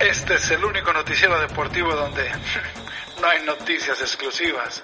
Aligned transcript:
Este 0.00 0.34
es 0.34 0.50
el 0.52 0.64
único 0.64 0.92
noticiero 0.92 1.40
deportivo 1.40 1.92
donde 1.92 2.30
no 3.20 3.28
hay 3.28 3.44
noticias 3.44 4.00
exclusivas. 4.00 4.82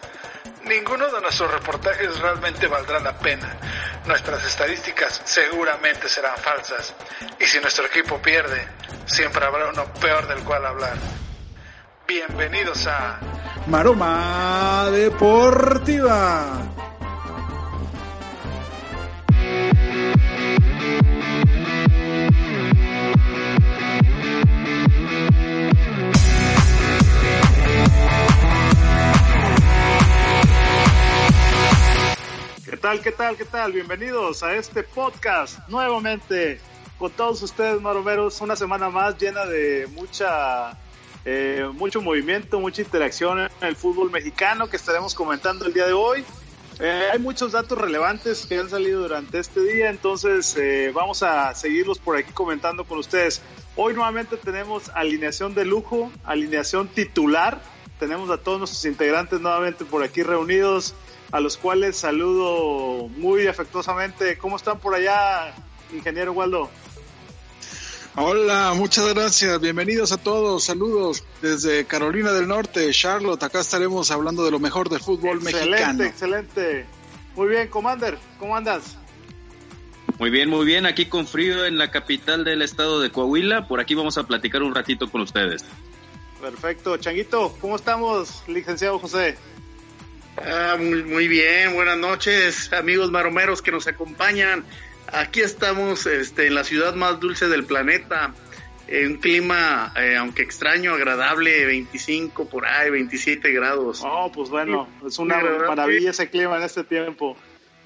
Ninguno 0.64 1.08
de 1.10 1.20
nuestros 1.20 1.52
reportajes 1.52 2.18
realmente 2.18 2.66
valdrá 2.66 2.98
la 2.98 3.16
pena. 3.16 3.56
Nuestras 4.06 4.44
estadísticas 4.44 5.22
seguramente 5.24 6.08
serán 6.08 6.36
falsas. 6.38 6.94
Y 7.38 7.44
si 7.44 7.60
nuestro 7.60 7.86
equipo 7.86 8.20
pierde, 8.20 8.66
siempre 9.06 9.44
habrá 9.44 9.68
uno 9.68 9.84
peor 9.94 10.26
del 10.26 10.42
cual 10.42 10.66
hablar. 10.66 10.96
Bienvenidos 12.08 12.86
a 12.88 13.20
Maroma 13.68 14.88
Deportiva. 14.90 16.73
Tal, 32.84 33.00
qué 33.00 33.12
tal, 33.12 33.34
qué 33.34 33.46
tal? 33.46 33.72
Bienvenidos 33.72 34.42
a 34.42 34.54
este 34.56 34.82
podcast 34.82 35.58
nuevamente 35.68 36.60
con 36.98 37.10
todos 37.10 37.40
ustedes, 37.40 37.80
maromeros. 37.80 38.38
Una 38.42 38.56
semana 38.56 38.90
más 38.90 39.16
llena 39.16 39.46
de 39.46 39.88
mucha, 39.94 40.76
eh, 41.24 41.66
mucho 41.72 42.02
movimiento, 42.02 42.60
mucha 42.60 42.82
interacción 42.82 43.40
en 43.40 43.48
el 43.62 43.74
fútbol 43.74 44.10
mexicano 44.10 44.68
que 44.68 44.76
estaremos 44.76 45.14
comentando 45.14 45.64
el 45.64 45.72
día 45.72 45.86
de 45.86 45.94
hoy. 45.94 46.26
Eh, 46.78 47.08
hay 47.10 47.18
muchos 47.18 47.52
datos 47.52 47.78
relevantes 47.78 48.44
que 48.44 48.58
han 48.58 48.68
salido 48.68 49.00
durante 49.00 49.38
este 49.38 49.60
día, 49.60 49.88
entonces 49.88 50.54
eh, 50.58 50.92
vamos 50.94 51.22
a 51.22 51.54
seguirlos 51.54 51.98
por 51.98 52.18
aquí 52.18 52.32
comentando 52.34 52.84
con 52.84 52.98
ustedes. 52.98 53.40
Hoy 53.76 53.94
nuevamente 53.94 54.36
tenemos 54.36 54.90
alineación 54.90 55.54
de 55.54 55.64
lujo, 55.64 56.12
alineación 56.22 56.88
titular. 56.88 57.62
Tenemos 57.98 58.28
a 58.28 58.36
todos 58.36 58.58
nuestros 58.58 58.84
integrantes 58.84 59.40
nuevamente 59.40 59.86
por 59.86 60.02
aquí 60.02 60.22
reunidos 60.22 60.94
a 61.34 61.40
los 61.40 61.56
cuales 61.56 61.96
saludo 61.96 63.08
muy 63.08 63.48
afectuosamente. 63.48 64.38
¿Cómo 64.38 64.54
están 64.54 64.78
por 64.78 64.94
allá, 64.94 65.52
ingeniero 65.92 66.30
Waldo? 66.32 66.70
Hola, 68.14 68.72
muchas 68.76 69.12
gracias. 69.12 69.60
Bienvenidos 69.60 70.12
a 70.12 70.16
todos. 70.16 70.62
Saludos 70.62 71.24
desde 71.42 71.86
Carolina 71.86 72.30
del 72.30 72.46
Norte, 72.46 72.88
Charlotte. 72.92 73.42
Acá 73.42 73.58
estaremos 73.58 74.12
hablando 74.12 74.44
de 74.44 74.52
lo 74.52 74.60
mejor 74.60 74.88
del 74.88 75.00
fútbol 75.00 75.38
excelente, 75.38 75.70
mexicano. 75.70 76.04
Excelente, 76.04 76.86
Muy 77.34 77.48
bien, 77.48 77.66
Commander, 77.66 78.16
¿cómo 78.38 78.56
andas? 78.56 78.96
Muy 80.20 80.30
bien, 80.30 80.48
muy 80.48 80.64
bien. 80.64 80.86
Aquí 80.86 81.06
con 81.06 81.26
frío 81.26 81.64
en 81.66 81.78
la 81.78 81.90
capital 81.90 82.44
del 82.44 82.62
estado 82.62 83.00
de 83.00 83.10
Coahuila. 83.10 83.66
Por 83.66 83.80
aquí 83.80 83.96
vamos 83.96 84.16
a 84.18 84.22
platicar 84.22 84.62
un 84.62 84.72
ratito 84.72 85.10
con 85.10 85.22
ustedes. 85.22 85.64
Perfecto. 86.40 86.96
Changuito, 86.96 87.56
¿cómo 87.60 87.74
estamos, 87.74 88.44
licenciado 88.46 89.00
José? 89.00 89.36
Ah, 90.36 90.76
muy, 90.78 91.04
muy, 91.04 91.28
bien, 91.28 91.74
buenas 91.74 91.96
noches, 91.96 92.72
amigos 92.72 93.10
maromeros 93.10 93.62
que 93.62 93.70
nos 93.70 93.86
acompañan. 93.86 94.64
Aquí 95.12 95.40
estamos 95.40 96.06
este, 96.06 96.48
en 96.48 96.56
la 96.56 96.64
ciudad 96.64 96.94
más 96.94 97.20
dulce 97.20 97.46
del 97.46 97.64
planeta, 97.64 98.34
en 98.88 99.12
un 99.12 99.16
clima, 99.18 99.92
eh, 99.96 100.16
aunque 100.16 100.42
extraño, 100.42 100.92
agradable, 100.94 101.66
25 101.66 102.48
por 102.48 102.66
ahí, 102.66 102.90
27 102.90 103.52
grados. 103.52 104.02
Oh, 104.04 104.30
pues 104.34 104.50
bueno, 104.50 104.88
es 105.06 105.18
una 105.18 105.40
maravilla 105.40 106.10
ese 106.10 106.28
clima 106.28 106.56
en 106.56 106.64
este 106.64 106.82
tiempo. 106.82 107.36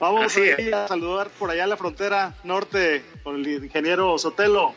Vamos 0.00 0.34
a 0.72 0.88
saludar 0.88 1.28
por 1.30 1.50
allá 1.50 1.64
a 1.64 1.66
la 1.66 1.76
frontera 1.76 2.34
norte 2.44 3.02
con 3.24 3.36
el 3.36 3.64
ingeniero 3.64 4.16
Sotelo. 4.16 4.74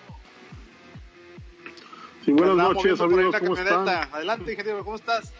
Sí, 2.25 2.31
buenas 2.31 2.57
noches, 2.57 2.99
amigos, 2.99 3.35
¿cómo 3.39 3.55
están? 3.55 3.87
Adelante, 3.87 4.51
ingeniero, 4.51 4.83
¿cómo 4.83 4.97
estás? 4.97 5.31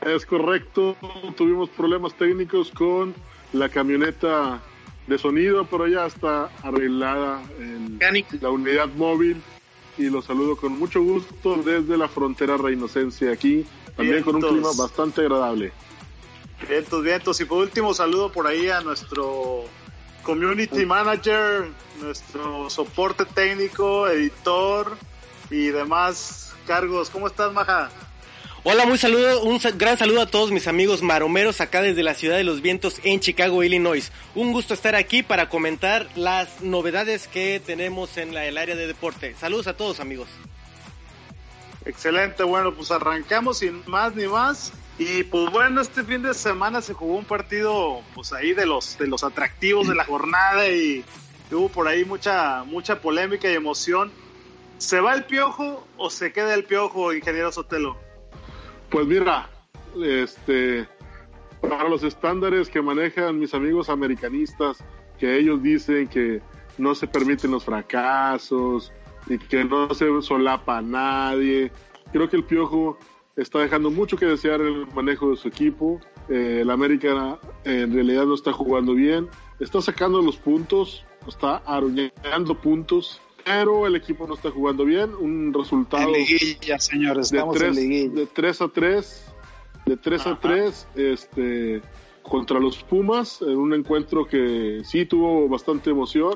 Es 0.00 0.24
correcto, 0.26 0.96
tuvimos 1.36 1.68
problemas 1.70 2.14
técnicos 2.14 2.70
con 2.70 3.14
la 3.52 3.68
camioneta 3.68 4.60
de 5.06 5.18
sonido, 5.18 5.66
pero 5.66 5.86
ya 5.86 6.06
está 6.06 6.50
arreglada 6.62 7.42
en 7.58 7.98
la 8.40 8.50
unidad 8.50 8.88
móvil 8.88 9.42
y 9.96 10.08
los 10.10 10.26
saludo 10.26 10.56
con 10.56 10.78
mucho 10.78 11.02
gusto 11.02 11.56
desde 11.56 11.96
la 11.96 12.08
frontera 12.08 12.56
Reinocencia 12.56 13.32
aquí, 13.32 13.66
también 13.96 14.22
vientos. 14.22 14.32
con 14.32 14.44
un 14.44 14.50
clima 14.50 14.68
bastante 14.78 15.22
agradable. 15.22 15.72
Vientos, 16.68 17.02
vientos. 17.02 17.40
Y 17.40 17.44
por 17.44 17.58
último 17.58 17.94
saludo 17.94 18.30
por 18.30 18.46
ahí 18.46 18.68
a 18.68 18.80
nuestro 18.80 19.64
community 20.22 20.86
manager, 20.86 21.68
nuestro 22.00 22.70
soporte 22.70 23.24
técnico, 23.24 24.08
editor 24.08 24.96
y 25.50 25.68
demás 25.68 26.54
cargos. 26.66 27.10
¿Cómo 27.10 27.26
estás, 27.26 27.52
Maja? 27.52 27.90
Hola, 28.64 28.86
muy 28.86 28.98
saludo, 28.98 29.42
un 29.44 29.60
gran 29.76 29.96
saludo 29.96 30.20
a 30.20 30.26
todos 30.26 30.50
mis 30.50 30.66
amigos 30.66 31.00
maromeros 31.00 31.60
acá 31.60 31.80
desde 31.80 32.02
la 32.02 32.14
ciudad 32.14 32.36
de 32.36 32.42
los 32.42 32.60
vientos 32.60 33.00
en 33.04 33.20
Chicago, 33.20 33.62
Illinois. 33.62 34.10
Un 34.34 34.52
gusto 34.52 34.74
estar 34.74 34.96
aquí 34.96 35.22
para 35.22 35.48
comentar 35.48 36.08
las 36.16 36.60
novedades 36.60 37.28
que 37.28 37.62
tenemos 37.64 38.16
en 38.16 38.34
la, 38.34 38.46
el 38.46 38.58
área 38.58 38.74
de 38.74 38.88
deporte. 38.88 39.36
Saludos 39.38 39.68
a 39.68 39.76
todos 39.76 40.00
amigos. 40.00 40.28
Excelente, 41.84 42.42
bueno, 42.42 42.74
pues 42.74 42.90
arrancamos 42.90 43.58
sin 43.58 43.80
más 43.86 44.16
ni 44.16 44.26
más. 44.26 44.72
Y 44.98 45.22
pues 45.22 45.52
bueno, 45.52 45.80
este 45.80 46.02
fin 46.02 46.22
de 46.22 46.34
semana 46.34 46.82
se 46.82 46.94
jugó 46.94 47.14
un 47.14 47.24
partido 47.24 48.02
pues 48.16 48.32
ahí 48.32 48.54
de 48.54 48.66
los 48.66 48.98
de 48.98 49.06
los 49.06 49.22
atractivos 49.22 49.86
de 49.86 49.94
la 49.94 50.04
jornada 50.06 50.68
y 50.68 51.04
hubo 51.52 51.68
por 51.68 51.86
ahí 51.86 52.04
mucha 52.04 52.64
mucha 52.64 53.00
polémica 53.00 53.48
y 53.48 53.54
emoción. 53.54 54.10
¿Se 54.78 54.98
va 54.98 55.14
el 55.14 55.24
piojo 55.24 55.86
o 55.96 56.10
se 56.10 56.32
queda 56.32 56.54
el 56.54 56.64
piojo, 56.64 57.12
ingeniero 57.12 57.52
Sotelo? 57.52 58.08
Pues 58.90 59.06
mira, 59.06 59.50
este, 60.02 60.88
para 61.60 61.88
los 61.88 62.02
estándares 62.02 62.70
que 62.70 62.80
manejan 62.80 63.38
mis 63.38 63.52
amigos 63.52 63.90
americanistas, 63.90 64.82
que 65.18 65.38
ellos 65.38 65.62
dicen 65.62 66.08
que 66.08 66.40
no 66.78 66.94
se 66.94 67.06
permiten 67.06 67.50
los 67.50 67.64
fracasos 67.64 68.92
y 69.26 69.38
que 69.38 69.64
no 69.64 69.92
se 69.92 70.06
solapa 70.22 70.78
a 70.78 70.82
nadie, 70.82 71.70
creo 72.12 72.30
que 72.30 72.36
el 72.36 72.44
Piojo 72.44 72.98
está 73.36 73.58
dejando 73.60 73.90
mucho 73.90 74.16
que 74.16 74.26
desear 74.26 74.60
en 74.60 74.68
el 74.68 74.86
manejo 74.94 75.30
de 75.30 75.36
su 75.36 75.48
equipo. 75.48 76.00
Eh, 76.28 76.60
el 76.62 76.70
América 76.70 77.38
en 77.64 77.92
realidad 77.92 78.24
no 78.24 78.34
está 78.34 78.52
jugando 78.52 78.94
bien, 78.94 79.28
está 79.60 79.82
sacando 79.82 80.22
los 80.22 80.36
puntos, 80.36 81.04
está 81.26 81.58
aruñando 81.66 82.54
puntos, 82.54 83.20
pero 83.48 83.86
el 83.86 83.96
equipo 83.96 84.26
no 84.26 84.34
está 84.34 84.50
jugando 84.50 84.84
bien. 84.84 85.14
Un 85.14 85.54
resultado 85.54 86.04
En 86.08 86.12
liguilla, 86.12 86.78
señores, 86.78 87.30
de 87.30 87.38
estamos 87.38 87.56
3, 87.56 87.68
en 87.68 87.74
liguilla. 87.74 88.14
de 88.14 88.26
3 88.26 88.60
a 88.62 88.68
3, 88.68 89.32
de 89.86 89.96
3 89.96 90.26
a 90.26 90.38
3, 90.38 90.88
este, 90.94 91.82
contra 92.22 92.60
los 92.60 92.82
Pumas, 92.82 93.40
en 93.40 93.56
un 93.56 93.72
encuentro 93.72 94.26
que 94.26 94.82
sí 94.84 95.06
tuvo 95.06 95.48
bastante 95.48 95.88
emoción, 95.90 96.34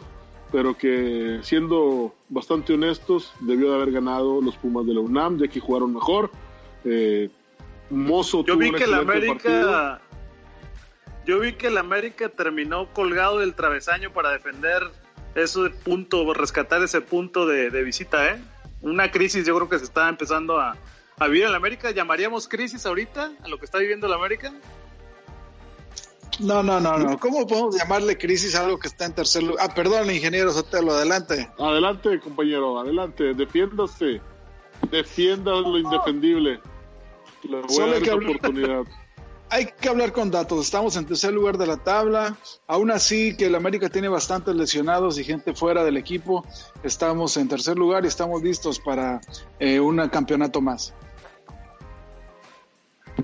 pero 0.50 0.76
que 0.76 1.40
siendo 1.42 2.14
bastante 2.30 2.72
honestos, 2.72 3.32
debió 3.40 3.70
de 3.70 3.76
haber 3.76 3.92
ganado 3.92 4.40
los 4.40 4.56
Pumas 4.56 4.86
de 4.86 4.94
la 4.94 5.00
UNAM, 5.00 5.38
ya 5.38 5.48
que 5.48 5.60
jugaron 5.60 5.92
mejor. 5.92 6.30
Eh, 6.84 7.28
Mozo 7.90 8.38
Yo 8.38 8.54
tuvo 8.54 8.58
vi 8.58 8.68
un 8.70 8.74
que 8.74 8.86
partido. 8.86 9.00
América. 9.02 10.00
Yo 11.26 11.38
vi 11.40 11.52
que 11.52 11.66
el 11.68 11.76
América 11.76 12.30
terminó 12.30 12.92
colgado 12.92 13.38
del 13.38 13.54
travesaño 13.54 14.12
para 14.12 14.30
defender 14.30 14.90
ese 15.34 15.70
punto, 15.70 16.32
rescatar 16.34 16.82
ese 16.82 17.00
punto 17.00 17.46
de, 17.46 17.70
de 17.70 17.82
visita, 17.82 18.30
¿eh? 18.30 18.40
Una 18.82 19.10
crisis, 19.10 19.46
yo 19.46 19.54
creo 19.56 19.68
que 19.68 19.78
se 19.78 19.84
está 19.84 20.08
empezando 20.08 20.58
a, 20.60 20.76
a 21.18 21.26
vivir 21.28 21.44
en 21.44 21.52
la 21.52 21.56
América. 21.58 21.90
¿Llamaríamos 21.92 22.48
crisis 22.48 22.84
ahorita 22.84 23.32
a 23.42 23.48
lo 23.48 23.58
que 23.58 23.64
está 23.64 23.78
viviendo 23.78 24.08
la 24.08 24.16
América? 24.16 24.52
No, 26.40 26.62
no, 26.62 26.80
no, 26.80 26.98
no. 26.98 27.18
¿Cómo 27.18 27.46
podemos 27.46 27.76
llamarle 27.78 28.16
crisis 28.18 28.54
a 28.56 28.64
algo 28.64 28.78
que 28.78 28.88
está 28.88 29.04
en 29.04 29.14
tercer 29.14 29.42
lugar? 29.42 29.68
Ah, 29.70 29.74
perdón, 29.74 30.10
ingeniero 30.10 30.50
Sotelo, 30.52 30.92
adelante. 30.92 31.48
Adelante, 31.58 32.18
compañero, 32.20 32.78
adelante, 32.80 33.34
defiéndase. 33.34 34.20
Defienda 34.90 35.52
lo 35.52 35.78
indefendible. 35.78 36.60
Le 37.44 37.60
voy 37.60 37.68
Solo 37.70 37.84
a 37.84 37.86
hay 37.86 37.92
dar 37.92 37.98
que 38.00 38.04
esa 38.06 38.12
hablar- 38.14 38.30
oportunidad. 38.36 38.82
Hay 39.52 39.66
que 39.66 39.90
hablar 39.90 40.12
con 40.12 40.30
datos. 40.30 40.64
Estamos 40.64 40.96
en 40.96 41.04
tercer 41.04 41.30
lugar 41.30 41.58
de 41.58 41.66
la 41.66 41.76
tabla. 41.76 42.38
Aún 42.66 42.90
así, 42.90 43.36
que 43.36 43.44
el 43.44 43.54
América 43.54 43.90
tiene 43.90 44.08
bastantes 44.08 44.56
lesionados 44.56 45.18
y 45.18 45.24
gente 45.24 45.52
fuera 45.52 45.84
del 45.84 45.98
equipo. 45.98 46.42
Estamos 46.82 47.36
en 47.36 47.48
tercer 47.48 47.76
lugar 47.76 48.02
y 48.06 48.08
estamos 48.08 48.42
listos 48.42 48.80
para 48.80 49.20
eh, 49.60 49.78
un 49.78 50.08
campeonato 50.08 50.62
más. 50.62 50.94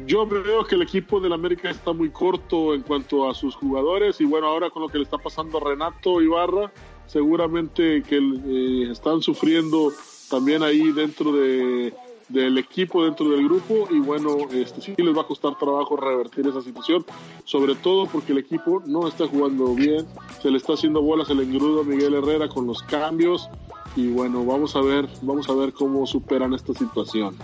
Yo 0.04 0.26
veo 0.26 0.66
que 0.66 0.74
el 0.74 0.82
equipo 0.82 1.18
del 1.18 1.32
América 1.32 1.70
está 1.70 1.94
muy 1.94 2.10
corto 2.10 2.74
en 2.74 2.82
cuanto 2.82 3.30
a 3.30 3.32
sus 3.32 3.54
jugadores 3.56 4.20
y 4.20 4.26
bueno, 4.26 4.48
ahora 4.48 4.68
con 4.68 4.82
lo 4.82 4.90
que 4.90 4.98
le 4.98 5.04
está 5.04 5.16
pasando 5.16 5.56
a 5.56 5.70
Renato 5.70 6.20
Ibarra, 6.20 6.70
seguramente 7.06 8.02
que 8.02 8.18
eh, 8.18 8.92
están 8.92 9.22
sufriendo 9.22 9.90
también 10.28 10.62
ahí 10.62 10.92
dentro 10.92 11.32
de, 11.32 11.94
del 12.28 12.58
equipo, 12.58 13.04
dentro 13.04 13.28
del 13.30 13.44
grupo 13.44 13.88
y 13.90 14.00
bueno, 14.00 14.36
este, 14.52 14.80
sí 14.80 14.94
les 14.96 15.16
va 15.16 15.22
a 15.22 15.26
costar 15.26 15.56
trabajo 15.58 15.96
revertir 15.96 16.46
esa 16.46 16.62
situación, 16.62 17.04
sobre 17.44 17.74
todo 17.74 18.06
porque 18.06 18.32
el 18.32 18.38
equipo 18.38 18.82
no 18.86 19.08
está 19.08 19.26
jugando 19.26 19.74
bien, 19.74 20.06
se 20.42 20.50
le 20.50 20.58
está 20.58 20.74
haciendo 20.74 21.02
bolas 21.02 21.30
el 21.30 21.40
engrudo 21.40 21.80
a 21.80 21.84
Miguel 21.84 22.14
Herrera 22.14 22.48
con 22.48 22.66
los 22.66 22.82
cambios 22.82 23.48
y 23.96 24.08
bueno, 24.08 24.44
vamos 24.44 24.76
a 24.76 24.80
ver, 24.80 25.08
vamos 25.22 25.48
a 25.48 25.54
ver 25.54 25.72
cómo 25.72 26.06
superan 26.06 26.54
esta 26.54 26.74
situación. 26.74 27.36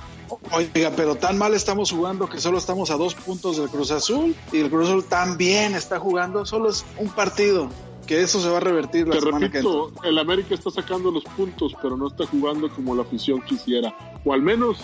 Oiga, 0.53 0.93
pero 0.95 1.17
tan 1.17 1.39
mal 1.39 1.55
estamos 1.55 1.91
jugando 1.91 2.29
que 2.29 2.39
solo 2.39 2.59
estamos 2.59 2.91
a 2.91 2.97
dos 2.97 3.15
puntos 3.15 3.57
del 3.57 3.69
Cruz 3.69 3.91
Azul 3.91 4.37
y 4.53 4.61
el 4.61 4.71
Cruz 4.71 4.89
Azul 4.89 5.05
también 5.05 5.75
está 5.75 5.99
jugando, 5.99 6.45
solo 6.45 6.69
es 6.69 6.85
un 6.99 7.09
partido, 7.09 7.69
que 8.07 8.21
eso 8.21 8.41
se 8.41 8.49
va 8.49 8.59
a 8.59 8.61
revertir 8.61 9.07
la 9.09 9.15
Te 9.15 9.21
semana 9.21 9.47
repito, 9.47 9.93
el 10.03 10.19
América 10.19 10.55
está 10.55 10.71
sacando 10.71 11.11
los 11.11 11.25
puntos, 11.25 11.75
pero 11.81 11.97
no 11.97 12.09
está 12.09 12.27
jugando 12.27 12.69
como 12.71 12.95
la 12.95 13.03
afición 13.03 13.41
quisiera, 13.43 13.95
o 14.25 14.33
al 14.33 14.43
menos 14.43 14.79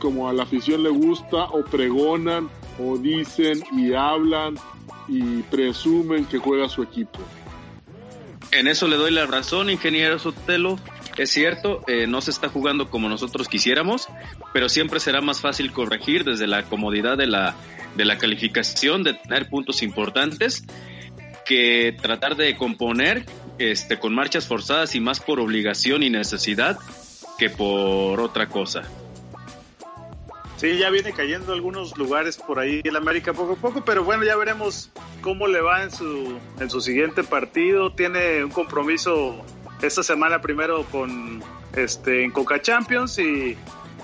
como 0.00 0.28
a 0.28 0.32
la 0.32 0.42
afición 0.42 0.82
le 0.82 0.90
gusta, 0.90 1.44
o 1.44 1.64
pregonan, 1.64 2.50
o 2.78 2.98
dicen 2.98 3.62
y 3.72 3.94
hablan 3.94 4.56
y 5.08 5.42
presumen 5.42 6.24
que 6.26 6.38
juega 6.38 6.68
su 6.68 6.82
equipo. 6.82 7.20
En 8.50 8.68
eso 8.68 8.86
le 8.86 8.96
doy 8.96 9.10
la 9.10 9.26
razón, 9.26 9.70
ingeniero 9.70 10.18
Sotelo. 10.18 10.78
Es 11.16 11.30
cierto, 11.30 11.82
eh, 11.86 12.06
no 12.06 12.20
se 12.20 12.30
está 12.30 12.48
jugando 12.48 12.90
como 12.90 13.08
nosotros 13.08 13.48
quisiéramos, 13.48 14.08
pero 14.52 14.68
siempre 14.68 15.00
será 15.00 15.20
más 15.20 15.40
fácil 15.40 15.72
corregir 15.72 16.24
desde 16.24 16.46
la 16.46 16.64
comodidad 16.64 17.16
de 17.16 17.26
la, 17.26 17.54
de 17.96 18.04
la 18.04 18.18
calificación, 18.18 19.04
de 19.04 19.14
tener 19.14 19.48
puntos 19.48 19.82
importantes, 19.82 20.64
que 21.44 21.96
tratar 22.00 22.36
de 22.36 22.56
componer 22.56 23.24
este, 23.58 23.98
con 23.98 24.14
marchas 24.14 24.46
forzadas 24.46 24.94
y 24.94 25.00
más 25.00 25.20
por 25.20 25.40
obligación 25.40 26.02
y 26.02 26.10
necesidad 26.10 26.78
que 27.38 27.50
por 27.50 28.20
otra 28.20 28.48
cosa. 28.48 28.82
Sí, 30.56 30.78
ya 30.78 30.88
viene 30.90 31.12
cayendo 31.12 31.52
algunos 31.52 31.96
lugares 31.98 32.36
por 32.36 32.58
ahí 32.58 32.80
el 32.84 32.96
América 32.96 33.32
poco 33.32 33.54
a 33.54 33.56
poco, 33.56 33.84
pero 33.84 34.04
bueno, 34.04 34.24
ya 34.24 34.36
veremos 34.36 34.90
cómo 35.20 35.46
le 35.46 35.60
va 35.60 35.82
en 35.82 35.90
su, 35.90 36.38
en 36.60 36.70
su 36.70 36.80
siguiente 36.80 37.24
partido. 37.24 37.92
Tiene 37.92 38.44
un 38.44 38.50
compromiso 38.50 39.44
esta 39.82 40.02
semana 40.02 40.40
primero 40.40 40.84
con 40.84 41.42
este 41.74 42.24
en 42.24 42.30
Coca 42.30 42.62
Champions 42.62 43.18
y 43.18 43.56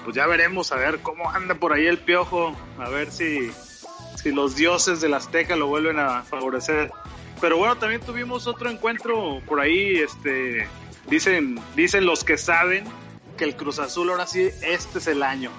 pues 0.04 0.16
ya 0.16 0.26
veremos 0.26 0.72
a 0.72 0.76
ver 0.76 1.00
cómo 1.00 1.30
anda 1.30 1.54
por 1.54 1.72
ahí 1.72 1.86
el 1.86 1.98
piojo, 1.98 2.56
a 2.78 2.88
ver 2.88 3.10
si, 3.10 3.50
si 4.16 4.32
los 4.32 4.56
dioses 4.56 5.00
del 5.00 5.14
Azteca 5.14 5.56
lo 5.56 5.68
vuelven 5.68 5.98
a 5.98 6.22
favorecer. 6.22 6.90
Pero 7.40 7.56
bueno, 7.56 7.76
también 7.76 8.00
tuvimos 8.00 8.46
otro 8.46 8.70
encuentro 8.70 9.40
por 9.46 9.60
ahí, 9.60 9.96
este 9.96 10.68
dicen, 11.08 11.58
dicen 11.74 12.06
los 12.06 12.24
que 12.24 12.36
saben 12.36 12.84
que 13.36 13.44
el 13.44 13.56
Cruz 13.56 13.78
Azul 13.78 14.10
ahora 14.10 14.26
sí, 14.26 14.50
este 14.62 14.98
es 14.98 15.06
el 15.06 15.22
año. 15.22 15.50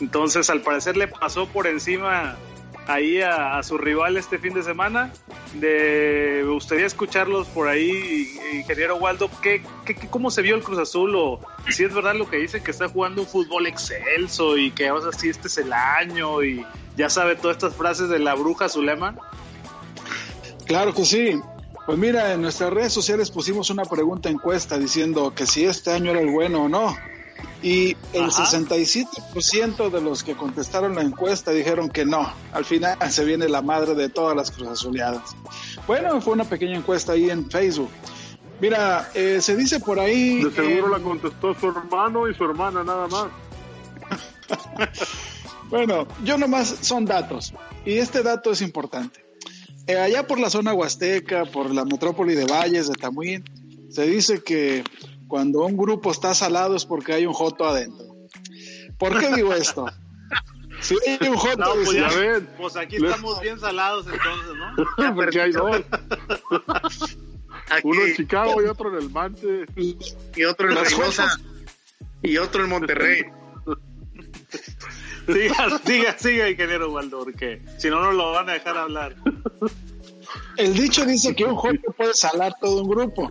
Entonces, 0.00 0.50
al 0.50 0.62
parecer 0.62 0.96
le 0.96 1.08
pasó 1.08 1.46
por 1.46 1.66
encima 1.66 2.36
ahí 2.86 3.20
a, 3.20 3.58
a, 3.58 3.62
su 3.62 3.78
rival 3.78 4.16
este 4.16 4.38
fin 4.38 4.54
de 4.54 4.62
semana. 4.62 5.12
De, 5.54 6.42
me 6.44 6.52
gustaría 6.52 6.86
escucharlos 6.86 7.48
por 7.48 7.68
ahí, 7.68 8.38
ingeniero 8.52 8.96
Waldo, 8.96 9.30
¿qué, 9.42 9.62
qué, 9.84 9.94
cómo 9.94 10.30
se 10.30 10.42
vio 10.42 10.54
el 10.54 10.62
Cruz 10.62 10.78
Azul? 10.78 11.14
O 11.16 11.40
si 11.68 11.84
es 11.84 11.94
verdad 11.94 12.14
lo 12.14 12.28
que 12.28 12.38
dicen, 12.38 12.62
que 12.62 12.70
está 12.70 12.88
jugando 12.88 13.22
un 13.22 13.28
fútbol 13.28 13.66
excelso 13.66 14.56
y 14.56 14.70
que 14.70 14.88
ahora 14.88 15.12
sí 15.12 15.28
este 15.28 15.48
es 15.48 15.58
el 15.58 15.72
año 15.72 16.42
y 16.42 16.64
ya 16.96 17.10
sabe 17.10 17.36
todas 17.36 17.56
estas 17.56 17.74
frases 17.74 18.08
de 18.08 18.18
la 18.18 18.34
bruja 18.34 18.68
Zulema. 18.68 19.16
Claro 20.70 20.94
que 20.94 21.04
sí. 21.04 21.32
Pues 21.84 21.98
mira, 21.98 22.32
en 22.32 22.42
nuestras 22.42 22.72
redes 22.72 22.92
sociales 22.92 23.32
pusimos 23.32 23.70
una 23.70 23.84
pregunta 23.84 24.28
encuesta 24.28 24.78
diciendo 24.78 25.34
que 25.34 25.44
si 25.44 25.64
este 25.64 25.90
año 25.90 26.12
era 26.12 26.20
el 26.20 26.30
bueno 26.30 26.62
o 26.62 26.68
no. 26.68 26.96
Y 27.60 27.96
el 28.12 28.26
Ajá. 28.26 28.44
67% 28.44 29.90
de 29.90 30.00
los 30.00 30.22
que 30.22 30.36
contestaron 30.36 30.94
la 30.94 31.02
encuesta 31.02 31.50
dijeron 31.50 31.88
que 31.88 32.04
no. 32.04 32.32
Al 32.52 32.64
final 32.64 32.96
se 33.10 33.24
viene 33.24 33.48
la 33.48 33.62
madre 33.62 33.96
de 33.96 34.10
todas 34.10 34.36
las 34.36 34.52
cruzazuleadas. 34.52 35.34
Bueno, 35.88 36.20
fue 36.20 36.34
una 36.34 36.44
pequeña 36.44 36.76
encuesta 36.76 37.14
ahí 37.14 37.30
en 37.30 37.50
Facebook. 37.50 37.90
Mira, 38.60 39.10
eh, 39.14 39.40
se 39.40 39.56
dice 39.56 39.80
por 39.80 39.98
ahí. 39.98 40.44
De 40.44 40.52
seguro 40.52 40.86
eh, 40.86 40.98
la 40.98 41.02
contestó 41.02 41.52
su 41.52 41.66
hermano 41.66 42.28
y 42.28 42.34
su 42.36 42.44
hermana 42.44 42.84
nada 42.84 43.08
más. 43.08 43.26
bueno, 45.68 46.06
yo 46.22 46.38
nomás 46.38 46.68
son 46.80 47.06
datos. 47.06 47.52
Y 47.84 47.98
este 47.98 48.22
dato 48.22 48.52
es 48.52 48.62
importante. 48.62 49.29
Eh, 49.90 49.98
allá 49.98 50.24
por 50.24 50.38
la 50.38 50.50
zona 50.50 50.72
huasteca, 50.72 51.46
por 51.46 51.74
la 51.74 51.84
metrópoli 51.84 52.36
de 52.36 52.44
Valles, 52.44 52.86
de 52.86 52.94
Tamuín, 52.94 53.42
se 53.90 54.06
dice 54.06 54.40
que 54.44 54.84
cuando 55.26 55.64
un 55.66 55.76
grupo 55.76 56.12
está 56.12 56.32
salado 56.32 56.76
es 56.76 56.84
porque 56.84 57.12
hay 57.12 57.26
un 57.26 57.32
joto 57.32 57.66
adentro. 57.66 58.06
¿Por 58.98 59.18
qué 59.18 59.34
digo 59.34 59.52
esto? 59.52 59.86
Si 60.80 60.96
hay 61.06 61.28
un 61.28 61.36
joto, 61.36 61.58
no, 61.58 61.74
pues, 61.74 61.92
ya 61.92 62.08
ven, 62.08 62.48
pues 62.56 62.74
aquí 62.74 62.96
estamos 62.96 63.38
bien 63.42 63.60
salados 63.60 64.06
entonces, 64.06 64.54
¿no? 64.96 65.14
porque 65.14 65.38
hay 65.38 65.52
dos. 65.52 65.82
Uno 67.84 68.02
en 68.02 68.16
Chicago 68.16 68.62
y 68.62 68.64
otro 68.64 68.88
en 68.88 69.02
el 69.02 69.10
Mante. 69.10 69.66
Y 69.76 70.44
otro 70.44 70.70
en 70.70 70.82
Reynosa. 70.82 71.38
Y 72.22 72.38
otro 72.38 72.64
en 72.64 72.70
Monterrey. 72.70 73.24
siga, 75.32 75.80
siga, 75.84 76.18
siga, 76.18 76.50
ingeniero 76.50 76.90
Waldo, 76.90 77.24
porque 77.24 77.60
si 77.78 77.88
no, 77.88 78.00
no 78.00 78.12
lo 78.12 78.32
van 78.32 78.48
a 78.48 78.54
dejar 78.54 78.76
hablar. 78.76 79.16
El 80.56 80.74
dicho 80.74 81.04
dice 81.04 81.34
que 81.34 81.44
un 81.44 81.56
joto 81.56 81.92
puede 81.96 82.14
salar 82.14 82.54
todo 82.60 82.82
un 82.82 82.88
grupo. 82.88 83.30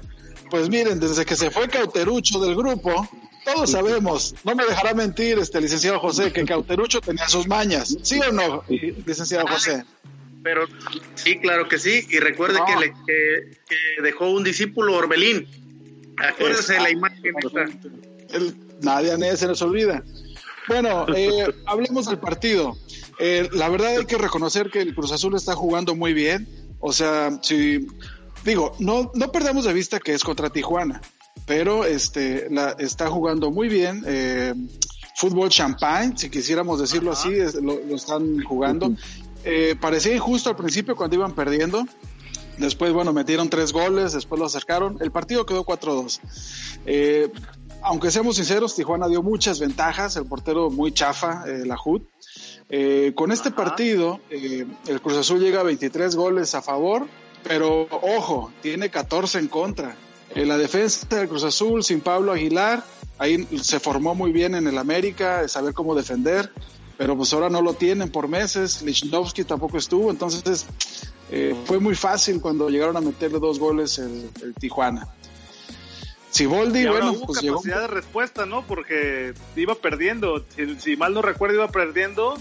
Pues 0.50 0.70
miren, 0.70 1.00
desde 1.00 1.26
que 1.26 1.36
se 1.36 1.52
fue 1.52 1.68
Cauterucho 1.68 2.40
del 2.40 2.56
grupo, 2.56 3.08
todos 3.46 3.72
sabemos, 3.72 4.36
no 4.44 4.56
me 4.56 4.66
dejará 4.66 4.94
mentir 4.94 5.38
este 5.38 5.62
licenciado 5.62 6.00
José, 6.00 6.32
que 6.34 6.44
Cauterucho 6.44 7.02
tenía 7.02 7.28
sus 7.28 7.48
mañas, 7.48 7.96
¿sí 8.02 8.20
o 8.20 8.32
no, 8.32 8.64
licenciado 8.68 9.48
José? 9.48 9.84
Pero 10.44 10.66
sí, 11.16 11.40
claro 11.40 11.68
que 11.68 11.78
sí, 11.78 12.06
y 12.10 12.20
recuerde 12.20 12.60
no. 12.60 12.66
que, 12.66 12.76
le, 12.78 12.94
que, 13.06 13.58
que, 13.68 14.02
dejó 14.02 14.30
un 14.30 14.44
discípulo 14.44 14.96
Orbelín. 14.96 15.48
Acuérdese 16.18 16.74
de 16.74 16.80
la 16.80 16.90
imagen. 16.90 17.36
El, 18.30 18.56
nadie 18.82 19.12
a 19.12 19.18
nadie 19.18 19.38
se 19.38 19.48
nos 19.48 19.62
olvida. 19.62 20.04
Bueno, 20.70 21.06
eh, 21.14 21.54
hablemos 21.66 22.06
del 22.06 22.20
partido. 22.20 22.78
Eh, 23.20 23.50
la 23.52 23.68
verdad 23.68 23.98
hay 23.98 24.06
que 24.06 24.18
reconocer 24.18 24.70
que 24.70 24.82
el 24.82 24.96
Cruz 24.96 25.12
Azul 25.12 25.36
está 25.36 25.56
jugando 25.56 25.96
muy 25.96 26.14
bien. 26.14 26.48
O 26.80 26.94
sea, 26.94 27.38
si 27.42 27.88
digo, 28.46 28.74
no, 28.80 29.12
no 29.16 29.32
perdamos 29.32 29.66
de 29.66 29.74
vista 29.74 30.00
que 30.00 30.14
es 30.14 30.24
contra 30.24 30.50
Tijuana, 30.50 31.02
pero 31.46 31.86
este 31.86 32.48
la, 32.50 32.76
está 32.80 33.10
jugando 33.10 33.52
muy 33.52 33.68
bien. 33.68 34.04
Eh, 34.06 34.54
fútbol 35.16 35.50
champagne, 35.50 36.14
si 36.16 36.30
quisiéramos 36.30 36.80
decirlo 36.80 37.12
Ajá. 37.12 37.22
así, 37.28 37.34
es, 37.34 37.56
lo, 37.56 37.80
lo, 37.84 37.96
están 37.96 38.42
jugando. 38.44 38.94
Eh, 39.44 39.76
parecía 39.80 40.16
injusto 40.16 40.50
al 40.50 40.56
principio 40.56 40.96
cuando 40.96 41.16
iban 41.16 41.34
perdiendo. 41.34 41.86
Después, 42.60 42.92
bueno, 42.92 43.14
metieron 43.14 43.50
tres 43.50 43.72
goles, 43.72 44.12
después 44.12 44.38
lo 44.38 44.46
acercaron. 44.46 44.98
El 45.00 45.12
partido 45.12 45.46
quedó 45.46 45.66
4-2. 45.66 46.20
Eh, 46.86 47.32
aunque 47.82 48.12
seamos 48.12 48.36
sinceros, 48.36 48.76
Tijuana 48.76 49.08
dio 49.08 49.22
muchas 49.24 49.60
ventajas. 49.60 50.16
El 50.16 50.26
portero 50.26 50.70
muy 50.70 50.92
chafa, 50.92 51.44
eh, 51.48 51.66
la 51.66 51.78
HUD. 51.84 52.02
Eh, 52.70 53.14
con 53.16 53.32
este 53.32 53.50
Ajá. 53.50 53.58
partido, 53.58 54.20
eh, 54.30 54.66
el 54.88 55.02
Cruz 55.02 55.18
Azul 55.18 55.40
llega 55.40 55.62
a 55.62 55.64
23 55.64 56.16
goles 56.16 56.54
a 56.56 56.62
favor, 56.62 57.08
pero 57.44 57.88
ojo, 57.90 58.52
tiene 58.62 58.90
14 58.90 59.40
en 59.40 59.48
contra. 59.48 59.96
En 60.36 60.48
la 60.48 60.58
defensa 60.58 61.08
del 61.10 61.28
Cruz 61.28 61.44
Azul, 61.44 61.84
sin 61.84 62.02
Pablo 62.02 62.32
Aguilar, 62.32 62.84
ahí 63.18 63.48
se 63.62 63.80
formó 63.80 64.14
muy 64.14 64.32
bien 64.32 64.54
en 64.54 64.68
el 64.68 64.78
América, 64.78 65.48
saber 65.48 65.74
cómo 65.74 65.96
defender, 65.96 66.52
pero 66.98 67.18
pues 67.18 67.34
ahora 67.34 67.50
no 67.50 67.62
lo 67.64 67.74
tienen 67.74 68.12
por 68.12 68.28
meses. 68.28 68.84
Lichnowsky 68.84 69.44
tampoco 69.46 69.78
estuvo, 69.78 70.12
entonces 70.12 70.68
eh, 71.32 71.56
fue 71.66 71.80
muy 71.80 71.96
fácil 71.96 72.42
cuando 72.42 72.70
llegaron 72.70 72.98
a 72.98 73.02
meterle 73.02 73.40
dos 73.40 73.58
goles 73.58 73.98
el, 73.98 74.30
el 74.44 74.54
Tijuana. 74.54 75.08
Siboldi, 76.30 76.86
bueno, 76.86 77.12
hubo 77.12 77.28
pues 77.28 77.40
capacidad 77.40 77.76
llegó... 77.76 77.82
de 77.82 77.88
respuesta, 77.88 78.46
¿no? 78.46 78.66
Porque 78.66 79.34
iba 79.56 79.76
perdiendo, 79.76 80.46
si, 80.56 80.80
si, 80.80 80.96
mal 80.96 81.14
no 81.14 81.22
recuerdo, 81.22 81.56
iba 81.56 81.68
perdiendo 81.70 82.36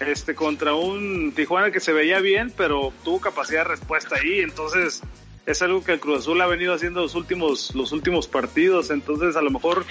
este 0.00 0.34
contra 0.34 0.74
un 0.74 1.32
Tijuana 1.34 1.70
que 1.70 1.80
se 1.80 1.92
veía 1.92 2.20
bien, 2.20 2.52
pero 2.56 2.92
tuvo 3.04 3.20
capacidad 3.20 3.60
de 3.60 3.68
respuesta 3.68 4.16
ahí, 4.16 4.40
entonces 4.40 5.02
es 5.46 5.62
algo 5.62 5.82
que 5.82 5.92
el 5.92 6.00
Cruz 6.00 6.20
Azul 6.20 6.40
ha 6.40 6.46
venido 6.46 6.72
haciendo 6.74 7.00
los 7.00 7.14
últimos 7.14 7.74
los 7.74 7.92
últimos 7.92 8.28
partidos, 8.28 8.90
entonces 8.90 9.36
a 9.36 9.42
lo 9.42 9.50
mejor 9.50 9.84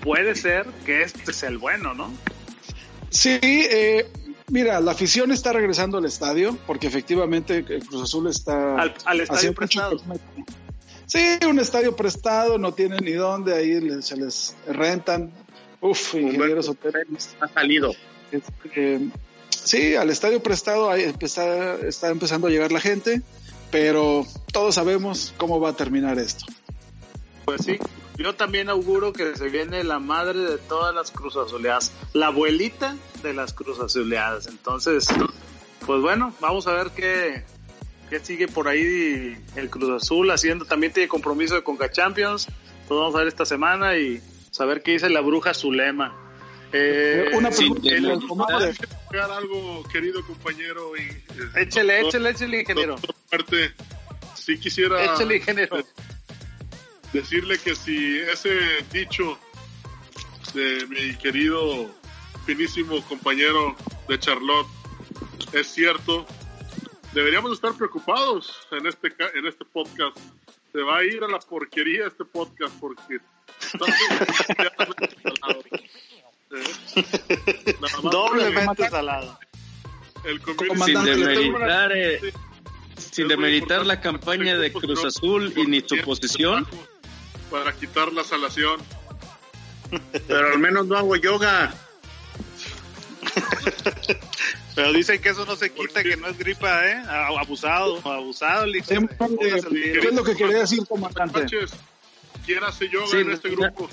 puede 0.00 0.34
ser 0.34 0.66
que 0.84 1.02
este 1.02 1.32
sea 1.32 1.48
el 1.48 1.58
bueno, 1.58 1.94
¿no? 1.94 2.12
Sí, 3.10 3.38
eh, 3.42 4.06
mira, 4.48 4.80
la 4.80 4.92
afición 4.92 5.32
está 5.32 5.52
regresando 5.52 5.98
al 5.98 6.04
estadio 6.04 6.58
porque 6.66 6.86
efectivamente 6.86 7.64
el 7.68 7.86
Cruz 7.86 8.02
Azul 8.02 8.28
está 8.28 8.76
al, 8.78 8.94
al 9.04 9.20
estadio 9.20 9.54
prestado. 9.54 9.98
Sí, 11.08 11.38
un 11.48 11.58
estadio 11.58 11.96
prestado, 11.96 12.58
no 12.58 12.72
tienen 12.74 13.02
ni 13.02 13.12
dónde, 13.12 13.56
ahí 13.56 14.02
se 14.02 14.14
les 14.14 14.54
rentan. 14.66 15.32
Uf, 15.80 16.14
ingenieros 16.14 16.68
hoteles. 16.68 17.34
Ha 17.40 17.48
salido. 17.48 17.94
Este, 18.30 19.08
sí, 19.48 19.94
al 19.96 20.10
estadio 20.10 20.42
prestado 20.42 20.90
ahí 20.90 21.10
está, 21.20 21.76
está 21.76 22.10
empezando 22.10 22.46
a 22.46 22.50
llegar 22.50 22.72
la 22.72 22.80
gente, 22.80 23.22
pero 23.70 24.26
todos 24.52 24.74
sabemos 24.74 25.32
cómo 25.38 25.58
va 25.58 25.70
a 25.70 25.72
terminar 25.72 26.18
esto. 26.18 26.44
Pues 27.46 27.62
sí, 27.64 27.78
yo 28.18 28.34
también 28.34 28.68
auguro 28.68 29.14
que 29.14 29.34
se 29.34 29.48
viene 29.48 29.84
la 29.84 30.00
madre 30.00 30.40
de 30.40 30.58
todas 30.58 30.94
las 30.94 31.10
cruzazoleadas, 31.10 31.90
la 32.12 32.26
abuelita 32.26 32.96
de 33.22 33.32
las 33.32 33.54
cruzazoleadas. 33.54 34.46
Entonces, 34.46 35.06
pues 35.86 36.02
bueno, 36.02 36.34
vamos 36.38 36.66
a 36.66 36.72
ver 36.72 36.90
qué, 36.90 37.44
qué 38.10 38.20
sigue 38.20 38.48
por 38.48 38.68
ahí 38.68 39.36
el 39.56 39.70
Cruz 39.70 40.02
Azul 40.02 40.30
haciendo, 40.30 40.64
también 40.64 40.92
tiene 40.92 41.08
compromiso 41.08 41.54
de 41.54 41.62
Conca 41.62 41.90
Champions. 41.90 42.46
Vamos 42.88 43.14
a 43.14 43.18
ver 43.18 43.28
esta 43.28 43.44
semana 43.44 43.96
y 43.96 44.20
Saber 44.50 44.82
qué 44.82 44.92
dice 44.92 45.08
la 45.10 45.20
bruja 45.20 45.52
Zulema. 45.54 46.16
Eh, 46.72 47.30
Una 47.34 47.50
pregunta. 47.50 47.88
¿el 47.94 48.02
de- 48.02 49.20
algo, 49.20 49.84
querido 49.92 50.24
compañero. 50.26 50.96
Y, 50.96 51.02
eh, 51.02 51.22
échele, 51.62 52.00
doctor- 52.00 52.08
échele, 52.08 52.30
échele, 52.30 52.60
ingeniero. 52.60 52.96
Muerte, 53.30 53.72
sí 54.34 54.58
quisiera 54.58 55.04
Échele, 55.14 55.36
ingeniero. 55.36 55.84
decirle 57.12 57.58
que 57.58 57.74
si 57.74 58.18
ese 58.18 58.50
dicho 58.92 59.38
de 60.54 60.86
mi 60.86 61.14
querido 61.16 61.90
finísimo 62.46 63.00
compañero 63.02 63.76
de 64.08 64.18
Charlotte 64.18 64.66
es 65.52 65.68
cierto, 65.68 66.26
deberíamos 67.18 67.50
estar 67.52 67.74
preocupados 67.74 68.56
en 68.70 68.86
este 68.86 69.08
en 69.34 69.44
este 69.46 69.64
podcast. 69.64 70.16
Se 70.72 70.80
va 70.82 70.98
a 70.98 71.04
ir 71.04 71.24
a 71.24 71.28
la 71.28 71.40
porquería 71.40 72.06
este 72.06 72.24
podcast 72.24 72.74
porque. 72.78 73.18
Eh, 76.50 77.76
Doblemente 78.10 78.88
salado. 78.88 79.38
el 80.24 80.40
Sin 80.40 81.04
demeritar, 81.04 81.92
eh, 81.94 82.20
sin 82.96 83.02
Es 83.02 83.18
muy 83.18 83.28
demeritar 83.28 83.84
la 83.84 84.00
campaña 84.00 84.56
de 84.56 84.72
Cruz 84.72 85.04
Azul 85.04 85.52
y 85.54 85.66
ni 85.66 85.82
su 85.82 85.98
posición. 85.98 86.66
Para 87.50 87.74
quitar 87.74 88.14
la 88.14 88.24
salación. 88.24 88.80
Pero 90.26 90.52
al 90.54 90.58
menos 90.58 90.86
no 90.86 90.96
hago 90.96 91.16
yoga. 91.16 91.74
Pero 94.78 94.92
dicen 94.92 95.20
que 95.20 95.30
eso 95.30 95.44
no 95.44 95.56
se 95.56 95.72
quita, 95.72 96.04
que 96.04 96.16
no 96.16 96.28
es 96.28 96.38
gripa, 96.38 96.86
¿eh? 96.88 97.02
Abusado, 97.36 98.00
abusado, 98.08 98.64
Lick. 98.64 98.88
Eh. 98.92 99.08
¿Qué 100.00 100.06
es 100.06 100.14
lo 100.14 100.22
que 100.22 100.36
quería 100.36 100.58
decir, 100.58 100.86
comandante? 100.88 101.46
¿quién 102.46 102.62
hace 102.62 102.88
yoga 102.88 103.08
Sí, 103.08 103.16
en 103.16 103.30
este 103.32 103.48
grupo? 103.50 103.88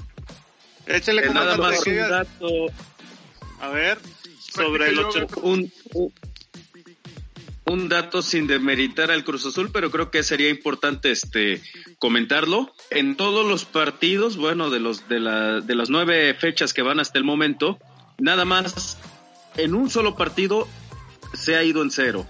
Échale 0.86 1.24
Eh, 1.26 1.30
nada 1.34 1.58
más 1.58 1.84
un 1.88 1.96
dato, 1.98 2.48
A 3.62 3.70
ver, 3.70 3.98
sobre 4.54 4.90
el 4.90 4.96
Practica 5.00 5.26
ocho. 5.26 5.36
yoga. 5.38 5.42
un, 5.48 5.72
un- 5.94 6.14
un 7.68 7.90
dato 7.90 8.22
sin 8.22 8.46
demeritar 8.46 9.10
al 9.10 9.24
Cruz 9.24 9.44
Azul, 9.48 9.72
pero 9.74 9.90
creo 9.90 10.12
que 10.12 10.22
sería 10.22 10.50
importante 10.52 11.10
este 11.10 11.64
comentarlo. 11.98 12.76
En 12.92 13.18
todos 13.18 13.44
los 13.44 13.66
partidos, 13.66 14.38
bueno, 14.38 14.70
de 14.70 14.80
los 14.80 15.10
de, 15.10 15.20
la, 15.20 15.62
de 15.62 15.74
las 15.74 15.90
nueve 15.90 16.36
fechas 16.36 16.76
que 16.76 16.84
van 16.84 17.00
hasta 17.00 17.18
el 17.18 17.24
momento, 17.24 17.80
nada 18.20 18.46
más 18.46 19.00
en 19.58 19.74
un 19.76 19.90
solo 19.90 20.16
partido 20.16 20.68
se 21.34 21.56
ha 21.56 21.64
ido 21.64 21.82
en 21.82 21.92
cero. 21.92 22.26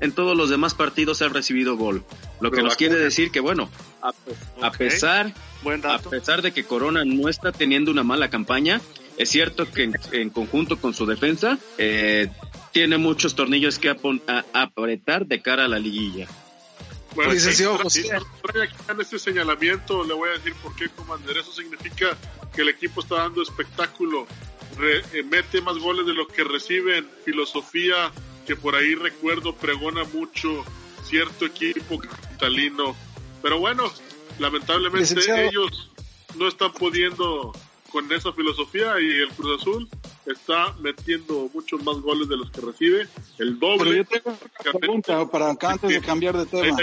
En 0.00 0.12
todos 0.12 0.34
los 0.36 0.48
demás 0.48 0.74
partidos 0.74 1.18
se 1.18 1.24
ha 1.26 1.28
recibido 1.28 1.76
gol. 1.76 2.04
Lo 2.40 2.50
que 2.50 2.62
nos 2.62 2.76
quiere 2.76 2.94
cuna- 2.94 3.04
decir 3.04 3.30
que, 3.30 3.40
bueno, 3.40 3.68
a, 4.62 4.70
pesar 4.72 5.34
Buen 5.62 5.84
a 5.84 5.98
pesar 5.98 6.40
de 6.40 6.52
que 6.52 6.64
Corona 6.64 7.04
no 7.04 7.28
está 7.28 7.52
teniendo 7.52 7.90
una 7.90 8.02
mala 8.02 8.30
campaña, 8.30 8.80
es 9.18 9.28
cierto 9.28 9.70
que 9.70 9.82
en, 9.84 9.92
en 10.12 10.30
conjunto 10.30 10.78
con 10.80 10.94
su 10.94 11.04
defensa 11.04 11.58
eh, 11.76 12.30
tiene 12.72 12.96
muchos 12.96 13.34
tornillos 13.34 13.78
que 13.78 13.90
apon- 13.94 14.22
a- 14.26 14.44
apretar 14.62 15.26
de 15.26 15.42
cara 15.42 15.66
a 15.66 15.68
la 15.68 15.78
liguilla. 15.78 16.26
Bueno, 17.14 17.32
Licenciado 17.32 17.76
sí, 17.90 18.04
José. 18.04 18.18
este 19.00 19.18
señalamiento, 19.18 20.04
le 20.04 20.14
voy 20.14 20.30
a 20.30 20.32
decir 20.34 20.54
por 20.62 20.74
qué, 20.76 20.88
Commander. 20.88 21.36
Eso 21.36 21.52
significa 21.52 22.16
que 22.54 22.62
el 22.62 22.68
equipo 22.70 23.00
está 23.02 23.16
dando 23.16 23.42
espectáculo, 23.42 24.26
re- 24.76 25.02
eh, 25.12 25.22
mete 25.22 25.60
más 25.60 25.78
goles 25.78 26.06
de 26.06 26.14
lo 26.14 26.26
que 26.26 26.44
reciben, 26.44 27.06
filosofía 27.24 28.12
que 28.46 28.56
por 28.56 28.74
ahí 28.74 28.94
recuerdo 28.94 29.54
pregona 29.54 30.04
mucho 30.04 30.64
cierto 31.04 31.46
equipo 31.46 31.98
capitalino. 31.98 32.96
Pero 33.42 33.58
bueno, 33.58 33.84
lamentablemente 34.38 35.00
Licenciado. 35.00 35.40
ellos 35.42 35.90
no 36.36 36.48
están 36.48 36.72
pudiendo 36.72 37.52
con 37.90 38.10
esa 38.12 38.32
filosofía 38.32 38.94
y 39.00 39.06
el 39.22 39.28
Cruz 39.30 39.60
Azul 39.60 39.88
está 40.26 40.72
metiendo 40.80 41.50
muchos 41.52 41.82
más 41.82 41.96
goles 41.96 42.28
de 42.28 42.36
los 42.36 42.50
que 42.50 42.60
recibe, 42.60 43.08
el 43.38 43.56
Pero 43.58 43.76
doble. 43.78 43.96
yo 43.96 44.04
tengo 44.04 44.38
una 44.70 44.78
pregunta 44.78 45.30
para 45.30 45.50
acá 45.50 45.72
antes 45.72 45.90
de 45.90 46.00
cambiar 46.00 46.36
de 46.36 46.46
tema. 46.46 46.76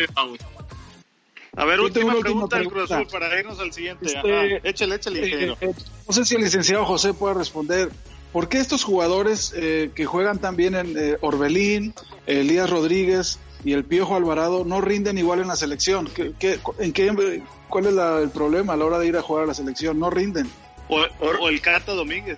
A 1.58 1.66
ver, 1.66 1.80
última 1.80 2.06
última 2.14 2.22
pregunta 2.22 2.58
del 2.60 2.68
Cruz. 2.70 2.92
Azul 2.92 3.08
para 3.12 3.38
irnos 3.40 3.60
al 3.60 3.74
siguiente. 3.74 4.06
Este, 4.06 4.20
Ajá. 4.20 4.60
Échale, 4.64 4.96
échale, 4.96 5.20
Eh, 5.20 5.26
ingeniero. 5.26 5.58
eh, 5.60 5.74
no 6.08 6.14
sé 6.14 6.24
si 6.24 6.36
el 6.36 6.42
licenciado 6.44 6.86
José 6.86 7.14
puede 7.14 7.34
responder. 7.34 7.90
¿Por 8.32 8.48
qué 8.48 8.60
estos 8.60 8.84
jugadores 8.84 9.54
eh, 9.56 9.90
que 9.96 10.06
juegan 10.06 10.38
también 10.40 10.76
en 10.76 10.96
eh, 10.98 11.18
Orbelín, 11.22 11.94
Elías 12.28 12.70
Rodríguez 12.70 13.40
y 13.64 13.74
el 13.74 13.84
Piojo 13.86 14.16
Alvarado 14.16 14.64
no 14.66 14.82
rinden 14.82 15.18
igual 15.18 15.40
en 15.40 15.48
la 15.48 15.56
selección? 15.56 16.08
¿Qué, 16.14 16.34
qué- 16.38 16.60
en 16.78 16.94
qué, 16.94 17.42
¿Cuál 17.70 17.88
es 17.88 17.94
la- 17.94 18.20
el 18.20 18.30
problema 18.30 18.74
a 18.74 18.78
la 18.78 18.86
hora 18.86 19.00
de 19.00 19.08
ir 19.08 19.18
a 19.18 19.22
jugar 19.24 19.46
a 19.46 19.48
la 19.48 19.54
selección? 19.56 19.98
No 20.00 20.10
rinden. 20.12 20.48
O, 20.90 21.02
o 21.20 21.50
el 21.50 21.60
Cato 21.60 21.96
Domínguez. 21.96 22.38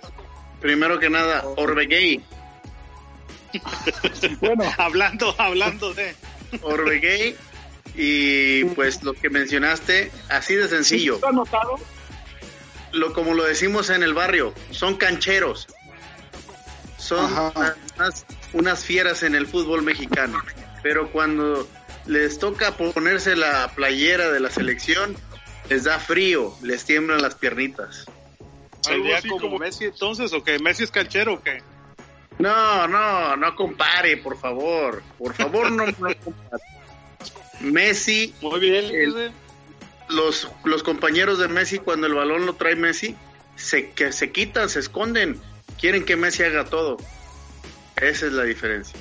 Primero 0.60 0.98
que 0.98 1.10
nada, 1.10 1.44
Orbegay. 1.56 2.22
Bueno, 4.40 4.64
Hablando, 4.78 5.34
hablando 5.38 5.92
de. 5.92 6.14
Orbegay. 6.62 7.36
Y 8.02 8.64
pues 8.64 9.02
lo 9.02 9.12
que 9.12 9.28
mencionaste, 9.28 10.10
así 10.30 10.54
de 10.54 10.68
sencillo. 10.68 11.16
¿está 11.16 11.28
anotado? 11.28 11.76
Lo, 12.92 13.12
como 13.12 13.34
lo 13.34 13.44
decimos 13.44 13.90
en 13.90 14.02
el 14.02 14.14
barrio, 14.14 14.54
son 14.70 14.96
cancheros. 14.96 15.66
Son 16.96 17.30
unas, 17.96 18.24
unas 18.54 18.84
fieras 18.86 19.22
en 19.22 19.34
el 19.34 19.46
fútbol 19.46 19.82
mexicano. 19.82 20.40
Pero 20.82 21.12
cuando 21.12 21.68
les 22.06 22.38
toca 22.38 22.74
ponerse 22.78 23.36
la 23.36 23.70
playera 23.74 24.30
de 24.30 24.40
la 24.40 24.48
selección, 24.48 25.14
les 25.68 25.84
da 25.84 25.98
frío, 25.98 26.56
les 26.62 26.86
tiemblan 26.86 27.20
las 27.20 27.34
piernitas. 27.34 28.06
¿Sería 28.80 29.20
como, 29.20 29.40
como- 29.40 29.58
Messi 29.58 29.84
entonces 29.84 30.32
o 30.32 30.42
qué? 30.42 30.58
¿Messi 30.58 30.84
es 30.84 30.90
canchero 30.90 31.34
o 31.34 31.42
qué? 31.42 31.62
No, 32.38 32.88
no, 32.88 33.36
no 33.36 33.54
compare, 33.54 34.16
por 34.16 34.38
favor. 34.40 35.02
Por 35.18 35.34
favor, 35.34 35.70
no, 35.70 35.84
no 35.84 35.92
compare. 35.92 36.62
Messi, 37.60 38.34
Muy 38.40 38.60
bien, 38.60 38.84
El- 38.86 39.32
los, 40.08 40.48
los 40.64 40.82
compañeros 40.82 41.38
de 41.38 41.48
Messi, 41.48 41.78
cuando 41.78 42.06
el 42.06 42.14
balón 42.14 42.46
lo 42.46 42.54
trae 42.54 42.74
Messi, 42.76 43.14
se, 43.56 43.90
que 43.90 44.12
se 44.12 44.32
quitan, 44.32 44.68
se 44.68 44.80
esconden. 44.80 45.40
Quieren 45.78 46.04
que 46.04 46.16
Messi 46.16 46.42
haga 46.42 46.64
todo. 46.64 46.96
Esa 47.96 48.26
es 48.26 48.32
la 48.32 48.42
diferencia. 48.44 48.98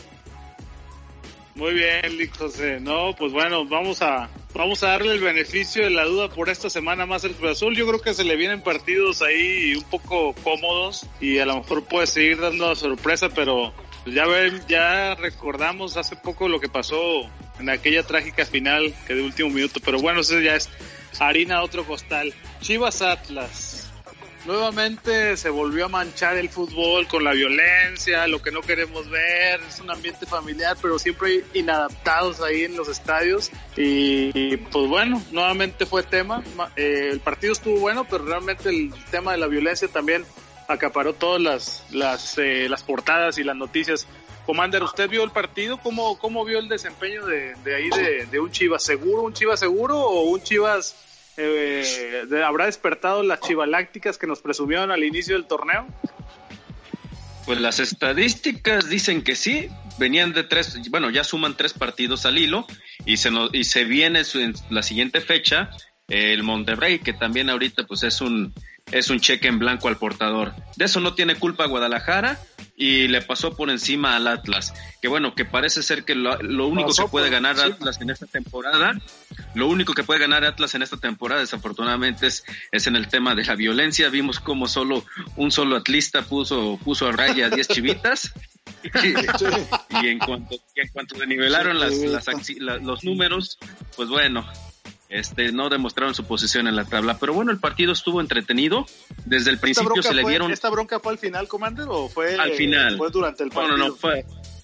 Muy 1.55 1.73
bien, 1.73 2.17
Lick 2.17 2.37
José. 2.37 2.79
No, 2.79 3.15
pues 3.17 3.31
bueno, 3.33 3.65
vamos 3.65 4.01
a 4.01 4.29
vamos 4.53 4.83
a 4.83 4.89
darle 4.89 5.11
el 5.13 5.19
beneficio 5.19 5.83
de 5.83 5.89
la 5.89 6.05
duda 6.05 6.29
por 6.29 6.49
esta 6.49 6.69
semana 6.69 7.05
más 7.05 7.25
al 7.25 7.31
Cruz 7.31 7.51
Azul. 7.51 7.75
Yo 7.75 7.85
creo 7.87 7.99
que 8.01 8.13
se 8.13 8.23
le 8.23 8.35
vienen 8.37 8.61
partidos 8.61 9.21
ahí 9.21 9.75
un 9.75 9.83
poco 9.83 10.33
cómodos 10.43 11.05
y 11.19 11.39
a 11.39 11.45
lo 11.45 11.57
mejor 11.57 11.83
puede 11.85 12.07
seguir 12.07 12.39
dando 12.39 12.69
la 12.69 12.75
sorpresa, 12.75 13.29
pero 13.29 13.73
ya 14.05 14.25
ven, 14.25 14.61
ya 14.69 15.15
recordamos 15.15 15.97
hace 15.97 16.15
poco 16.15 16.47
lo 16.47 16.59
que 16.61 16.69
pasó 16.69 17.23
en 17.59 17.69
aquella 17.69 18.03
trágica 18.03 18.45
final 18.45 18.93
que 19.05 19.15
de 19.15 19.21
último 19.21 19.49
minuto, 19.49 19.79
pero 19.83 19.99
bueno, 19.99 20.21
eso 20.21 20.39
ya 20.39 20.55
es 20.55 20.69
harina 21.19 21.61
otro 21.61 21.85
costal. 21.85 22.33
Chivas 22.61 23.01
Atlas. 23.01 23.85
Nuevamente 24.45 25.35
se 25.35 25.49
volvió 25.49 25.85
a 25.85 25.89
manchar 25.89 26.37
el 26.37 26.47
fútbol 26.49 27.07
con 27.07 27.25
la 27.25 27.33
violencia, 27.33 28.25
lo 28.25 28.41
que 28.41 28.51
no 28.51 28.61
queremos 28.61 29.09
ver, 29.09 29.59
es 29.67 29.81
un 29.81 29.91
ambiente 29.91 30.25
familiar, 30.25 30.77
pero 30.81 30.97
siempre 30.97 31.43
inadaptados 31.53 32.39
ahí 32.41 32.63
en 32.63 32.77
los 32.77 32.87
estadios. 32.87 33.51
Y, 33.75 34.55
pues 34.57 34.87
bueno, 34.87 35.21
nuevamente 35.31 35.85
fue 35.85 36.03
tema. 36.03 36.41
Ma- 36.55 36.71
eh, 36.77 37.09
el 37.11 37.19
partido 37.19 37.51
estuvo 37.51 37.79
bueno, 37.81 38.07
pero 38.09 38.23
realmente 38.23 38.69
el 38.69 38.91
tema 39.11 39.33
de 39.33 39.39
la 39.39 39.47
violencia 39.47 39.89
también 39.89 40.23
acaparó 40.69 41.13
todas 41.13 41.41
las, 41.41 41.83
las, 41.91 42.37
eh, 42.37 42.67
las 42.69 42.81
portadas 42.83 43.37
y 43.39 43.43
las 43.43 43.57
noticias. 43.57 44.07
Commander, 44.49 44.81
¿usted 44.81 45.07
vio 45.07 45.23
el 45.23 45.29
partido? 45.29 45.77
¿Cómo, 45.77 46.17
cómo 46.17 46.43
vio 46.43 46.57
el 46.57 46.67
desempeño 46.67 47.23
de, 47.23 47.53
de 47.63 47.75
ahí 47.75 47.87
de, 47.91 48.25
de 48.25 48.39
un 48.39 48.49
Chivas 48.49 48.81
seguro? 48.81 49.21
¿Un 49.21 49.31
Chivas 49.31 49.59
seguro 49.59 49.99
o 49.99 50.23
un 50.23 50.41
Chivas 50.41 50.95
eh, 51.37 52.23
habrá 52.43 52.65
despertado 52.65 53.21
las 53.21 53.41
chivalácticas 53.41 54.17
que 54.17 54.25
nos 54.25 54.41
presumieron 54.41 54.89
al 54.89 55.03
inicio 55.03 55.35
del 55.35 55.45
torneo? 55.45 55.85
Pues 57.45 57.61
las 57.61 57.79
estadísticas 57.79 58.89
dicen 58.89 59.21
que 59.21 59.35
sí, 59.35 59.69
venían 59.99 60.33
de 60.33 60.41
tres, 60.41 60.79
bueno, 60.89 61.11
ya 61.11 61.23
suman 61.23 61.55
tres 61.55 61.73
partidos 61.73 62.25
al 62.25 62.39
hilo 62.39 62.65
y 63.05 63.17
se 63.17 63.29
nos, 63.29 63.53
y 63.53 63.65
se 63.65 63.83
viene 63.83 64.23
en 64.33 64.55
la 64.71 64.81
siguiente 64.81 65.21
fecha 65.21 65.69
el 66.07 66.41
Monterrey, 66.41 66.97
que 66.97 67.13
también 67.13 67.51
ahorita 67.51 67.83
pues 67.85 68.01
es 68.01 68.19
un 68.19 68.51
es 68.91 69.09
un 69.09 69.19
cheque 69.19 69.47
en 69.47 69.59
blanco 69.59 69.87
al 69.87 69.97
portador. 69.97 70.53
De 70.75 70.85
eso 70.85 70.99
no 70.99 71.13
tiene 71.13 71.35
culpa 71.35 71.65
Guadalajara 71.65 72.39
y 72.75 73.07
le 73.09 73.21
pasó 73.21 73.55
por 73.55 73.69
encima 73.69 74.15
al 74.15 74.27
Atlas. 74.27 74.73
Que 75.01 75.07
bueno, 75.07 75.35
que 75.35 75.45
parece 75.45 75.83
ser 75.83 76.05
que 76.05 76.15
lo, 76.15 76.41
lo 76.41 76.67
único 76.67 76.87
Pasó 76.87 77.05
que 77.05 77.11
puede 77.11 77.29
ganar 77.29 77.57
encima. 77.57 77.75
Atlas 77.75 78.01
en 78.01 78.09
esta 78.09 78.25
temporada, 78.25 78.93
lo 79.53 79.67
único 79.67 79.93
que 79.93 80.03
puede 80.03 80.19
ganar 80.19 80.45
Atlas 80.45 80.75
en 80.75 80.81
esta 80.81 80.97
temporada 80.97 81.41
desafortunadamente 81.41 82.27
es, 82.27 82.45
es 82.71 82.87
en 82.87 82.95
el 82.95 83.09
tema 83.09 83.35
de 83.35 83.43
la 83.43 83.55
violencia. 83.55 84.09
Vimos 84.09 84.39
como 84.39 84.67
solo 84.67 85.03
un 85.35 85.51
solo 85.51 85.75
atlista 85.75 86.21
puso, 86.21 86.79
puso 86.83 87.07
a 87.07 87.11
raya 87.11 87.47
a 87.47 87.49
10 87.49 87.67
chivitas. 87.67 88.33
y 90.01 90.07
en 90.07 90.19
cuanto, 90.19 90.55
y 90.75 90.79
en 90.79 90.87
cuanto 90.93 91.17
denivelaron 91.17 91.79
las, 91.79 91.93
las 91.97 92.27
los 92.59 93.03
números, 93.03 93.57
pues 93.95 94.07
bueno, 94.07 94.47
este, 95.09 95.51
no 95.51 95.69
demostraron 95.69 96.13
su 96.13 96.23
posición 96.25 96.67
en 96.67 96.75
la 96.75 96.85
tabla. 96.85 97.17
Pero 97.17 97.33
bueno, 97.33 97.51
el 97.51 97.59
partido 97.59 97.91
estuvo 97.91 98.21
entretenido. 98.21 98.85
Desde 99.25 99.49
el 99.49 99.57
principio 99.57 100.01
se 100.01 100.13
le 100.13 100.23
dieron. 100.23 100.51
¿Esta 100.51 100.69
bronca 100.69 100.99
fue 100.99 101.13
al 101.13 101.17
final, 101.17 101.47
Commander, 101.47 101.87
o 101.89 102.07
fue 102.07 102.35
al 102.35 102.51
final? 102.51 102.97
Fue 102.97 103.09
durante 103.09 103.43
el 103.43 103.49
partido. 103.49 103.77
No, 103.77 103.83
no, 103.83 103.89
no, 103.89 103.95
fue, 103.95 104.23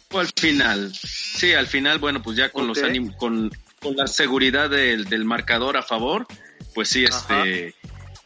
fue 0.10 0.22
al 0.22 0.28
final. 0.28 0.94
Sí, 0.94 1.54
al 1.54 1.68
final, 1.68 1.98
bueno, 1.98 2.22
pues 2.22 2.38
ya 2.38 2.50
con 2.50 2.68
los 2.68 2.82
ánimos, 2.84 3.16
con, 3.16 3.52
con, 3.82 3.96
la 3.96 4.08
seguridad 4.08 4.70
del, 4.70 5.06
del, 5.06 5.26
marcador 5.26 5.78
a 5.78 5.82
favor, 5.82 6.28
pues 6.76 6.90
sí, 6.90 7.04
este, 7.04 7.74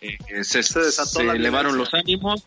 eh, 0.02 0.44
se, 0.44 0.62
se, 0.62 1.22
elevaron 1.22 1.78
los 1.78 1.94
ánimos. 1.94 2.46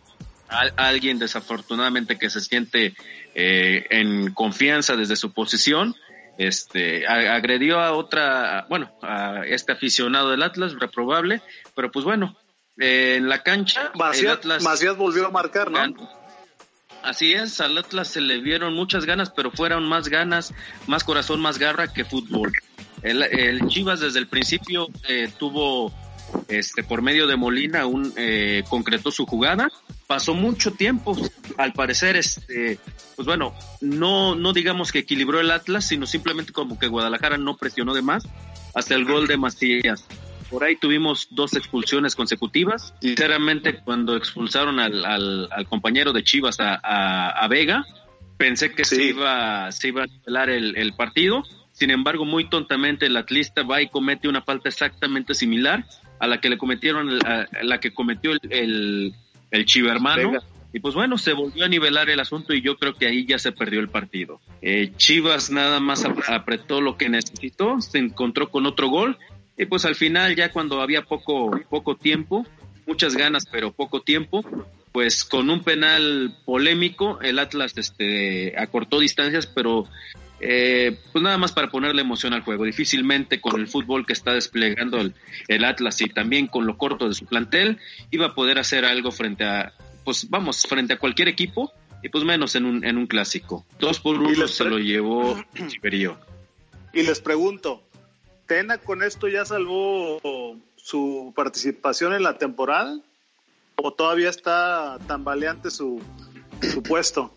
alguien 0.77 1.19
desafortunadamente 1.19 2.19
que 2.19 2.29
se 2.29 2.43
siente 2.43 2.95
eh, 3.35 3.87
en 3.89 4.35
confianza 4.35 4.97
desde 4.97 5.17
su 5.17 5.33
posición 5.33 5.97
este 6.39 7.07
agredió 7.07 7.81
a 7.81 7.93
otra, 7.93 8.67
bueno, 8.69 8.91
a 9.03 9.43
este 9.47 9.73
aficionado 9.73 10.31
del 10.31 10.43
Atlas, 10.43 10.75
reprobable, 10.79 11.43
pero 11.75 11.91
pues 11.91 12.05
bueno, 12.05 12.37
eh, 12.79 13.17
en 13.17 13.29
la 13.29 13.43
cancha 13.43 13.93
el 14.15 14.29
Atlas 14.29 14.63
Macías 14.63 14.97
volvió 14.97 15.27
a 15.27 15.31
marcar, 15.31 15.71
¿no? 15.71 15.81
Así 17.03 17.33
es, 17.33 17.61
al 17.61 17.77
Atlas 17.77 18.09
se 18.09 18.21
le 18.21 18.41
vieron 18.41 18.75
muchas 18.75 19.05
ganas, 19.05 19.31
pero 19.31 19.51
fueron 19.51 19.89
más 19.89 20.09
ganas, 20.09 20.55
más 20.87 21.03
corazón, 21.03 21.41
más 21.41 21.59
garra 21.59 21.93
que 21.93 22.05
fútbol. 22.05 22.53
El, 23.03 23.23
el 23.23 23.67
Chivas 23.67 23.99
desde 23.99 24.21
el 24.21 24.29
principio 24.29 24.87
eh, 25.09 25.29
tuvo 25.37 25.93
este 26.49 26.83
por 26.83 27.03
medio 27.03 27.27
de 27.27 27.37
Molina 27.37 27.87
un 27.87 28.13
eh, 28.17 28.65
concretó 28.69 29.11
su 29.11 29.27
jugada. 29.27 29.71
Pasó 30.07 30.35
mucho 30.35 30.73
tiempo 30.73 31.17
al 31.59 31.73
parecer 31.73 32.17
este 32.17 32.79
pues 33.17 33.27
bueno 33.27 33.55
no 33.81 34.35
no 34.35 34.53
digamos 34.53 34.93
que 34.93 35.01
equilibró 35.01 35.41
el 35.41 35.51
Atlas 35.51 35.87
sino 35.87 36.07
simplemente 36.07 36.53
como 36.53 36.79
que 36.79 36.89
Guadalajara 36.89 37.39
no 37.39 37.57
presionó 37.57 37.95
de 37.95 38.03
más 38.03 38.25
hasta 38.75 38.95
el 38.95 39.05
gol 39.05 39.27
de 39.27 39.37
Macías 39.37 40.05
por 40.53 40.65
ahí 40.65 40.77
tuvimos 40.77 41.29
dos 41.31 41.55
expulsiones 41.55 42.15
consecutivas. 42.15 42.93
Sinceramente 43.01 43.81
cuando 43.81 44.17
expulsaron 44.17 44.79
al, 44.81 45.03
al, 45.03 45.67
compañero 45.67 46.13
de 46.13 46.23
Chivas 46.23 46.61
a, 46.61 46.75
a, 46.75 47.49
Vega 47.49 47.87
pensé 48.37 48.75
que 48.75 48.85
se 48.85 49.03
iba 49.03 49.73
se 49.73 49.89
iba 49.89 50.03
a 50.03 50.07
nivelar 50.07 50.51
el, 50.51 50.77
el 50.77 50.93
partido 50.93 51.43
sin 51.73 51.91
embargo, 51.91 52.25
muy 52.25 52.49
tontamente 52.49 53.07
el 53.07 53.17
atlista 53.17 53.63
va 53.63 53.83
y 53.83 53.89
comete 53.89 54.29
una 54.29 54.43
falta 54.43 54.69
exactamente 54.69 55.35
similar 55.35 55.85
a 56.19 56.27
la 56.27 56.41
que 56.41 56.49
le 56.49 56.59
cometieron, 56.59 57.19
a 57.27 57.47
la 57.63 57.81
que 57.81 57.93
cometió 57.93 58.33
el, 58.33 58.41
el, 58.51 59.15
el 59.51 59.65
Chivermano. 59.65 60.39
Y 60.75 60.81
pues 60.81 60.95
bueno, 60.95 61.19
se 61.19 61.35
volvió 61.35 61.67
a 61.67 61.69
nivelar 61.69 62.09
el 62.09 62.21
asunto 62.21 62.55
y 62.55 62.63
yo 62.63 62.77
creo 62.77 62.95
que 62.95 63.07
ahí 63.07 63.27
ya 63.27 63.39
se 63.39 63.53
perdió 63.53 63.81
el 63.81 63.89
partido. 63.89 64.41
Eh, 64.63 64.93
Chivas 64.97 65.51
nada 65.51 65.81
más 65.81 66.05
apretó 66.29 66.81
lo 66.81 66.97
que 66.97 67.11
necesitó, 67.11 67.81
se 67.81 67.99
encontró 67.99 68.51
con 68.51 68.65
otro 68.65 68.89
gol 68.89 69.19
y 69.59 69.67
pues 69.67 69.85
al 69.85 69.97
final 69.97 70.35
ya 70.35 70.51
cuando 70.51 70.81
había 70.81 71.03
poco, 71.03 71.51
poco 71.69 71.97
tiempo, 71.97 72.47
muchas 72.87 73.17
ganas 73.17 73.45
pero 73.51 73.73
poco 73.73 74.01
tiempo, 74.01 74.43
pues 74.93 75.25
con 75.25 75.51
un 75.51 75.63
penal 75.63 76.39
polémico 76.47 77.21
el 77.21 77.39
Atlas 77.39 77.77
este, 77.77 78.59
acortó 78.59 78.99
distancias 78.99 79.47
pero 79.47 79.87
eh, 80.43 80.99
pues 81.13 81.23
nada 81.23 81.39
más 81.39 81.53
para 81.53 81.71
ponerle 81.71 82.03
emoción 82.03 82.35
al 82.35 82.43
juego. 82.43 82.65
Difícilmente 82.65 83.41
con 83.41 83.61
el 83.61 83.69
fútbol 83.69 84.05
que 84.05 84.13
está 84.13 84.35
desplegando 84.35 85.01
el, 85.01 85.65
Atlas 85.65 86.01
y 86.01 86.09
también 86.09 86.49
con 86.49 86.67
lo 86.67 86.77
corto 86.77 87.09
de 87.09 87.15
su 87.15 87.25
plantel, 87.25 87.79
iba 88.11 88.27
a 88.27 88.35
poder 88.35 88.59
hacer 88.59 88.85
algo 88.85 89.13
frente 89.13 89.45
a, 89.45 89.73
pues 90.05 90.29
vamos, 90.29 90.63
frente 90.69 90.95
a 90.95 90.99
cualquier 90.99 91.29
equipo 91.29 91.73
y 92.03 92.09
pues 92.09 92.25
menos 92.25 92.57
en 92.57 92.67
un, 92.67 92.85
en 92.85 92.99
un 92.99 93.07
clásico. 93.07 93.65
Dos 93.79 94.01
por 94.01 94.17
uno 94.17 94.49
se 94.49 94.65
lo 94.65 94.79
llevó 94.79 95.43
Chiverío. 95.69 96.19
Y 96.93 97.05
les 97.05 97.21
pregunto, 97.21 97.83
¿Tena 98.47 98.79
con 98.79 99.03
esto 99.03 99.29
ya 99.29 99.45
salvó 99.45 100.21
su 100.77 101.33
participación 101.35 102.13
en 102.13 102.23
la 102.23 102.39
temporada? 102.39 102.99
¿O 103.77 103.93
todavía 103.95 104.29
está 104.29 104.99
tambaleante 105.07 105.71
su, 105.71 106.03
su 106.61 106.83
puesto? 106.83 107.35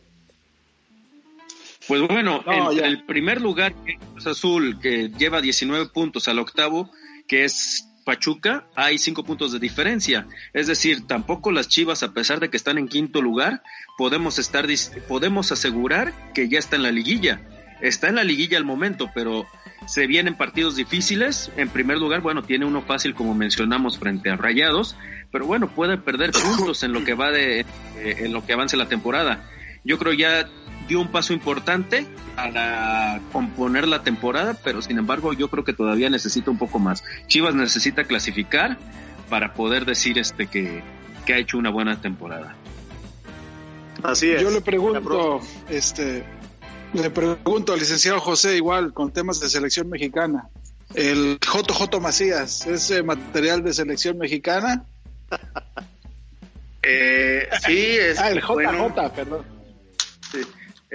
Pues 1.87 2.01
bueno, 2.01 2.43
en 2.47 2.83
el 2.83 3.03
primer 3.05 3.41
lugar 3.41 3.73
es 4.17 4.25
Azul, 4.25 4.79
que 4.79 5.09
lleva 5.09 5.41
19 5.41 5.87
puntos 5.89 6.27
al 6.27 6.39
octavo, 6.39 6.89
que 7.27 7.43
es 7.43 7.87
Pachuca, 8.05 8.65
hay 8.75 8.97
5 8.97 9.23
puntos 9.23 9.51
de 9.51 9.59
diferencia. 9.59 10.27
Es 10.53 10.67
decir, 10.67 11.05
tampoco 11.07 11.51
las 11.51 11.67
Chivas, 11.67 12.03
a 12.03 12.13
pesar 12.13 12.39
de 12.39 12.49
que 12.49 12.57
están 12.57 12.77
en 12.77 12.87
quinto 12.87 13.21
lugar, 13.21 13.61
podemos 13.97 14.39
estar 14.39 14.67
podemos 15.07 15.51
asegurar 15.51 16.13
que 16.33 16.47
ya 16.47 16.59
está 16.59 16.75
en 16.75 16.83
la 16.83 16.91
liguilla. 16.91 17.41
Está 17.81 18.07
en 18.07 18.15
la 18.15 18.23
liguilla 18.23 18.57
al 18.57 18.63
momento, 18.63 19.09
pero 19.13 19.45
se 19.85 20.07
vienen 20.07 20.35
partidos 20.35 20.75
difíciles. 20.75 21.51
En 21.57 21.69
primer 21.69 21.97
lugar, 21.97 22.21
bueno, 22.21 22.43
tiene 22.43 22.65
uno 22.65 22.81
fácil 22.81 23.13
como 23.13 23.35
mencionamos 23.35 23.99
frente 23.99 24.29
a 24.29 24.37
Rayados, 24.37 24.95
pero 25.31 25.45
bueno, 25.45 25.67
puede 25.67 25.97
perder 25.97 26.31
puntos 26.57 26.83
en 26.83 26.93
lo 26.93 27.03
que 27.03 27.13
va 27.13 27.31
de 27.31 27.61
eh, 27.61 27.65
en 27.97 28.33
lo 28.33 28.45
que 28.45 28.53
avance 28.53 28.77
la 28.77 28.87
temporada. 28.87 29.49
Yo 29.83 29.99
creo 29.99 30.13
ya 30.13 30.49
dio 30.87 30.99
un 30.99 31.07
paso 31.07 31.33
importante 31.33 32.05
para 32.35 33.21
componer 33.31 33.87
la 33.87 34.03
temporada, 34.03 34.57
pero 34.63 34.81
sin 34.81 34.97
embargo 34.97 35.33
yo 35.33 35.49
creo 35.49 35.63
que 35.63 35.73
todavía 35.73 36.09
necesita 36.09 36.51
un 36.51 36.57
poco 36.57 36.79
más. 36.79 37.03
Chivas 37.27 37.55
necesita 37.55 38.03
clasificar 38.03 38.77
para 39.29 39.53
poder 39.53 39.85
decir 39.85 40.19
este 40.19 40.47
que, 40.47 40.83
que 41.25 41.33
ha 41.33 41.37
hecho 41.37 41.57
una 41.57 41.69
buena 41.69 42.01
temporada. 42.01 42.55
Así 44.03 44.29
es. 44.29 44.41
Yo 44.41 44.51
le 44.51 44.61
pregunto, 44.61 45.41
este, 45.69 46.23
le 46.93 47.09
pregunto 47.09 47.73
al 47.73 47.79
licenciado 47.79 48.19
José 48.19 48.57
igual 48.57 48.93
con 48.93 49.11
temas 49.11 49.39
de 49.39 49.49
selección 49.49 49.89
mexicana. 49.89 50.49
El 50.93 51.39
JJ 51.39 51.99
Macías, 51.99 52.67
¿es 52.67 52.91
eh, 52.91 53.01
material 53.01 53.63
de 53.63 53.73
selección 53.73 54.17
mexicana? 54.17 54.85
eh, 56.83 57.49
sí, 57.65 57.77
es. 57.99 58.19
Ah, 58.19 58.29
el 58.29 58.41
JJ, 58.41 59.09
perdón. 59.15 59.43
Sí 60.31 60.39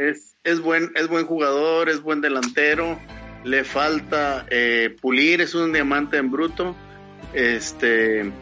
es, 0.01 0.37
es, 0.45 0.61
buen, 0.61 0.93
es 0.95 1.09
buen 1.09 1.27
jugador, 1.27 1.89
es 1.89 2.01
buen 2.01 2.21
delantero, 2.21 2.99
le 3.45 3.65
falta 3.65 4.47
eh, 4.51 4.97
pulir, 5.01 5.41
es 5.41 5.55
un 5.55 5.73
diamante 5.73 6.17
en 6.17 6.31
bruto, 6.31 6.75
este, 7.35 8.33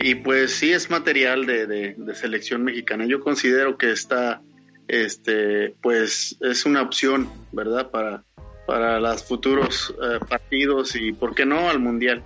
y 0.00 0.14
pues 0.16 0.54
sí 0.54 0.72
es 0.72 0.90
material 0.90 1.46
de, 1.46 1.66
de, 1.66 2.14
selección 2.14 2.64
mexicana. 2.64 3.04
Yo 3.06 3.20
considero 3.20 3.76
que 3.76 3.92
está, 3.92 4.40
este, 4.88 5.74
pues 5.82 6.36
es 6.40 6.64
una 6.64 6.82
opción, 6.82 7.30
¿verdad? 7.52 7.90
Para, 7.90 8.24
para 8.66 8.98
los 8.98 9.22
futuros 9.22 9.94
eh, 10.02 10.18
partidos 10.26 10.96
y, 10.96 11.12
¿por 11.12 11.34
qué 11.34 11.44
no?, 11.44 11.68
al 11.68 11.78
Mundial. 11.78 12.22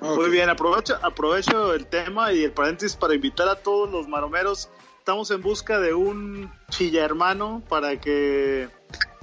Muy 0.00 0.30
bien, 0.30 0.50
aprovecho, 0.50 0.98
aprovecho 1.02 1.72
el 1.72 1.86
tema 1.86 2.30
y 2.32 2.44
el 2.44 2.52
paréntesis 2.52 2.94
para 2.94 3.14
invitar 3.14 3.48
a 3.48 3.56
todos 3.56 3.90
los 3.90 4.06
maromeros 4.06 4.70
estamos 5.04 5.30
en 5.32 5.42
busca 5.42 5.78
de 5.80 5.92
un 5.92 6.50
chilla 6.70 7.04
hermano 7.04 7.62
para 7.68 8.00
que 8.00 8.70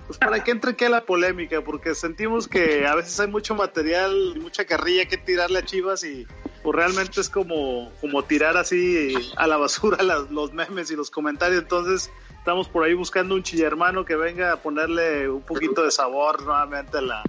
pues 0.06 0.20
para 0.20 0.44
que 0.44 0.52
entre 0.52 0.76
a 0.86 0.90
la 0.90 1.06
polémica, 1.06 1.62
porque 1.62 1.96
sentimos 1.96 2.48
que 2.48 2.86
a 2.86 2.94
veces 2.94 3.20
hay 3.20 3.28
mucho 3.28 3.56
material 3.56 4.34
y 4.36 4.40
mucha 4.40 4.64
carrilla 4.66 5.08
que 5.08 5.18
tirarle 5.18 5.58
a 5.58 5.66
Chivas 5.66 6.04
y 6.04 6.28
pues 6.62 6.76
realmente 6.76 7.20
es 7.20 7.30
como, 7.30 7.92
como 8.00 8.22
tirar 8.22 8.58
así 8.58 9.16
a 9.38 9.48
la 9.48 9.58
basura 9.58 9.98
los 10.30 10.54
memes 10.54 10.92
y 10.92 10.96
los 10.96 11.10
comentarios. 11.10 11.64
Entonces 11.64 12.12
estamos 12.38 12.70
por 12.70 12.84
ahí 12.84 12.94
buscando 12.94 13.34
un 13.34 13.42
chilla 13.42 13.66
hermano 13.66 14.06
que 14.06 14.16
venga 14.16 14.52
a 14.52 14.58
ponerle 14.58 15.30
un 15.30 15.42
poquito 15.42 15.84
de 15.84 15.90
sabor 15.90 16.44
nuevamente 16.44 17.00
a 17.00 17.02
la, 17.02 17.24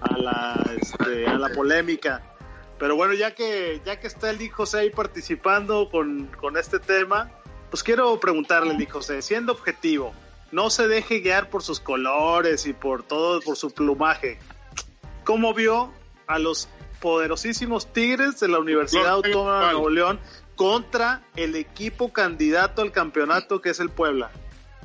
a 0.00 0.18
la, 0.18 0.74
este, 0.76 1.26
polémica. 1.54 2.20
Pero 2.80 2.96
bueno, 2.96 3.14
ya 3.14 3.32
que, 3.32 3.80
ya 3.84 4.00
que 4.00 4.08
está 4.08 4.30
el 4.30 4.42
hijo 4.42 4.56
José 4.56 4.80
ahí 4.80 4.90
participando 4.90 5.88
con, 5.88 6.26
con 6.40 6.56
este 6.56 6.80
tema, 6.80 7.30
pues 7.72 7.82
quiero 7.82 8.20
preguntarle, 8.20 8.74
Lick 8.74 8.92
José, 8.92 9.22
siendo 9.22 9.52
objetivo, 9.52 10.12
no 10.50 10.68
se 10.68 10.88
deje 10.88 11.20
guiar 11.20 11.48
por 11.48 11.62
sus 11.62 11.80
colores 11.80 12.66
y 12.66 12.74
por 12.74 13.02
todo, 13.02 13.40
por 13.40 13.56
su 13.56 13.70
plumaje. 13.70 14.38
¿Cómo 15.24 15.54
vio 15.54 15.90
a 16.26 16.38
los 16.38 16.68
poderosísimos 17.00 17.90
Tigres 17.90 18.38
de 18.40 18.48
la 18.48 18.58
Universidad 18.58 19.08
Autónoma 19.08 19.68
de 19.68 19.72
Nuevo 19.72 19.88
León 19.88 20.20
contra 20.54 21.22
el 21.34 21.56
equipo 21.56 22.12
candidato 22.12 22.82
al 22.82 22.92
campeonato 22.92 23.62
que 23.62 23.70
es 23.70 23.80
el 23.80 23.88
Puebla? 23.88 24.30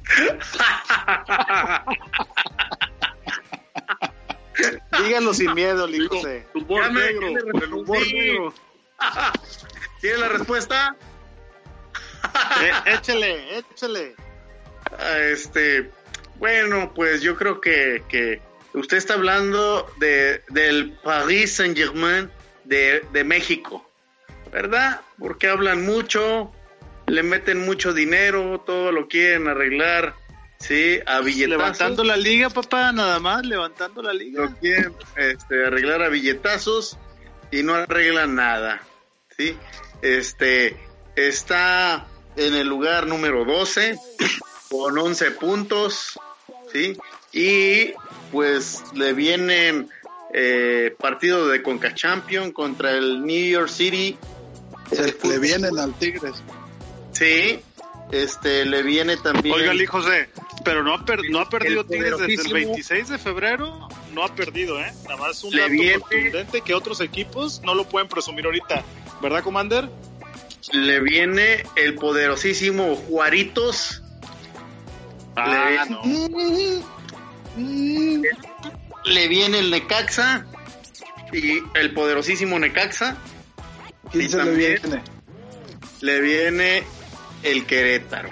Díganlo 5.03 5.33
sin 5.33 5.53
miedo, 5.53 5.85
Lick 5.87 6.07
José. 6.07 6.47
Humor 6.55 6.93
negro, 6.93 7.27
el 7.27 7.73
humor 7.73 7.99
negro. 7.99 8.53
¿Tiene 9.99 10.19
la 10.19 10.29
respuesta? 10.29 10.95
Eh, 12.61 12.93
échale, 12.93 13.59
échale. 13.59 14.15
Ah, 14.91 15.19
este, 15.19 15.91
bueno, 16.35 16.91
pues 16.93 17.21
yo 17.21 17.35
creo 17.35 17.61
que, 17.61 18.03
que 18.07 18.41
usted 18.73 18.97
está 18.97 19.13
hablando 19.13 19.87
de, 19.97 20.41
del 20.49 20.93
Paris 21.03 21.55
Saint 21.55 21.77
Germain 21.77 22.31
de, 22.63 23.05
de 23.11 23.23
México, 23.23 23.89
¿verdad? 24.51 25.01
Porque 25.19 25.49
hablan 25.49 25.85
mucho, 25.85 26.51
le 27.05 27.23
meten 27.23 27.65
mucho 27.65 27.93
dinero, 27.93 28.63
todo 28.65 28.91
lo 28.91 29.07
quieren 29.07 29.47
arreglar 29.47 30.15
Sí, 30.59 30.99
a 31.05 31.19
billetazos. 31.21 31.49
Levantando 31.49 32.03
la 32.03 32.17
liga, 32.17 32.49
papá, 32.49 32.91
nada 32.91 33.19
más, 33.19 33.45
levantando 33.45 34.01
la 34.01 34.13
liga. 34.13 34.41
Lo 34.41 34.55
quieren 34.55 34.93
este, 35.15 35.65
arreglar 35.65 36.01
a 36.01 36.09
billetazos 36.09 36.97
y 37.51 37.63
no 37.63 37.75
arreglan 37.75 38.35
nada. 38.35 38.81
¿sí? 39.37 39.55
Este, 40.01 40.75
está 41.15 42.07
en 42.37 42.53
el 42.55 42.67
lugar 42.67 43.07
número 43.07 43.43
12 43.45 43.97
con 44.69 44.97
11 44.97 45.31
puntos. 45.31 46.19
¿sí? 46.71 46.97
Y 47.33 47.93
pues 48.31 48.83
le 48.93 49.13
vienen 49.13 49.89
eh, 50.33 50.93
partido 50.99 51.47
de 51.47 51.61
Conca 51.63 51.93
Champion 51.93 52.51
contra 52.51 52.91
el 52.91 53.25
New 53.25 53.49
York 53.49 53.69
City. 53.69 54.17
Se 54.91 55.15
le 55.27 55.39
vienen 55.39 55.77
al 55.77 55.93
Tigres. 55.95 56.35
Sí, 57.11 57.59
este, 58.11 58.65
le 58.65 58.83
viene 58.83 59.17
también. 59.17 59.55
Oiga, 59.55 59.73
Lee 59.73 59.85
José, 59.85 60.29
pero 60.63 60.83
no 60.83 60.93
ha, 60.93 61.03
per- 61.05 61.29
no 61.29 61.39
ha 61.39 61.49
perdido 61.49 61.81
El 61.81 61.87
Tigres 61.87 62.11
desde 62.19 62.33
el 62.33 62.39
poderosísimo- 62.39 62.53
26 62.53 63.09
de 63.09 63.17
febrero. 63.17 63.89
No 64.13 64.23
ha 64.23 64.33
perdido, 64.33 64.79
¿eh? 64.79 64.91
Nada 65.03 65.17
más 65.17 65.43
un 65.43 65.51
Le 65.53 65.61
dato 65.61 65.71
viene- 65.71 65.99
contundente 65.99 66.61
que 66.61 66.73
otros 66.73 67.01
equipos 67.01 67.61
no 67.63 67.73
lo 67.75 67.83
pueden 67.89 68.07
presumir 68.07 68.45
ahorita. 68.45 68.83
¿Verdad, 69.21 69.43
Commander? 69.43 69.89
Le 70.73 70.99
viene 70.99 71.63
el 71.75 71.95
poderosísimo 71.95 72.95
Juaritos. 72.95 74.01
Ah, 75.35 75.85
Le- 75.85 75.89
no. 75.89 76.01
Le 79.05 79.27
viene 79.27 79.59
el 79.59 79.71
Necaxa 79.71 80.45
y 81.31 81.59
el 81.75 81.93
poderosísimo 81.93 82.59
Necaxa. 82.59 83.17
¿Quién 84.11 84.25
Y 84.25 84.29
se 84.29 84.37
le 84.37 84.43
también- 84.43 84.81
viene? 84.83 85.01
Le 86.01 86.21
viene 86.21 86.83
el 87.43 87.65
Querétaro. 87.65 88.29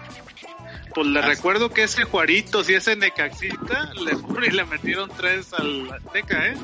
Pues 0.94 1.08
le 1.08 1.22
recuerdo 1.22 1.72
que 1.72 1.84
ese 1.84 2.04
Juaritos 2.06 2.70
y 2.70 2.76
ese 2.76 2.96
Necaxita 2.96 3.92
le, 3.96 4.14
y 4.48 4.52
le 4.52 4.64
metieron 4.66 5.10
tres 5.18 5.54
al 5.54 5.92
Azteca, 5.92 6.48
¿eh? 6.48 6.56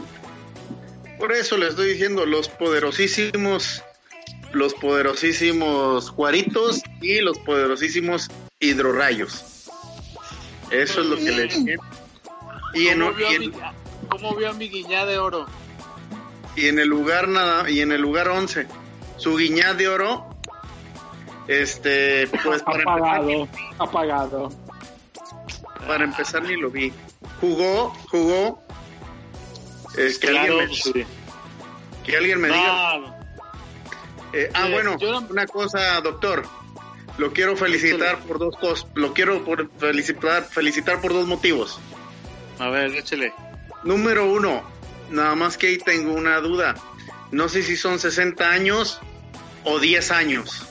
Por 1.20 1.34
eso 1.34 1.58
le 1.58 1.68
estoy 1.68 1.92
diciendo 1.94 2.26
los 2.26 2.48
poderosísimos, 2.48 3.84
los 4.54 4.74
poderosísimos 4.76 6.10
Juaritos 6.10 6.82
y 7.02 7.20
los 7.22 7.38
poderosísimos 7.40 8.30
Hidrorrayos. 8.60 9.44
Eso 10.72 11.02
es 11.02 11.06
lo 11.08 11.16
que 11.18 11.32
le 11.32 11.48
viene. 11.48 11.76
Y 12.74 12.88
en, 12.88 13.00
¿Cómo 13.02 13.14
vio, 13.14 13.28
y 13.30 13.34
a 13.34 13.36
en- 13.36 13.42
mi, 13.42 13.52
cómo 14.10 14.36
vio 14.36 14.50
a 14.50 14.54
mi 14.54 14.70
guiñá 14.70 15.06
de 15.06 15.18
oro? 15.18 15.46
y 16.56 16.68
en 16.68 16.80
el 16.80 16.90
lugar 16.90 17.30
nada 17.30 17.70
y 17.70 17.80
en 17.80 17.94
el 17.94 18.02
lugar 18.02 18.28
11 18.28 18.68
su 19.16 19.38
guiñá 19.38 19.74
de 19.74 19.88
oro 19.88 20.36
este 21.48 22.28
pues 22.44 22.62
para 22.64 22.80
empezar, 22.80 22.98
Apagado, 23.00 23.48
apagado. 23.80 24.50
para 25.88 26.04
empezar 26.04 26.44
ni 26.44 26.58
lo 26.58 26.70
vi 26.70 26.92
jugó 27.40 27.94
jugó 28.10 28.62
es 29.98 30.20
que 30.20 30.28
Claro, 30.28 30.60
alguien 30.60 30.70
me, 30.70 30.76
sí. 30.76 31.06
que 32.06 32.18
alguien 32.18 32.42
me 32.42 32.48
diga 32.50 32.98
No, 32.98 33.16
Eh, 34.34 34.50
ah 34.54 34.68
Eh, 34.68 34.72
bueno 34.72 34.98
yo 35.00 35.20
una 35.30 35.46
cosa 35.48 36.00
doctor 36.02 36.44
lo 37.18 37.34
quiero 37.34 37.56
felicitar 37.58 38.20
por 38.20 38.40
dos 38.40 38.56
cosas 38.58 38.88
lo 38.96 39.14
quiero 39.14 39.44
por 39.44 39.70
felicitar 39.80 40.44
felicitar 40.50 41.02
por 41.02 41.12
dos 41.14 41.28
motivos 41.28 41.80
a 42.60 42.70
ver, 42.70 42.96
échele. 42.96 43.34
número 43.84 44.26
uno 44.32 44.64
nada 45.10 45.36
más 45.36 45.58
que 45.58 45.68
ahí 45.68 45.78
tengo 45.78 46.14
una 46.14 46.40
duda 46.40 46.76
no 47.32 47.50
sé 47.50 47.64
si 47.64 47.76
son 47.76 48.00
60 48.00 48.50
años 48.50 49.00
o 49.64 49.80
10 49.80 50.12
años 50.12 50.68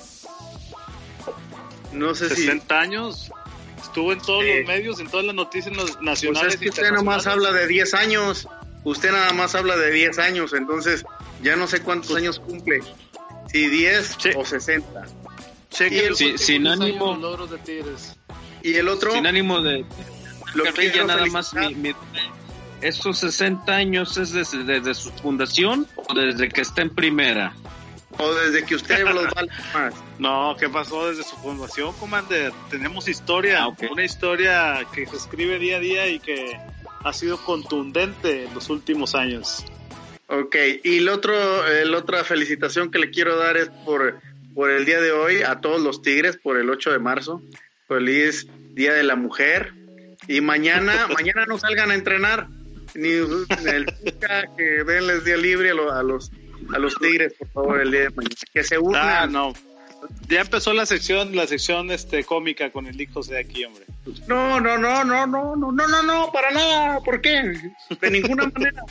no 1.93 2.15
sé 2.15 2.29
si 2.31 2.43
60 2.43 2.79
años. 2.81 3.33
Estuvo 3.83 4.13
en 4.13 4.21
todos 4.21 4.45
Sí. 4.45 4.59
los 4.59 4.69
medios, 4.69 5.01
en 5.01 5.09
todas 5.09 5.27
las 5.27 5.35
noticias 5.35 5.75
na- 5.75 5.83
Pues 5.83 6.01
nacionales. 6.01 6.55
es 6.55 6.61
que 6.61 6.69
usted 6.69 6.93
nomás 6.93 7.27
habla 7.27 7.51
de 7.51 7.67
10 7.67 7.95
años. 7.95 8.47
Usted 8.85 9.11
nada 9.11 9.33
más 9.33 9.57
habla 9.57 9.77
de 9.77 9.91
10 9.91 10.19
años, 10.21 10.53
entonces 10.53 11.05
ya 11.43 11.57
no 11.57 11.67
sé 11.67 11.83
cuántos 11.83 12.15
años 12.15 12.39
cumple. 12.39 12.81
Si 13.53 13.69
10 13.69 14.17
Sí. 14.19 14.31
o 14.37 14.45
60. 14.45 15.05
Cheque 15.71 15.95
Y 15.95 15.99
el- 16.01 16.09
los 16.11 16.19
Sí, 16.19 16.39
sin 16.39 16.67
ánimo. 16.67 17.17
logros 17.17 17.51
de 17.51 17.59
Tigres. 17.59 18.17
Y 18.63 18.75
el 18.75 18.89
otro, 18.89 19.13
Sin 19.13 19.27
ánimo 19.27 19.61
de... 19.63 19.85
lo 20.55 20.65
Carrilla, 20.65 20.93
quiero 20.93 21.07
nada 21.07 21.27
más 21.27 21.51
felicitar. 21.51 21.77
mi- 21.83 21.89
mi- 21.91 21.95
¿Estos 22.81 23.19
60 23.19 23.73
años 23.77 24.17
es 24.17 24.33
desde, 24.33 24.65
desde 24.65 24.95
su 24.95 25.11
fundación 25.13 25.87
o 25.97 26.15
desde 26.15 26.49
que 26.49 26.63
está 26.63 26.83
en 26.83 26.91
primera? 26.91 27.55
O 28.19 28.33
desde 28.35 28.65
que 28.65 28.75
usted 28.75 29.05
los 29.05 29.33
vale 29.35 29.51
más. 29.75 29.95
No, 30.19 30.55
¿qué 30.59 30.69
pasó 30.69 31.09
desde 31.09 31.23
su 31.23 31.37
fundación, 31.37 31.93
Commander? 31.95 32.53
Tenemos 32.71 33.07
historia, 33.09 33.65
Ah, 33.65 33.77
una 33.91 34.05
historia 34.05 34.87
que 34.93 35.07
se 35.07 35.17
escribe 35.17 35.59
día 35.59 35.77
a 35.77 35.81
día 35.81 36.09
y 36.09 36.19
que 36.21 36.59
ha 37.05 37.13
sido 37.13 37.39
contundente 37.45 38.45
en 38.45 38.55
los 38.55 38.69
últimos 38.71 39.15
años. 39.15 39.65
Ok, 40.31 40.57
y 40.85 40.99
el 40.99 41.09
otro, 41.09 41.67
el 41.67 41.95
otra 41.95 42.23
felicitación 42.25 42.91
que 42.91 42.99
le 43.01 43.11
quiero 43.11 43.37
dar 43.37 43.57
es 43.57 43.69
por, 43.85 44.21
por 44.55 44.71
el 44.71 44.85
día 44.87 45.01
de 45.01 45.11
hoy 45.13 45.43
a 45.43 45.61
todos 45.61 45.81
los 45.81 46.03
Tigres, 46.03 46.37
por 46.37 46.57
el 46.57 46.71
8 46.71 46.93
de 46.93 46.99
marzo. 47.01 47.43
Feliz 47.89 48.47
Día 48.75 48.93
de 48.95 49.03
la 49.03 49.17
Mujer. 49.17 49.73
Y 50.29 50.41
mañana, 50.41 51.09
mañana 51.15 51.45
no 51.47 51.59
salgan 51.59 51.91
a 51.91 51.95
entrenar, 51.95 52.47
ni 52.95 53.09
el 53.11 53.87
que 54.57 54.85
denles 54.85 55.25
día 55.25 55.37
libre 55.37 55.71
a, 55.71 55.75
lo- 55.75 55.93
a 55.93 56.03
los 56.03 56.31
a 56.75 56.79
los 56.79 56.95
Tigres, 56.97 57.33
por 57.39 57.49
favor, 57.49 57.81
el 57.81 57.91
día 57.91 58.03
de 58.03 58.11
mañana. 58.11 58.35
Que 58.53 58.63
se 58.63 58.79
unan. 58.79 59.03
Ah, 59.03 59.27
no. 59.27 59.53
Ya 60.29 60.43
empezó 60.43 60.73
la 60.73 60.87
sección, 60.87 61.35
la 61.35 61.47
sección 61.49 61.91
este 61.91 62.23
cómica 62.23 62.71
con 62.71 62.87
el 62.87 63.01
hijo 63.01 63.23
de 63.23 63.39
aquí, 63.39 63.65
hombre. 63.65 63.85
No, 64.29 64.61
no, 64.61 64.79
no, 64.79 65.05
no, 65.05 65.27
no, 65.27 65.57
no, 65.57 65.73
no, 65.73 65.87
no, 65.89 66.03
no, 66.05 66.31
para 66.33 66.51
nada. 66.53 67.01
¿Por 67.01 67.21
qué? 67.21 67.43
De 68.01 68.11
ninguna 68.11 68.45
manera. 68.55 68.83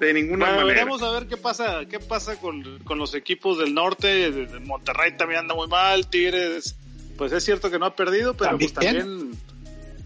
De 0.00 0.12
ninguna 0.12 0.46
Bueno, 0.46 0.60
manera. 0.62 0.74
veremos 0.84 1.02
a 1.02 1.10
ver 1.12 1.26
qué 1.28 1.36
pasa, 1.36 1.86
qué 1.86 1.98
pasa 2.00 2.38
con, 2.40 2.80
con 2.80 2.98
los 2.98 3.14
equipos 3.14 3.58
del 3.58 3.74
norte. 3.74 4.30
de- 4.30 4.46
de 4.46 4.60
Monterrey 4.60 5.16
también 5.16 5.40
anda 5.40 5.54
muy 5.54 5.68
mal, 5.68 6.08
Tigres, 6.08 6.76
pues 7.16 7.32
es 7.32 7.44
cierto 7.44 7.70
que 7.70 7.78
no 7.78 7.86
ha 7.86 7.94
perdido, 7.94 8.34
pero 8.34 8.58
pues 8.58 8.72
¿También? 8.72 8.96
también 8.98 9.38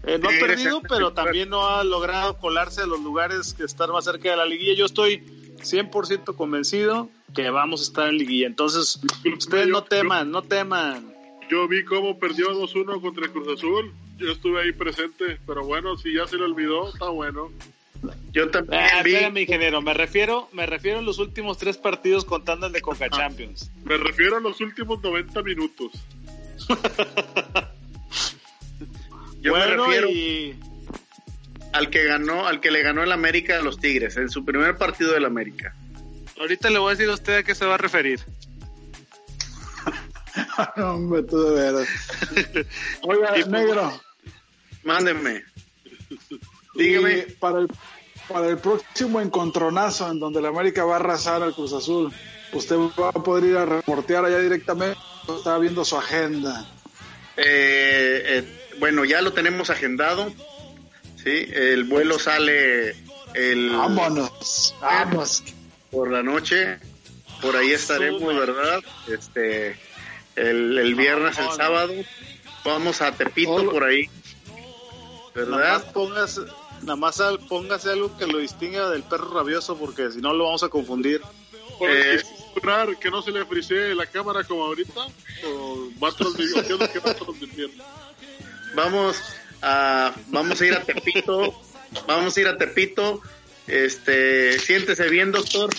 eh, 0.05 0.17
no 0.19 0.29
ha 0.29 0.31
perdido, 0.39 0.81
pero 0.87 1.13
también 1.13 1.49
no 1.49 1.67
ha 1.67 1.83
logrado 1.83 2.37
colarse 2.37 2.81
a 2.81 2.85
los 2.85 2.99
lugares 3.01 3.53
que 3.53 3.63
están 3.63 3.91
más 3.91 4.05
cerca 4.05 4.29
de 4.29 4.37
la 4.37 4.45
liguilla. 4.45 4.73
Yo 4.75 4.85
estoy 4.85 5.23
100% 5.61 6.35
convencido 6.35 7.09
que 7.35 7.49
vamos 7.49 7.81
a 7.81 7.83
estar 7.83 8.07
en 8.09 8.17
liguilla. 8.17 8.47
Entonces, 8.47 8.99
ustedes 9.37 9.67
no 9.67 9.83
teman, 9.83 10.31
no 10.31 10.41
teman. 10.43 11.13
Yo 11.49 11.67
vi 11.67 11.83
cómo 11.83 12.17
perdió 12.19 12.51
2-1 12.51 13.01
contra 13.01 13.25
el 13.25 13.31
Cruz 13.31 13.47
Azul. 13.57 13.91
Yo 14.19 14.31
estuve 14.31 14.61
ahí 14.61 14.71
presente, 14.71 15.39
pero 15.47 15.65
bueno, 15.65 15.97
si 15.97 16.13
ya 16.13 16.27
se 16.27 16.37
le 16.37 16.43
olvidó, 16.43 16.89
está 16.93 17.09
bueno. 17.09 17.51
Yo 18.31 18.49
también 18.49 18.81
Ah, 18.81 19.01
vi. 19.03 19.13
espérame, 19.13 19.37
ingeniero, 19.41 19.81
me 19.81 19.93
refiero, 19.93 20.47
me 20.53 20.65
refiero 20.65 20.99
a 20.99 21.01
los 21.01 21.17
últimos 21.19 21.57
tres 21.57 21.77
partidos 21.77 22.23
contando 22.25 22.67
el 22.67 22.73
de 22.73 22.81
Conca 22.81 23.09
Champions. 23.09 23.71
Me 23.83 23.97
refiero 23.97 24.37
a 24.37 24.39
los 24.39 24.61
últimos 24.61 25.01
90 25.01 25.41
minutos. 25.43 25.91
Yo 29.41 29.53
me 29.53 29.59
bueno, 29.59 29.85
refiero 29.85 30.09
y 30.09 30.59
al 31.73 31.89
que 31.89 32.03
ganó, 32.03 32.47
al 32.47 32.59
que 32.61 32.71
le 32.71 32.81
ganó 32.81 33.03
el 33.03 33.11
América 33.11 33.57
a 33.59 33.61
los 33.61 33.79
Tigres, 33.79 34.17
en 34.17 34.29
su 34.29 34.43
primer 34.45 34.75
partido 34.77 35.13
del 35.13 35.25
América. 35.25 35.75
ahorita 36.39 36.69
le 36.69 36.79
voy 36.79 36.89
a 36.91 36.95
decir 36.95 37.09
a 37.09 37.13
usted 37.13 37.37
a 37.37 37.43
qué 37.43 37.55
se 37.55 37.65
va 37.65 37.75
a 37.75 37.77
referir. 37.77 38.19
No, 40.77 40.93
hombre, 40.95 41.23
tú 41.23 41.37
de 41.41 41.51
veras. 41.51 41.87
Oiga, 43.03 43.35
negro. 43.47 44.01
Mándenme. 44.83 45.43
Dígame. 46.73 47.25
y 47.27 47.31
para 47.33 47.59
el, 47.59 47.67
para 48.27 48.47
el 48.47 48.57
próximo 48.57 49.19
encontronazo 49.21 50.09
en 50.11 50.19
donde 50.19 50.41
la 50.41 50.49
América 50.49 50.85
va 50.85 50.93
a 50.93 50.99
arrasar 50.99 51.41
al 51.43 51.53
Cruz 51.53 51.73
Azul, 51.73 52.11
usted 52.53 52.75
va 52.77 53.09
a 53.09 53.23
poder 53.23 53.43
ir 53.45 53.57
a 53.57 53.65
reportear 53.65 54.25
allá 54.25 54.39
directamente. 54.39 54.97
Estaba 55.37 55.59
viendo 55.59 55.83
su 55.85 55.97
agenda. 55.97 56.65
Eh, 57.37 58.23
eh, 58.25 58.69
bueno, 58.79 59.05
ya 59.05 59.21
lo 59.21 59.33
tenemos 59.33 59.69
agendado. 59.69 60.31
Sí, 61.23 61.47
el 61.53 61.83
vuelo 61.83 62.17
sale 62.17 62.95
el 63.33 63.71
Vámonos, 63.71 64.75
vamos. 64.81 65.43
por 65.91 66.09
la 66.11 66.23
noche. 66.23 66.79
Por 67.41 67.55
ahí 67.55 67.71
estaremos. 67.71 68.21
¿verdad? 68.35 68.79
Este, 69.07 69.77
el, 70.35 70.77
el 70.77 70.95
viernes, 70.95 71.37
el 71.37 71.51
sábado. 71.51 71.93
Vamos 72.65 73.01
a 73.01 73.11
Tepito 73.11 73.69
por 73.69 73.83
ahí. 73.83 74.09
¿Verdad? 75.35 75.83
Nada 76.81 76.95
más 76.95 77.19
al- 77.21 77.39
póngase 77.39 77.89
algo 77.91 78.15
que 78.17 78.25
lo 78.27 78.39
distinga 78.39 78.89
del 78.89 79.03
perro 79.03 79.31
rabioso 79.33 79.77
porque 79.77 80.11
si 80.11 80.19
no 80.19 80.33
lo 80.33 80.45
vamos 80.45 80.63
a 80.63 80.69
confundir. 80.69 81.21
Eh, 81.81 82.21
que 82.99 83.09
no 83.09 83.21
se 83.21 83.31
le 83.31 83.45
frisee 83.45 83.95
la 83.95 84.05
cámara 84.05 84.43
como 84.43 84.65
ahorita, 84.65 85.07
o 85.47 85.87
va 86.03 86.09
a 86.09 86.11
transmitir, 86.11 86.63
¿qué 86.65 86.73
es 86.73 86.79
lo 86.79 86.91
que 86.91 86.99
va 86.99 87.11
a 87.11 87.13
transmitir? 87.13 87.71
Vamos 88.75 89.17
a, 89.61 90.13
vamos 90.27 90.59
a 90.59 90.65
ir 90.65 90.73
a 90.73 90.83
Tepito. 90.83 91.53
Vamos 92.05 92.35
a 92.35 92.41
ir 92.41 92.47
a 92.47 92.57
Tepito. 92.57 93.21
Este, 93.65 94.59
siéntese 94.59 95.09
bien, 95.09 95.31
doctor. 95.31 95.69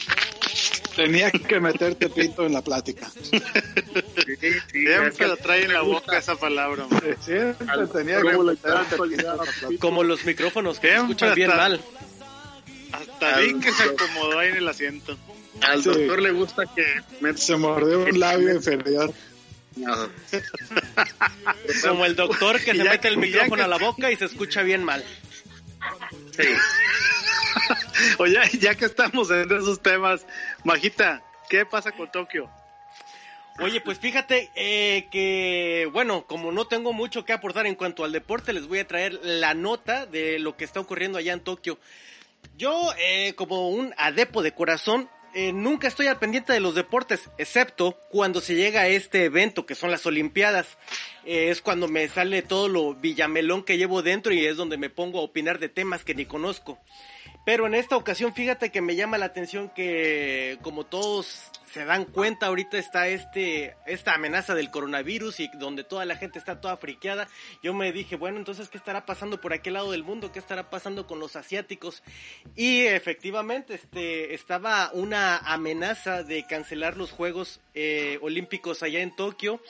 Tenía 0.97 1.31
que 1.31 1.61
meterte 1.61 2.09
pito 2.09 2.47
en 2.47 2.53
la 2.53 2.63
plática. 2.63 3.11
Siempre 4.37 5.29
lo 5.29 5.37
trae 5.37 5.65
en 5.65 5.73
la 5.73 5.83
boca 5.83 6.19
esa 6.19 6.37
palabra. 6.37 6.87
Siempre 7.21 7.87
tenía 7.93 8.21
que 8.21 9.79
Como 9.79 10.05
los 10.05 10.25
micrófonos 10.25 10.79
que 10.79 10.95
escuchan 10.95 11.35
bien 11.35 11.49
mal. 11.49 11.81
Hasta 12.93 13.39
bien 13.39 13.61
que 13.61 13.73
se 13.73 13.83
acomodó 13.85 14.39
ahí 14.39 14.51
en 14.51 14.57
el 14.57 14.69
asiento. 14.69 15.17
Al 15.63 15.83
doctor 15.83 16.23
le 16.23 16.31
gusta 16.33 16.65
que 16.75 16.85
se 17.37 17.57
mordió 17.57 18.01
un 18.01 18.19
labio 18.19 18.55
inferior. 18.55 19.13
Como 21.83 22.05
el 22.05 22.17
doctor 22.17 22.61
que 22.61 22.75
se 22.75 22.85
mete 22.85 23.09
el 23.09 23.19
micrófono 23.19 23.65
a 23.65 23.69
la 23.69 23.79
boca 23.79 24.11
y 24.11 24.17
se 24.17 24.27
escucha 24.27 24.63
bien 24.63 24.85
mal. 24.85 25.05
Sí. 26.37 26.49
Oye, 28.19 28.39
ya 28.59 28.75
que 28.75 28.87
estamos 28.87 29.31
en 29.31 29.51
esos 29.53 29.81
temas, 29.81 30.27
Majita, 30.65 31.23
¿qué 31.49 31.65
pasa 31.65 31.93
con 31.93 32.11
Tokio? 32.11 32.51
Oye, 33.59 33.81
pues 33.83 33.99
fíjate 33.99 34.51
eh, 34.55 35.09
que, 35.11 35.89
bueno, 35.93 36.25
como 36.27 36.51
no 36.51 36.67
tengo 36.67 36.93
mucho 36.93 37.25
que 37.25 37.35
aportar 37.35 37.67
en 37.67 37.75
cuanto 37.75 38.05
al 38.05 38.13
deporte, 38.13 38.53
les 38.53 38.67
voy 38.67 38.79
a 38.79 38.89
traer 38.89 39.21
la 39.23 39.53
nota 39.53 40.07
de 40.07 40.39
lo 40.39 40.57
que 40.57 40.65
está 40.65 40.81
ocurriendo 40.81 41.19
allá 41.19 41.35
en 41.35 41.41
Tokio. 41.41 41.79
Yo, 42.57 42.91
eh, 42.99 43.35
como 43.35 43.69
un 43.69 43.93
adepo 43.99 44.43
de 44.43 44.53
corazón, 44.53 45.11
eh, 45.35 45.53
nunca 45.53 45.89
estoy 45.89 46.07
al 46.07 46.19
pendiente 46.19 46.55
de 46.55 46.61
los 46.61 46.75
deportes, 46.75 47.29
excepto 47.37 47.99
cuando 48.09 48.41
se 48.41 48.55
llega 48.55 48.81
a 48.81 48.89
este 48.89 49.25
evento 49.25 49.67
que 49.67 49.75
son 49.75 49.91
las 49.91 50.07
Olimpiadas. 50.07 50.79
es 51.27 51.61
cuando 51.61 51.87
me 51.87 52.09
sale 52.09 52.41
todo 52.41 52.67
lo 52.67 52.95
villamelón 52.95 53.63
que 53.63 53.77
llevo 53.77 54.01
dentro 54.01 54.33
y 54.33 54.47
es 54.47 54.57
donde 54.57 54.79
me 54.79 54.89
pongo 54.89 55.21
a 55.21 55.23
opinar 55.23 55.59
de 55.59 55.69
temas 55.69 56.03
que 56.03 56.15
ni 56.15 56.25
conozco. 56.25 56.79
Pero 57.45 57.67
en 57.67 57.75
esta 57.75 57.97
ocasión, 57.97 58.35
fíjate 58.35 58.71
que 58.71 58.83
me 58.83 58.97
llama 58.97 59.17
la 59.17 59.27
atención 59.27 59.71
que, 59.71 60.59
como 60.63 60.85
todos 60.85 61.51
se 61.73 61.85
dan 61.85 62.05
cuenta, 62.05 62.47
ahorita 62.47 62.79
está 62.79 63.09
este, 63.09 63.77
esta 63.87 64.15
amenaza 64.15 64.55
del 64.55 64.71
coronavirus 64.71 65.41
y 65.41 65.51
donde 65.59 65.85
toda 65.85 66.05
la 66.05 66.17
gente 66.17 66.39
está 66.39 66.61
toda 66.61 66.77
friqueada. 66.77 67.29
Yo 67.63 67.73
me 67.73 67.93
dije, 67.93 68.17
bueno, 68.17 68.39
entonces, 68.39 68.69
¿qué 68.69 68.77
estará 68.77 69.07
pasando 69.07 69.41
por 69.41 69.53
aquel 69.53 69.75
lado 69.75 69.93
del 69.93 70.03
mundo? 70.03 70.33
¿Qué 70.33 70.39
estará 70.39 70.69
pasando 70.69 71.07
con 71.07 71.19
los 71.19 71.37
asiáticos? 71.37 72.03
Y 72.57 72.83
efectivamente, 72.83 73.75
este, 73.75 74.35
estaba 74.35 74.91
una 74.93 75.39
amenaza 75.39 76.23
de 76.23 76.45
cancelar 76.47 76.97
los 76.97 77.11
Juegos 77.11 77.61
eh, 77.75 78.19
Olímpicos 78.21 78.83
allá 78.83 79.01
en 79.01 79.15
Tokio. 79.15 79.63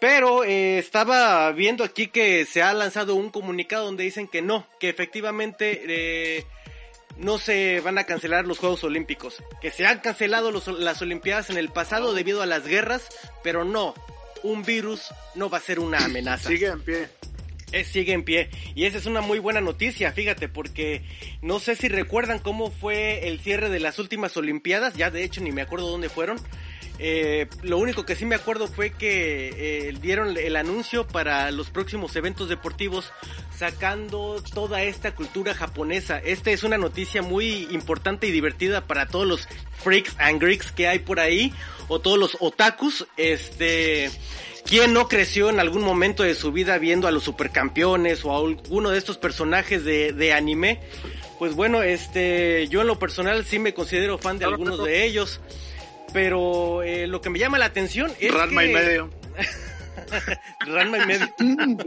Pero 0.00 0.44
eh, 0.44 0.78
estaba 0.78 1.52
viendo 1.52 1.84
aquí 1.84 2.06
que 2.06 2.46
se 2.46 2.62
ha 2.62 2.72
lanzado 2.72 3.14
un 3.16 3.28
comunicado 3.28 3.84
donde 3.84 4.04
dicen 4.04 4.28
que 4.28 4.40
no, 4.40 4.66
que 4.78 4.88
efectivamente 4.88 5.82
eh, 5.86 6.46
no 7.16 7.38
se 7.38 7.80
van 7.80 7.98
a 7.98 8.04
cancelar 8.04 8.46
los 8.46 8.58
Juegos 8.58 8.84
Olímpicos, 8.84 9.42
que 9.60 9.70
se 9.70 9.86
han 9.86 10.00
cancelado 10.00 10.50
las 10.50 11.02
Olimpiadas 11.02 11.50
en 11.50 11.58
el 11.58 11.70
pasado 11.70 12.14
debido 12.14 12.42
a 12.42 12.46
las 12.46 12.66
guerras, 12.66 13.08
pero 13.42 13.64
no, 13.64 13.94
un 14.42 14.62
virus 14.62 15.08
no 15.34 15.50
va 15.50 15.58
a 15.58 15.62
ser 15.62 15.80
una 15.80 16.04
amenaza. 16.04 16.48
Sigue 16.48 16.66
en 16.66 16.80
pie. 16.80 17.08
Es, 17.72 17.86
sigue 17.86 18.12
en 18.12 18.24
pie. 18.24 18.50
Y 18.74 18.84
esa 18.86 18.98
es 18.98 19.06
una 19.06 19.20
muy 19.20 19.38
buena 19.38 19.60
noticia, 19.60 20.12
fíjate, 20.12 20.48
porque 20.48 21.02
no 21.40 21.60
sé 21.60 21.76
si 21.76 21.88
recuerdan 21.88 22.40
cómo 22.40 22.70
fue 22.70 23.28
el 23.28 23.40
cierre 23.40 23.70
de 23.70 23.80
las 23.80 23.98
últimas 23.98 24.36
Olimpiadas, 24.36 24.94
ya 24.94 25.10
de 25.10 25.22
hecho 25.22 25.40
ni 25.40 25.52
me 25.52 25.62
acuerdo 25.62 25.88
dónde 25.88 26.08
fueron, 26.08 26.38
eh, 27.02 27.48
lo 27.62 27.78
único 27.78 28.04
que 28.04 28.14
sí 28.14 28.26
me 28.26 28.34
acuerdo 28.34 28.68
fue 28.68 28.90
que 28.90 29.88
eh, 29.88 29.94
dieron 30.02 30.36
el 30.36 30.54
anuncio 30.54 31.06
para 31.06 31.50
los 31.50 31.70
próximos 31.70 32.14
eventos 32.14 32.50
deportivos 32.50 33.10
sacando 33.56 34.42
toda 34.52 34.82
esta 34.82 35.14
cultura 35.14 35.54
japonesa. 35.54 36.18
Esta 36.18 36.50
es 36.50 36.62
una 36.62 36.76
noticia 36.76 37.22
muy 37.22 37.68
importante 37.70 38.26
y 38.26 38.30
divertida 38.30 38.82
para 38.82 39.06
todos 39.06 39.26
los 39.26 39.48
freaks 39.82 40.14
and 40.18 40.42
greeks 40.42 40.72
que 40.72 40.88
hay 40.88 40.98
por 40.98 41.20
ahí 41.20 41.54
o 41.88 42.00
todos 42.00 42.18
los 42.18 42.36
otakus. 42.38 43.06
Este, 43.16 44.10
¿quién 44.66 44.92
no 44.92 45.08
creció 45.08 45.48
en 45.48 45.58
algún 45.58 45.82
momento 45.82 46.22
de 46.22 46.34
su 46.34 46.52
vida 46.52 46.76
viendo 46.76 47.08
a 47.08 47.12
los 47.12 47.24
supercampeones 47.24 48.26
o 48.26 48.32
a 48.34 48.38
alguno 48.38 48.90
de 48.90 48.98
estos 48.98 49.16
personajes 49.16 49.86
de, 49.86 50.12
de 50.12 50.34
anime? 50.34 50.80
Pues 51.38 51.54
bueno, 51.54 51.82
este, 51.82 52.68
yo 52.68 52.82
en 52.82 52.88
lo 52.88 52.98
personal 52.98 53.46
sí 53.46 53.58
me 53.58 53.72
considero 53.72 54.18
fan 54.18 54.38
de 54.38 54.44
algunos 54.44 54.84
de 54.84 55.06
ellos. 55.06 55.40
Pero 56.12 56.82
eh, 56.82 57.06
lo 57.06 57.20
que 57.20 57.30
me 57.30 57.38
llama 57.38 57.58
la 57.58 57.66
atención 57.66 58.12
es 58.18 58.32
Ranma 58.32 58.64
y 58.64 58.72
medio. 58.72 59.10
Ranma 60.66 60.98
y 60.98 61.06
medio. 61.06 61.28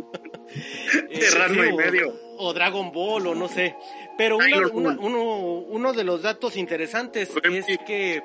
eh, 1.09 1.29
Ranma 1.33 1.67
y 1.67 1.73
medio. 1.73 2.15
O, 2.37 2.53
Dragon 2.53 2.91
Ball, 2.91 3.27
o 3.27 3.35
no 3.35 3.47
sé. 3.47 3.75
Pero 4.17 4.37
uno, 4.71 4.99
uno, 4.99 5.93
de 5.93 6.03
los 6.03 6.21
datos 6.21 6.55
interesantes 6.55 7.29
es 7.43 7.65
que 7.85 8.21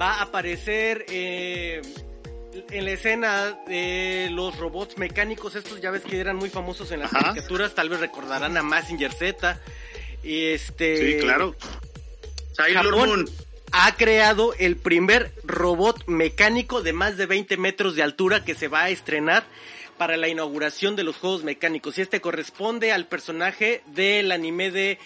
va 0.00 0.14
a 0.14 0.22
aparecer 0.22 1.06
eh, 1.08 1.80
en 2.70 2.84
la 2.84 2.90
escena 2.92 3.58
de 3.66 4.28
los 4.30 4.56
robots 4.58 4.98
mecánicos. 4.98 5.54
Estos 5.54 5.80
ya 5.80 5.90
ves 5.90 6.02
que 6.02 6.18
eran 6.18 6.36
muy 6.36 6.50
famosos 6.50 6.90
en 6.92 7.00
las 7.00 7.10
caricaturas. 7.10 7.74
Tal 7.74 7.88
vez 7.88 8.00
recordarán 8.00 8.56
a 8.56 8.62
Massinger 8.62 9.12
Z. 9.12 9.58
Este. 10.22 10.96
Sí, 10.96 11.18
claro. 11.20 11.54
Sailor 12.52 12.96
Moon 12.96 13.26
ha 13.72 13.94
creado 13.96 14.54
el 14.58 14.76
primer 14.76 15.32
robot 15.44 16.06
mecánico 16.06 16.82
de 16.82 16.92
más 16.92 17.16
de 17.16 17.26
20 17.26 17.56
metros 17.56 17.94
de 17.94 18.02
altura 18.02 18.44
que 18.44 18.54
se 18.54 18.68
va 18.68 18.84
a 18.84 18.90
estrenar 18.90 19.44
para 19.98 20.16
la 20.16 20.28
inauguración 20.28 20.96
de 20.96 21.04
los 21.04 21.16
Juegos 21.16 21.44
Mecánicos. 21.44 21.98
Y 21.98 22.02
este 22.02 22.20
corresponde 22.20 22.92
al 22.92 23.06
personaje 23.06 23.82
del 23.86 24.32
anime 24.32 24.70
de 24.70 24.98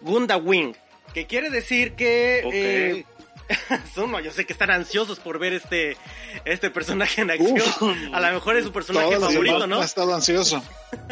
Gunda 0.00 0.36
Wing, 0.36 0.74
que 1.12 1.26
quiere 1.26 1.50
decir 1.50 1.92
que... 1.92 2.42
Eh, 2.44 3.04
son, 3.94 4.12
yo 4.22 4.30
sé 4.30 4.44
que 4.44 4.52
están 4.52 4.70
ansiosos 4.70 5.18
por 5.18 5.38
ver 5.38 5.54
este, 5.54 5.96
este 6.44 6.70
personaje 6.70 7.22
en 7.22 7.30
acción. 7.30 8.14
a 8.14 8.20
lo 8.20 8.32
mejor 8.32 8.56
es 8.56 8.64
su 8.64 8.72
personaje 8.72 9.18
favorito, 9.18 9.66
¿no? 9.66 9.80
Ha 9.80 9.84
estado 9.84 10.14
ansioso. 10.14 10.62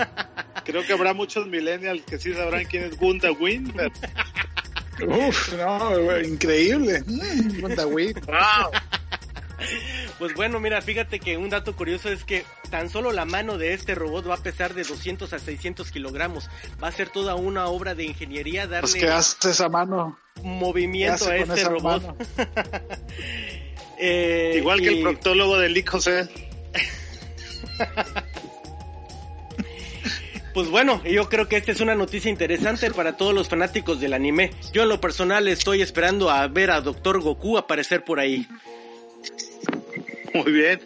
Creo 0.64 0.84
que 0.86 0.92
habrá 0.92 1.14
muchos 1.14 1.46
millennials 1.46 2.02
que 2.04 2.18
sí 2.18 2.32
sabrán 2.34 2.64
quién 2.66 2.84
es 2.84 2.98
Gunda 2.98 3.32
Wing. 3.32 3.72
Uf, 5.04 5.52
no, 5.58 6.20
increíble. 6.20 7.02
Wow. 8.26 8.70
Pues 10.18 10.34
bueno, 10.34 10.60
mira, 10.60 10.80
fíjate 10.82 11.18
que 11.18 11.36
un 11.36 11.48
dato 11.48 11.74
curioso 11.74 12.10
es 12.10 12.24
que 12.24 12.44
tan 12.70 12.90
solo 12.90 13.12
la 13.12 13.24
mano 13.24 13.58
de 13.58 13.72
este 13.72 13.94
robot 13.94 14.28
va 14.28 14.34
a 14.34 14.42
pesar 14.42 14.74
de 14.74 14.84
200 14.84 15.32
a 15.32 15.38
600 15.38 15.90
kilogramos. 15.90 16.48
Va 16.82 16.88
a 16.88 16.92
ser 16.92 17.08
toda 17.08 17.34
una 17.34 17.66
obra 17.66 17.94
de 17.94 18.04
ingeniería 18.04 18.66
darle... 18.66 18.90
Pues 18.90 18.94
¿qué 18.94 19.08
hace 19.08 19.50
esa 19.50 19.68
mano? 19.68 20.18
Movimiento 20.42 21.28
a 21.28 21.36
este 21.36 21.64
robot. 21.64 22.16
eh, 23.98 24.56
Igual 24.58 24.80
que 24.80 24.88
el 24.88 25.02
proctólogo 25.02 25.58
de 25.58 25.68
Lick 25.70 25.90
José. 25.90 26.28
Pues 30.56 30.70
bueno, 30.70 31.02
yo 31.04 31.28
creo 31.28 31.46
que 31.50 31.58
esta 31.58 31.72
es 31.72 31.82
una 31.82 31.94
noticia 31.94 32.30
interesante 32.30 32.90
para 32.90 33.18
todos 33.18 33.34
los 33.34 33.46
fanáticos 33.46 34.00
del 34.00 34.14
anime. 34.14 34.52
Yo 34.72 34.84
en 34.84 34.88
lo 34.88 34.98
personal 34.98 35.46
estoy 35.48 35.82
esperando 35.82 36.30
a 36.30 36.48
ver 36.48 36.70
a 36.70 36.80
Doctor 36.80 37.20
Goku 37.20 37.58
aparecer 37.58 38.04
por 38.04 38.18
ahí. 38.18 38.48
Muy 40.32 40.50
bien, 40.50 40.80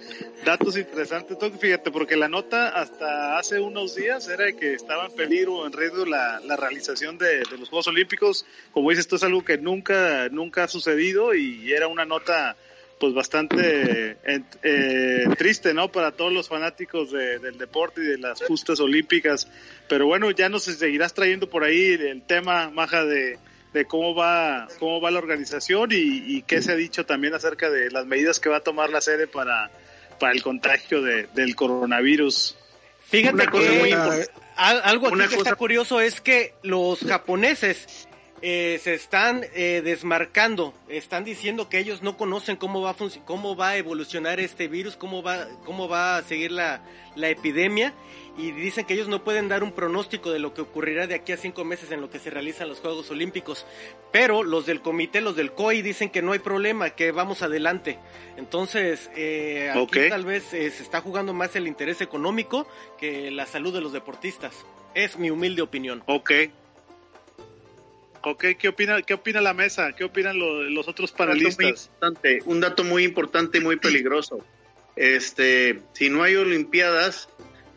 datos 0.45 0.77
interesantes. 0.77 1.39
Fíjate, 1.61 1.93
porque 1.93 2.17
la 2.17 2.27
nota 2.27 2.71
hasta 2.71 3.39
hace 3.39 3.61
unos 3.61 3.95
días 3.95 4.29
era 4.29 4.51
que 4.51 4.75
estaba 4.75 5.07
en 5.07 5.13
peligro, 5.13 5.65
en 5.65 5.73
riesgo 5.73 6.05
la, 6.05 6.41
realización 6.57 7.17
de, 7.17 7.45
de, 7.49 7.57
los 7.57 7.69
Juegos 7.69 7.87
Olímpicos. 7.87 8.47
Como 8.73 8.91
dices, 8.91 9.05
esto 9.05 9.15
es 9.15 9.23
algo 9.23 9.45
que 9.45 9.57
nunca, 9.57 10.29
nunca 10.31 10.65
ha 10.65 10.69
sucedido 10.69 11.33
y 11.33 11.73
era 11.73 11.87
una 11.87 12.05
nota 12.05 12.57
pues 13.01 13.15
bastante 13.15 14.19
eh, 14.63 15.25
triste, 15.39 15.73
¿no? 15.73 15.91
Para 15.91 16.13
todos 16.13 16.33
los 16.33 16.49
fanáticos 16.49 17.11
del 17.11 17.57
deporte 17.57 18.03
y 18.03 18.05
de 18.05 18.19
las 18.19 18.43
justas 18.43 18.79
olímpicas. 18.79 19.49
Pero 19.89 20.07
bueno, 20.07 20.31
ya 20.31 20.51
nos 20.51 20.65
seguirás 20.65 21.15
trayendo 21.15 21.49
por 21.49 21.65
ahí 21.65 21.95
el 21.95 22.23
tema, 22.23 22.71
Maja, 22.71 23.07
de, 23.07 23.39
cómo 23.89 24.15
va 24.15 24.69
cómo 24.79 25.01
va 25.01 25.11
la 25.11 25.19
organización 25.19 25.89
y, 25.93 26.43
qué 26.43 26.61
se 26.61 26.73
ha 26.73 26.77
dicho 26.77 27.07
también 27.07 27.33
acerca 27.33 27.71
de 27.71 27.91
las 27.91 28.05
medidas 28.05 28.39
que 28.39 28.51
va 28.51 28.59
a 28.59 28.61
tomar 28.61 28.91
la 28.91 29.01
sede 29.01 29.27
para, 29.27 29.71
para 30.21 30.33
el 30.33 30.43
contagio 30.43 31.01
del 31.01 31.57
coronavirus. 31.57 32.55
Fíjate 33.05 33.47
que 33.47 34.27
algo 34.57 35.09
aquí 35.09 35.27
que 35.27 35.37
está 35.37 35.55
curioso 35.55 36.01
es 36.01 36.21
que 36.21 36.53
los 36.63 37.01
japoneses 37.01 38.09
eh, 38.43 38.81
se 38.83 38.95
están 38.95 39.45
eh, 39.55 39.83
desmarcando, 39.85 40.73
están 40.89 41.25
diciendo 41.25 41.69
que 41.69 41.79
ellos 41.79 42.03
no 42.03 42.17
conocen 42.17 42.57
cómo 42.57 42.81
va 42.81 42.91
a 42.91 42.97
cómo 43.27 43.55
va 43.55 43.71
a 43.71 43.77
evolucionar 43.77 44.41
este 44.41 44.67
virus, 44.67 44.97
cómo 44.97 45.23
va, 45.23 45.47
cómo 45.67 45.89
va 45.89 46.17
a 46.17 46.23
seguir 46.23 46.51
la, 46.51 46.83
la, 47.17 47.29
epidemia 47.29 47.93
y 48.39 48.53
dicen 48.53 48.87
que 48.87 48.95
ellos 48.95 49.09
no 49.09 49.25
pueden 49.25 49.49
dar 49.49 49.63
un 49.63 49.73
pronóstico 49.73 50.31
de 50.31 50.39
lo 50.39 50.55
que 50.55 50.63
ocurrirá 50.63 51.07
de 51.07 51.17
aquí 51.17 51.33
a 51.33 51.37
cinco 51.37 51.65
meses 51.65 51.93
en 51.93 52.01
lo 52.01 52.09
que 52.09 52.19
se 52.19 52.31
realizan 52.31 52.69
los 52.69 52.81
Juegos 52.81 53.11
Olímpicos. 53.11 53.67
Pero 54.11 54.43
los 54.43 54.65
del 54.65 54.81
comité, 54.81 55.21
los 55.21 55.37
del 55.37 55.53
COI 55.53 55.83
dicen 55.83 56.09
que 56.09 56.23
no 56.23 56.33
hay 56.33 56.39
problema, 56.39 56.91
que 56.91 57.13
vamos 57.13 57.43
adelante. 57.43 57.99
Entonces, 58.39 59.11
eh, 59.17 59.71
aquí 59.71 60.09
tal 60.09 60.25
vez 60.25 60.45
se 60.45 60.67
está 60.67 61.03
jugando 61.03 61.35
más 61.35 61.55
el 61.57 61.69
interés 61.69 62.01
económico 62.01 62.67
que 62.97 63.31
la 63.31 63.45
salud 63.45 63.75
de 63.75 63.83
los 63.83 63.93
deportistas. 63.93 64.55
Es 64.95 65.19
mi 65.19 65.31
humilde 65.31 65.61
opinión. 65.61 66.03
Ok. 66.07 66.33
Ok, 68.23 68.45
¿qué 68.59 68.69
opina, 68.69 69.01
qué 69.03 69.15
opina 69.15 69.41
la 69.41 69.55
mesa? 69.55 69.93
¿Qué 69.93 70.05
opinan 70.05 70.39
los 70.39 70.89
otros 70.89 71.13
panelistas? 71.13 71.91
Un 72.45 72.61
dato 72.61 72.85
muy 72.85 73.05
importante, 73.05 73.59
y 73.59 73.61
muy 73.61 73.77
peligroso. 73.77 74.45
este, 74.97 75.81
si 75.95 76.11
no 76.11 76.23
hay 76.23 76.37
Olimpiadas, 76.37 77.29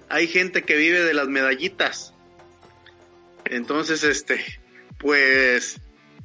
hay 0.10 0.28
gente 0.28 0.64
que 0.64 0.76
vive 0.76 1.02
de 1.02 1.14
las 1.14 1.28
medallitas. 1.28 2.14
Entonces, 3.46 4.04
este, 4.04 4.44
pues, 4.98 5.80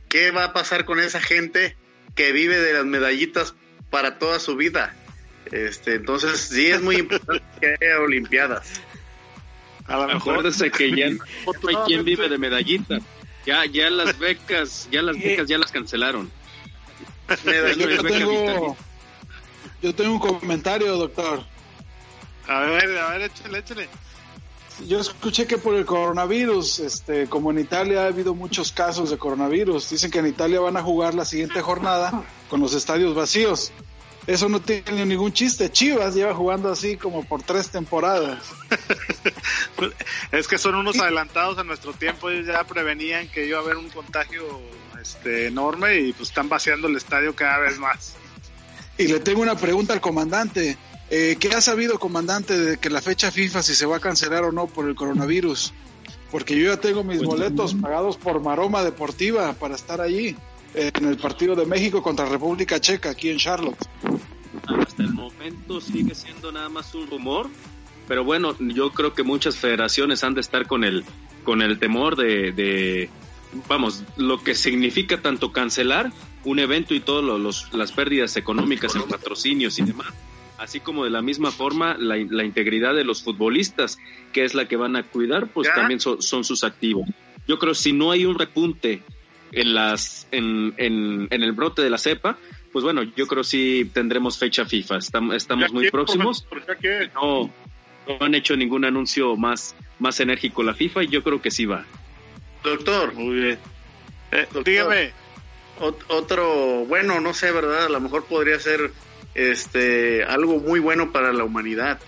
¿qué 0.08 0.32
va 0.32 0.44
a 0.44 0.52
pasar 0.52 0.84
con 0.84 0.98
esa 0.98 1.20
gente 1.20 1.76
que 2.16 2.32
vive 2.32 2.58
de 2.58 2.72
las 2.72 2.86
medallitas 2.86 3.54
para 3.90 4.18
toda 4.18 4.40
su 4.40 4.56
vida? 4.56 4.96
Este, 5.52 5.94
entonces, 5.94 6.40
sí 6.40 6.66
es 6.66 6.82
muy 6.82 6.96
importante 6.96 7.44
que 7.60 7.76
haya 7.80 8.00
Olimpiadas. 8.00 8.80
A 9.86 9.96
lo 9.96 10.06
mejor 10.06 10.34
Acuérdese 10.34 10.70
que 10.70 10.90
ya 10.94 11.08
no 11.08 11.22
hay 11.68 11.76
quien 11.86 12.04
vive 12.04 12.28
de 12.28 12.36
medallitas. 12.36 13.02
Ya, 13.48 13.64
ya 13.64 13.88
las 13.88 14.18
becas, 14.18 14.88
ya 14.92 15.00
las 15.00 15.18
becas 15.18 15.48
ya 15.48 15.56
las 15.56 15.72
cancelaron. 15.72 16.30
Yo 17.46 18.02
tengo, 18.02 18.76
yo 19.80 19.94
tengo 19.94 20.12
un 20.12 20.18
comentario, 20.18 20.94
doctor. 20.98 21.44
A 22.46 22.60
ver, 22.60 22.98
a 22.98 23.10
ver, 23.12 23.22
échale, 23.22 23.60
échale. 23.60 23.88
Yo 24.86 25.00
escuché 25.00 25.46
que 25.46 25.56
por 25.56 25.74
el 25.76 25.86
coronavirus, 25.86 26.80
este, 26.80 27.26
como 27.26 27.50
en 27.50 27.60
Italia 27.60 28.02
ha 28.02 28.06
habido 28.08 28.34
muchos 28.34 28.70
casos 28.70 29.08
de 29.08 29.16
coronavirus, 29.16 29.88
dicen 29.88 30.10
que 30.10 30.18
en 30.18 30.26
Italia 30.26 30.60
van 30.60 30.76
a 30.76 30.82
jugar 30.82 31.14
la 31.14 31.24
siguiente 31.24 31.62
jornada 31.62 32.24
con 32.50 32.60
los 32.60 32.74
estadios 32.74 33.14
vacíos. 33.14 33.72
Eso 34.28 34.50
no 34.50 34.60
tiene 34.60 35.06
ningún 35.06 35.32
chiste. 35.32 35.72
Chivas 35.72 36.14
lleva 36.14 36.34
jugando 36.34 36.70
así 36.70 36.98
como 36.98 37.24
por 37.24 37.42
tres 37.42 37.70
temporadas. 37.70 38.44
es 40.32 40.46
que 40.46 40.58
son 40.58 40.74
unos 40.74 41.00
adelantados 41.00 41.56
a 41.56 41.64
nuestro 41.64 41.94
tiempo. 41.94 42.28
Ellos 42.28 42.46
ya 42.46 42.62
prevenían 42.64 43.26
que 43.28 43.46
iba 43.46 43.56
a 43.56 43.62
haber 43.62 43.78
un 43.78 43.88
contagio 43.88 44.42
este, 45.00 45.46
enorme 45.46 46.00
y 46.00 46.12
pues 46.12 46.28
están 46.28 46.50
vaciando 46.50 46.88
el 46.88 46.96
estadio 46.96 47.34
cada 47.34 47.58
vez 47.60 47.78
más. 47.78 48.16
Y 48.98 49.06
le 49.06 49.18
tengo 49.20 49.40
una 49.40 49.56
pregunta 49.56 49.94
al 49.94 50.02
comandante. 50.02 50.76
Eh, 51.08 51.38
¿Qué 51.40 51.48
ha 51.48 51.62
sabido, 51.62 51.98
comandante, 51.98 52.58
de 52.58 52.76
que 52.76 52.90
la 52.90 53.00
fecha 53.00 53.30
FIFA 53.30 53.62
si 53.62 53.74
se 53.74 53.86
va 53.86 53.96
a 53.96 54.00
cancelar 54.00 54.44
o 54.44 54.52
no 54.52 54.66
por 54.66 54.90
el 54.90 54.94
coronavirus? 54.94 55.72
Porque 56.30 56.54
yo 56.54 56.70
ya 56.70 56.78
tengo 56.78 57.02
mis 57.02 57.16
pues, 57.16 57.28
boletos 57.28 57.74
pagados 57.76 58.18
por 58.18 58.42
Maroma 58.42 58.84
Deportiva 58.84 59.54
para 59.54 59.74
estar 59.74 60.02
allí 60.02 60.36
en 60.74 61.04
el 61.04 61.16
partido 61.16 61.54
de 61.54 61.66
México 61.66 62.02
contra 62.02 62.26
República 62.26 62.80
Checa 62.80 63.10
aquí 63.10 63.30
en 63.30 63.38
Charlotte. 63.38 63.78
Hasta 64.66 65.02
el 65.02 65.12
momento 65.12 65.80
sigue 65.80 66.14
siendo 66.14 66.52
nada 66.52 66.68
más 66.68 66.94
un 66.94 67.08
rumor, 67.08 67.48
pero 68.06 68.24
bueno, 68.24 68.56
yo 68.58 68.90
creo 68.90 69.14
que 69.14 69.22
muchas 69.22 69.56
federaciones 69.56 70.24
han 70.24 70.34
de 70.34 70.40
estar 70.40 70.66
con 70.66 70.84
el 70.84 71.04
con 71.44 71.62
el 71.62 71.78
temor 71.78 72.16
de, 72.16 72.52
de 72.52 73.10
vamos, 73.68 74.04
lo 74.16 74.42
que 74.42 74.54
significa 74.54 75.22
tanto 75.22 75.52
cancelar 75.52 76.12
un 76.44 76.58
evento 76.58 76.94
y 76.94 77.00
todas 77.00 77.72
las 77.72 77.92
pérdidas 77.92 78.36
económicas 78.36 78.94
en 78.94 79.02
patrocinios 79.02 79.78
y 79.78 79.82
demás, 79.82 80.08
así 80.58 80.80
como 80.80 81.04
de 81.04 81.10
la 81.10 81.22
misma 81.22 81.50
forma 81.50 81.96
la, 81.98 82.16
la, 82.16 82.44
integridad 82.44 82.94
de 82.94 83.04
los 83.04 83.22
futbolistas, 83.22 83.98
que 84.32 84.44
es 84.44 84.54
la 84.54 84.68
que 84.68 84.76
van 84.76 84.96
a 84.96 85.04
cuidar, 85.04 85.48
pues 85.48 85.68
también 85.74 86.00
son 86.00 86.44
sus 86.44 86.64
activos. 86.64 87.08
Yo 87.46 87.58
creo 87.58 87.74
si 87.74 87.92
no 87.92 88.10
hay 88.10 88.26
un 88.26 88.38
repunte 88.38 89.02
en 89.52 89.74
las 89.74 90.26
en, 90.30 90.74
en, 90.76 91.28
en, 91.30 91.42
el 91.42 91.52
brote 91.52 91.82
de 91.82 91.90
la 91.90 91.98
cepa, 91.98 92.38
pues 92.72 92.84
bueno, 92.84 93.02
yo 93.02 93.26
creo 93.26 93.44
sí 93.44 93.90
tendremos 93.92 94.38
fecha 94.38 94.64
FIFA. 94.64 94.98
Estamos, 94.98 95.36
estamos 95.36 95.72
muy 95.72 95.90
próximos. 95.90 96.46
No, 97.14 97.50
no 98.06 98.18
han 98.20 98.34
hecho 98.34 98.56
ningún 98.56 98.84
anuncio 98.84 99.36
más, 99.36 99.74
más 99.98 100.20
enérgico 100.20 100.62
la 100.62 100.74
FIFA 100.74 101.04
y 101.04 101.08
yo 101.08 101.22
creo 101.22 101.40
que 101.40 101.50
sí 101.50 101.66
va. 101.66 101.84
Doctor. 102.62 103.14
Muy 103.14 103.34
bien. 103.34 103.58
Eh, 104.32 104.46
dígame. 104.64 105.12
Otro, 106.08 106.84
bueno, 106.86 107.20
no 107.20 107.32
sé, 107.32 107.52
¿verdad? 107.52 107.86
A 107.86 107.88
lo 107.88 108.00
mejor 108.00 108.24
podría 108.24 108.58
ser 108.58 108.90
este 109.34 110.24
algo 110.24 110.58
muy 110.58 110.80
bueno 110.80 111.12
para 111.12 111.32
la 111.32 111.44
humanidad. 111.44 112.00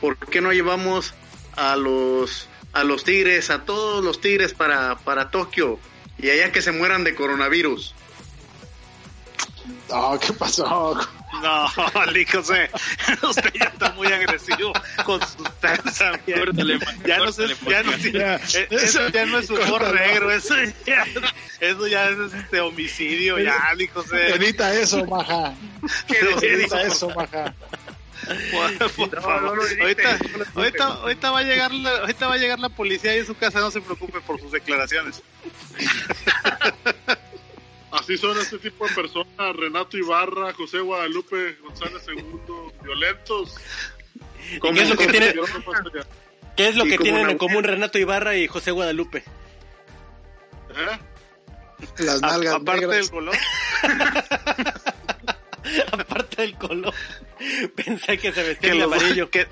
¿Por 0.00 0.16
qué 0.16 0.40
no 0.40 0.52
llevamos 0.52 1.14
a 1.56 1.74
los 1.76 2.48
a 2.72 2.84
los 2.84 3.02
tigres, 3.02 3.50
a 3.50 3.64
todos 3.64 4.04
los 4.04 4.20
tigres 4.20 4.54
para, 4.54 4.96
para 4.98 5.30
Tokio 5.30 5.80
y 6.18 6.30
allá 6.30 6.52
que 6.52 6.62
se 6.62 6.72
mueran 6.72 7.04
de 7.04 7.14
coronavirus? 7.14 7.94
No, 9.88 10.18
¿qué 10.18 10.32
pasó? 10.32 10.98
No, 11.42 11.68
Ali 11.94 12.24
José, 12.26 12.70
usted 13.22 13.52
ya 13.54 13.66
está 13.66 13.92
muy 13.92 14.08
agresivo 14.08 14.72
con 15.04 15.20
sus 15.20 15.48
pensamientos. 15.60 16.56
Ya 17.06 17.18
no, 17.18 17.32
sé, 17.32 17.46
ya 17.68 17.82
no, 17.82 17.92
eso 17.92 19.08
ya 19.08 19.26
no 19.26 19.38
es 19.38 19.50
humor 19.50 19.94
negro, 19.94 20.30
eso 20.30 20.54
ya, 20.86 21.06
eso 21.60 21.86
ya 21.86 22.08
es 22.08 22.32
este 22.32 22.60
homicidio, 22.60 23.38
ya, 23.38 23.56
Ali 23.68 23.86
José. 23.88 24.34
Edita 24.34 24.74
eso, 24.74 25.04
maja. 25.06 25.54
Edita 26.42 26.82
eso, 26.82 27.10
maja. 27.10 27.54
Por 28.96 29.22
favor. 29.22 29.58
ahorita, 30.54 31.30
va 31.30 31.38
a 31.38 31.42
llegar 31.42 31.72
la, 31.72 31.90
ahorita 31.98 32.28
va 32.28 32.34
a 32.34 32.38
llegar 32.38 32.58
la 32.58 32.68
policía 32.68 33.16
y 33.16 33.20
en 33.20 33.26
su 33.26 33.34
casa 33.34 33.60
no 33.60 33.70
se 33.70 33.80
preocupe 33.80 34.20
por 34.20 34.40
sus 34.40 34.52
declaraciones. 34.52 35.22
Así 37.90 38.18
son 38.18 38.38
este 38.38 38.58
tipo 38.58 38.86
de 38.86 38.94
personas, 38.94 39.56
Renato 39.56 39.96
Ibarra, 39.96 40.52
José 40.52 40.80
Guadalupe, 40.80 41.56
González 41.62 42.02
Segundo, 42.04 42.72
violentos. 42.82 43.54
qué 44.60 44.68
es 44.82 44.90
lo 44.90 44.96
que, 44.96 45.06
tiene, 45.06 45.34
¿qué 46.54 46.68
es 46.68 46.76
lo 46.76 46.84
que 46.84 46.98
tienen 46.98 47.30
en 47.30 47.38
común 47.38 47.64
Renato 47.64 47.98
Ibarra 47.98 48.36
y 48.36 48.46
José 48.46 48.72
Guadalupe? 48.72 49.24
¿Eh? 50.76 50.98
Las 51.98 52.20
nalgas 52.20 52.54
Aparte 52.56 52.86
del 52.86 53.10
color. 53.10 53.36
Aparte 55.92 56.42
del 56.42 56.56
color. 56.56 56.94
Pensé 57.74 58.18
que 58.18 58.32
se 58.32 58.42
vestía 58.42 58.74
de 58.74 58.82
amarillo. 58.82 59.30
Que, 59.30 59.46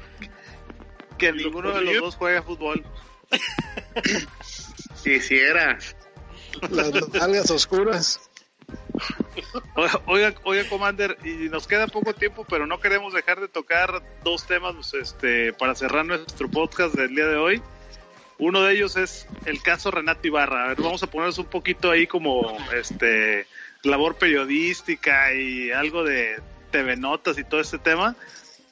que 1.19 1.33
ninguno 1.33 1.73
de 1.73 1.83
los 1.83 1.97
dos 1.97 2.17
juega 2.17 2.43
fútbol. 2.43 2.85
Si 4.95 5.13
hiciera. 5.13 5.79
Las 6.71 6.91
nalgas 7.13 7.51
oscuras. 7.51 8.21
Oiga, 10.07 10.35
oiga, 10.45 10.69
Commander, 10.69 11.17
y 11.23 11.49
nos 11.49 11.67
queda 11.69 11.87
poco 11.87 12.15
tiempo, 12.15 12.45
pero 12.49 12.67
no 12.67 12.81
queremos 12.81 13.13
dejar 13.13 13.41
de 13.41 13.49
tocar 13.49 14.03
dos 14.25 14.47
temas 14.47 14.95
este, 14.95 15.53
para 15.53 15.75
cerrar 15.75 16.05
nuestro 16.07 16.51
podcast 16.51 16.95
del 16.95 17.15
día 17.15 17.27
de 17.27 17.37
hoy. 17.37 17.63
Uno 18.39 18.63
de 18.63 18.75
ellos 18.75 18.97
es 18.97 19.27
el 19.45 19.63
caso 19.63 19.91
Renato 19.91 20.27
Ibarra. 20.27 20.65
A 20.65 20.69
ver, 20.69 20.83
vamos 20.83 21.03
a 21.03 21.07
ponernos 21.07 21.39
un 21.39 21.47
poquito 21.47 21.91
ahí 21.91 22.07
como 22.07 22.59
este 22.75 23.47
labor 23.87 24.17
periodística 24.17 25.35
y 25.35 25.71
algo 25.71 26.05
de 26.05 26.41
TV 26.71 26.97
Notas 26.97 27.39
y 27.39 27.45
todo 27.45 27.61
este 27.61 27.79
tema. 27.79 28.17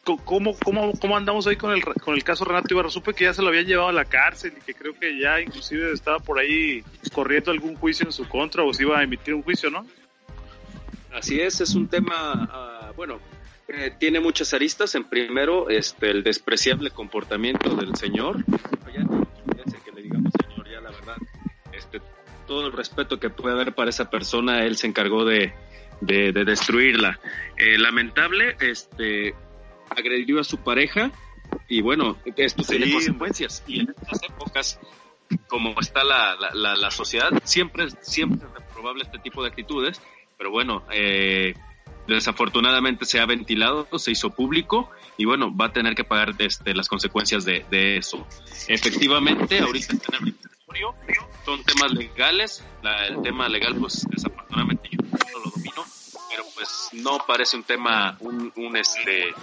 ¿Cómo, 0.04 0.54
cómo, 0.58 0.92
cómo 1.00 1.16
andamos 1.16 1.46
ahí 1.46 1.56
con 1.56 1.72
el, 1.72 1.82
con 1.82 2.14
el 2.14 2.22
caso 2.22 2.44
Renato 2.44 2.74
Ibarra? 2.74 2.90
Supe 2.90 3.14
que 3.14 3.24
ya 3.24 3.32
se 3.32 3.40
lo 3.40 3.48
habían 3.48 3.64
llevado 3.64 3.88
a 3.88 3.92
la 3.92 4.04
cárcel 4.04 4.52
y 4.58 4.60
que 4.60 4.74
creo 4.74 4.92
que 4.92 5.18
ya 5.18 5.40
inclusive 5.40 5.92
estaba 5.92 6.18
por 6.18 6.38
ahí 6.38 6.84
corriendo 7.14 7.50
algún 7.50 7.74
juicio 7.76 8.04
en 8.04 8.12
su 8.12 8.28
contra 8.28 8.62
o 8.64 8.74
se 8.74 8.82
iba 8.82 8.98
a 8.98 9.02
emitir 9.02 9.32
un 9.32 9.42
juicio, 9.42 9.70
¿no? 9.70 9.86
Así 11.10 11.40
es, 11.40 11.60
es 11.62 11.74
un 11.74 11.88
tema, 11.88 12.90
uh, 12.90 12.94
bueno, 12.94 13.18
eh, 13.68 13.92
tiene 13.98 14.20
muchas 14.20 14.52
aristas. 14.52 14.94
En 14.94 15.04
primero, 15.04 15.70
este, 15.70 16.10
el 16.10 16.22
despreciable 16.22 16.90
comportamiento 16.90 17.74
del 17.74 17.96
señor. 17.96 18.44
Ya 18.94 19.03
todo 22.54 22.68
el 22.68 22.72
respeto 22.72 23.18
que 23.18 23.30
puede 23.30 23.56
haber 23.56 23.74
para 23.74 23.90
esa 23.90 24.08
persona, 24.10 24.64
él 24.64 24.76
se 24.76 24.86
encargó 24.86 25.24
de, 25.24 25.52
de, 26.00 26.30
de 26.30 26.44
destruirla. 26.44 27.18
Eh, 27.56 27.76
lamentable, 27.78 28.56
este, 28.60 29.34
agredió 29.90 30.38
a 30.38 30.44
su 30.44 30.58
pareja 30.58 31.10
y 31.68 31.82
bueno, 31.82 32.16
esto 32.36 32.62
tiene 32.62 32.92
consecuencias. 32.92 33.64
Y 33.66 33.80
en 33.80 33.88
estas 33.90 34.22
épocas, 34.22 34.78
como 35.48 35.74
está 35.80 36.04
la, 36.04 36.36
la, 36.52 36.76
la, 36.76 36.90
sociedad, 36.92 37.30
siempre, 37.42 37.88
siempre 38.02 38.46
es 38.46 38.54
reprobable 38.54 39.02
este 39.02 39.18
tipo 39.18 39.42
de 39.42 39.48
actitudes, 39.48 40.00
pero 40.38 40.52
bueno, 40.52 40.84
eh, 40.92 41.54
desafortunadamente 42.06 43.04
se 43.04 43.18
ha 43.18 43.26
ventilado, 43.26 43.88
se 43.98 44.12
hizo 44.12 44.30
público 44.30 44.92
y 45.16 45.24
bueno, 45.24 45.52
va 45.52 45.66
a 45.66 45.72
tener 45.72 45.96
que 45.96 46.04
pagar 46.04 46.36
este, 46.38 46.72
las 46.72 46.88
consecuencias 46.88 47.44
de, 47.44 47.64
de 47.68 47.96
eso. 47.96 48.24
Efectivamente, 48.68 49.58
ahorita 49.58 49.94
está 49.94 50.18
son 51.44 51.62
temas 51.64 51.92
legales, 51.92 52.64
el 53.08 53.22
tema 53.22 53.48
legal 53.48 53.74
pues 53.76 54.06
desafortunadamente 54.08 54.88
yo 54.90 54.98
no 55.02 55.40
lo 55.44 55.50
domino, 55.50 55.84
pero 56.30 56.44
pues 56.54 56.88
no 56.92 57.18
parece 57.26 57.56
un 57.56 57.64
tema, 57.64 58.16
un, 58.20 58.52
un 58.56 58.76
este, 58.76 59.34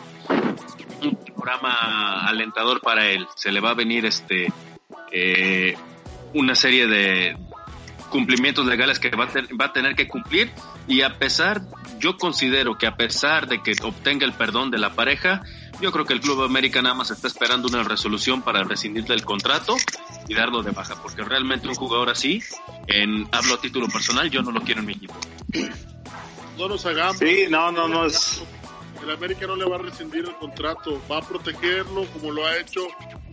un 1.01 1.15
programa 1.25 2.27
alentador 2.27 2.81
para 2.81 3.07
él. 3.07 3.27
Se 3.35 3.51
le 3.51 3.59
va 3.59 3.71
a 3.71 3.73
venir 3.73 4.05
este, 4.05 4.51
eh, 5.11 5.75
una 6.33 6.55
serie 6.55 6.87
de 6.87 7.37
cumplimientos 8.09 8.65
legales 8.65 8.99
que 8.99 9.09
va 9.11 9.27
va 9.59 9.65
a 9.65 9.73
tener 9.73 9.95
que 9.95 10.07
cumplir 10.07 10.51
y 10.87 11.01
a 11.01 11.17
pesar, 11.17 11.61
yo 11.99 12.17
considero 12.17 12.77
que 12.77 12.87
a 12.87 12.95
pesar 12.97 13.47
de 13.47 13.61
que 13.61 13.73
obtenga 13.83 14.25
el 14.25 14.33
perdón 14.33 14.71
de 14.71 14.77
la 14.77 14.93
pareja, 14.93 15.41
yo 15.81 15.91
creo 15.91 16.05
que 16.05 16.13
el 16.13 16.21
Club 16.21 16.43
América 16.43 16.81
nada 16.81 16.95
más 16.95 17.11
está 17.11 17.27
esperando 17.27 17.67
una 17.67 17.83
resolución 17.83 18.41
para 18.41 18.63
rescindir 18.63 19.05
del 19.05 19.25
contrato 19.25 19.75
y 20.27 20.33
darlo 20.33 20.63
de 20.63 20.71
baja, 20.71 20.95
porque 21.01 21.23
realmente 21.23 21.67
un 21.67 21.75
jugador 21.75 22.09
así, 22.09 22.41
en, 22.87 23.27
hablo 23.31 23.55
a 23.55 23.61
título 23.61 23.87
personal, 23.87 24.29
yo 24.29 24.41
no 24.41 24.51
lo 24.51 24.61
quiero 24.61 24.81
en 24.81 24.85
mi 24.85 24.93
equipo 24.93 25.15
no 26.61 26.67
nos 26.67 26.85
hagamos. 26.85 27.17
Sí, 27.17 27.45
no, 27.49 27.71
no, 27.71 27.87
no 27.87 28.05
es. 28.05 28.41
el 29.03 29.11
América 29.11 29.47
no 29.47 29.55
le 29.55 29.65
va 29.65 29.77
a 29.77 29.79
rescindir 29.79 30.25
el 30.25 30.35
contrato, 30.35 31.01
va 31.11 31.17
a 31.17 31.21
protegerlo 31.21 32.05
como 32.13 32.31
lo 32.31 32.45
ha 32.45 32.57
hecho 32.57 32.81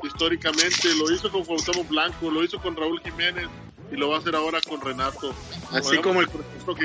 históricamente, 0.03 0.95
lo 0.97 1.13
hizo 1.13 1.31
con 1.31 1.45
Cuauhtémoc 1.45 1.89
Blanco, 1.89 2.31
lo 2.31 2.43
hizo 2.43 2.59
con 2.61 2.77
Raúl 2.77 3.01
Jiménez 3.03 3.49
y 3.91 3.97
lo 3.97 4.11
va 4.11 4.17
a 4.17 4.19
hacer 4.21 4.35
ahora 4.35 4.61
con 4.67 4.81
Renato. 4.81 5.35
Así 5.73 5.99
como 5.99 6.21
el, 6.21 6.29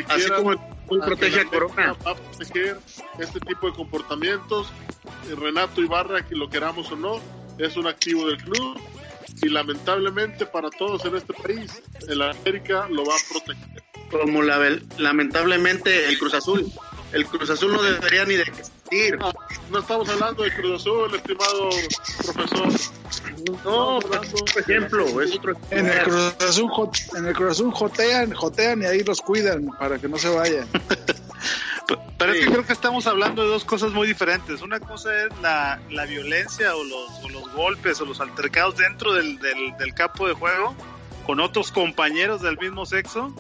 así 0.10 0.30
como 0.30 0.52
el, 0.52 0.60
protege 0.88 1.42
a 1.42 1.46
Corona. 1.46 1.94
Va 2.06 2.12
a 2.12 2.16
proteger 2.16 2.78
este 3.20 3.40
tipo 3.40 3.68
de 3.68 3.74
comportamientos. 3.74 4.72
Renato 5.38 5.82
Ibarra, 5.82 6.26
que 6.26 6.36
lo 6.36 6.50
queramos 6.50 6.92
o 6.92 6.96
no, 6.96 7.20
es 7.58 7.78
un 7.78 7.88
activo 7.88 8.28
del 8.28 8.38
club 8.38 8.80
y 9.42 9.50
lamentablemente 9.50 10.46
para 10.46 10.70
todos 10.70 11.04
en 11.06 11.16
este 11.16 11.34
país, 11.34 11.82
el 12.08 12.22
América 12.22 12.88
lo 12.90 13.06
va 13.06 13.16
a 13.16 13.20
proteger. 13.30 13.84
Como 14.10 14.42
la, 14.44 14.80
lamentablemente 14.98 16.08
el 16.08 16.18
Cruz 16.20 16.34
Azul. 16.36 16.72
El 17.12 17.26
Cruz 17.26 17.50
Azul 17.50 17.74
no 17.74 17.82
debería 17.82 18.26
ni 18.26 18.36
de 18.36 18.46
No, 19.72 19.80
estamos 19.80 20.10
hablando 20.10 20.44
de 20.44 20.54
Cruz 20.54 20.82
Azul, 20.82 21.16
estimado 21.16 21.70
profesor. 22.34 22.94
No, 23.66 24.00
por 24.00 24.62
ejemplo, 24.62 25.22
es 25.22 25.36
otro 25.36 25.54
En 25.72 25.88
el 25.88 26.04
Cruz 26.04 26.36
Azul, 26.48 26.72
en 27.18 27.26
el 27.26 27.34
Cruz 27.34 27.52
Azul 27.52 27.72
jotean, 27.72 28.34
jotean 28.34 28.82
y 28.82 28.86
ahí 28.86 29.04
los 29.04 29.22
cuidan 29.22 29.68
para 29.80 29.98
que 30.00 30.08
no 30.08 30.18
se 30.18 30.30
vayan. 30.30 30.68
Pero 32.18 32.32
es 32.32 32.46
que 32.46 32.52
creo 32.52 32.66
que 32.66 32.74
estamos 32.74 33.06
hablando 33.08 33.44
de 33.44 33.50
dos 33.50 33.66
cosas 33.66 33.92
muy 33.92 34.08
diferentes. 34.08 34.62
Una 34.62 34.80
cosa 34.80 35.14
es 35.24 35.30
la, 35.42 35.82
la 35.90 36.06
violencia 36.06 36.74
o 36.76 36.84
los, 36.84 37.10
o 37.24 37.30
los, 37.30 37.52
golpes 37.54 38.00
o 38.00 38.06
los 38.06 38.22
altercados 38.22 38.78
dentro 38.78 39.14
del, 39.14 39.38
del, 39.40 39.76
del, 39.78 39.94
campo 39.94 40.28
de 40.28 40.34
juego 40.34 40.74
con 41.26 41.42
otros 41.42 41.72
compañeros 41.72 42.42
del 42.42 42.58
mismo 42.58 42.86
sexo. 42.86 43.36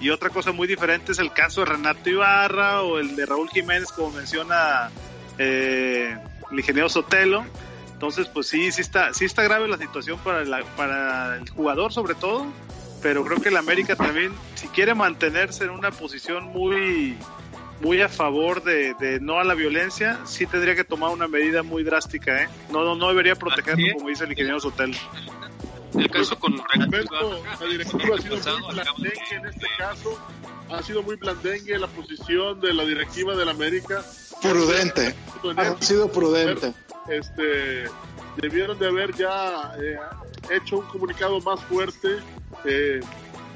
Y 0.00 0.10
otra 0.10 0.30
cosa 0.30 0.52
muy 0.52 0.66
diferente 0.66 1.12
es 1.12 1.18
el 1.18 1.32
caso 1.32 1.60
de 1.60 1.66
Renato 1.66 2.10
Ibarra 2.10 2.82
o 2.82 2.98
el 2.98 3.16
de 3.16 3.26
Raúl 3.26 3.48
Jiménez, 3.48 3.90
como 3.92 4.10
menciona 4.10 4.90
eh, 5.38 6.16
el 6.50 6.58
ingeniero 6.58 6.88
Sotelo. 6.88 7.44
Entonces, 7.92 8.26
pues 8.28 8.48
sí, 8.48 8.70
sí 8.72 8.80
está, 8.80 9.14
sí 9.14 9.24
está 9.24 9.42
grave 9.42 9.68
la 9.68 9.78
situación 9.78 10.18
para, 10.18 10.44
la, 10.44 10.62
para 10.76 11.36
el 11.36 11.48
jugador 11.48 11.92
sobre 11.92 12.14
todo, 12.14 12.46
pero 13.02 13.24
creo 13.24 13.40
que 13.40 13.48
el 13.48 13.56
América 13.56 13.96
también, 13.96 14.32
si 14.56 14.66
quiere 14.68 14.94
mantenerse 14.94 15.64
en 15.64 15.70
una 15.70 15.90
posición 15.90 16.44
muy, 16.44 17.16
muy 17.80 18.02
a 18.02 18.08
favor 18.08 18.62
de, 18.62 18.94
de, 18.94 19.20
no 19.20 19.38
a 19.38 19.44
la 19.44 19.54
violencia, 19.54 20.18
sí 20.24 20.44
tendría 20.46 20.74
que 20.74 20.84
tomar 20.84 21.10
una 21.10 21.28
medida 21.28 21.62
muy 21.62 21.84
drástica, 21.84 22.42
¿eh? 22.42 22.48
No, 22.70 22.84
no, 22.84 22.96
no 22.96 23.08
debería 23.08 23.36
protegerlo, 23.36 23.94
como 23.94 24.08
dice 24.08 24.24
el 24.24 24.32
ingeniero 24.32 24.60
Sotel. 24.60 24.94
El 25.94 26.10
caso 26.10 26.38
con 26.38 26.52
Renato, 26.72 27.42
la 27.60 27.66
directiva 27.66 28.16
ha 28.16 28.22
sido 28.22 28.36
muy 28.58 28.74
blandengue 28.74 29.12
en 29.30 29.46
este 29.46 29.66
caso, 29.78 30.18
ha 30.70 30.82
sido 30.82 31.02
muy 31.02 31.16
blandengue 31.16 31.78
la 31.78 31.86
posición 31.86 32.60
de 32.60 32.74
la 32.74 32.84
directiva 32.84 33.36
del 33.36 33.48
América. 33.48 34.04
Prudente, 34.42 35.14
ha 35.56 35.82
sido 35.82 36.10
prudente. 36.10 36.74
Este, 37.08 37.84
debieron 38.36 38.78
de 38.78 38.88
haber 38.88 39.14
ya 39.14 39.72
eh, 39.78 39.96
hecho 40.50 40.78
un 40.78 40.86
comunicado 40.86 41.40
más 41.40 41.60
fuerte, 41.64 42.18
eh, 42.64 43.00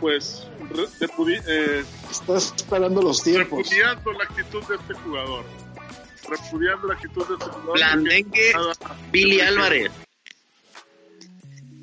pues 0.00 0.46
de, 1.00 1.42
eh, 1.48 1.84
Estás 2.10 2.54
esperando 2.56 3.02
los 3.02 3.22
tiempos. 3.22 3.68
Repudiando 3.68 4.12
la 4.12 4.24
actitud 4.24 4.62
de 4.64 4.76
este 4.76 4.94
jugador. 4.94 5.44
Repudiando 6.28 6.86
la 6.88 6.94
actitud 6.94 7.26
de 7.26 7.34
este 7.34 7.46
jugador. 7.46 7.74
Blandengue, 7.74 8.52
Billy 9.10 9.40
Álvarez. 9.40 9.90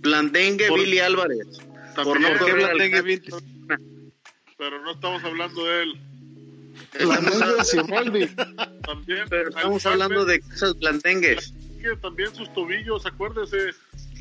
Blandengue, 0.05 0.67
Por- 0.67 0.79
Billy 0.79 0.99
Álvarez. 0.99 1.47
Por 1.95 2.19
no 2.21 2.27
Blandengue, 2.55 3.01
Billy. 3.01 3.21
pero 4.57 4.81
no 4.83 4.91
estamos 4.91 5.23
hablando 5.23 5.65
de 5.65 5.83
él. 5.83 5.99
Blandengue, 6.99 7.63
Siboldi. 7.65 8.27
También, 8.85 9.25
Pero 9.29 9.49
estamos 9.49 9.85
hablando 9.85 10.25
de 10.25 10.39
cosas 10.41 10.77
blandengues. 10.79 11.53
que 11.81 11.95
también 11.97 12.33
sus 12.35 12.53
tobillos, 12.53 13.05
acuérdese. 13.05 13.71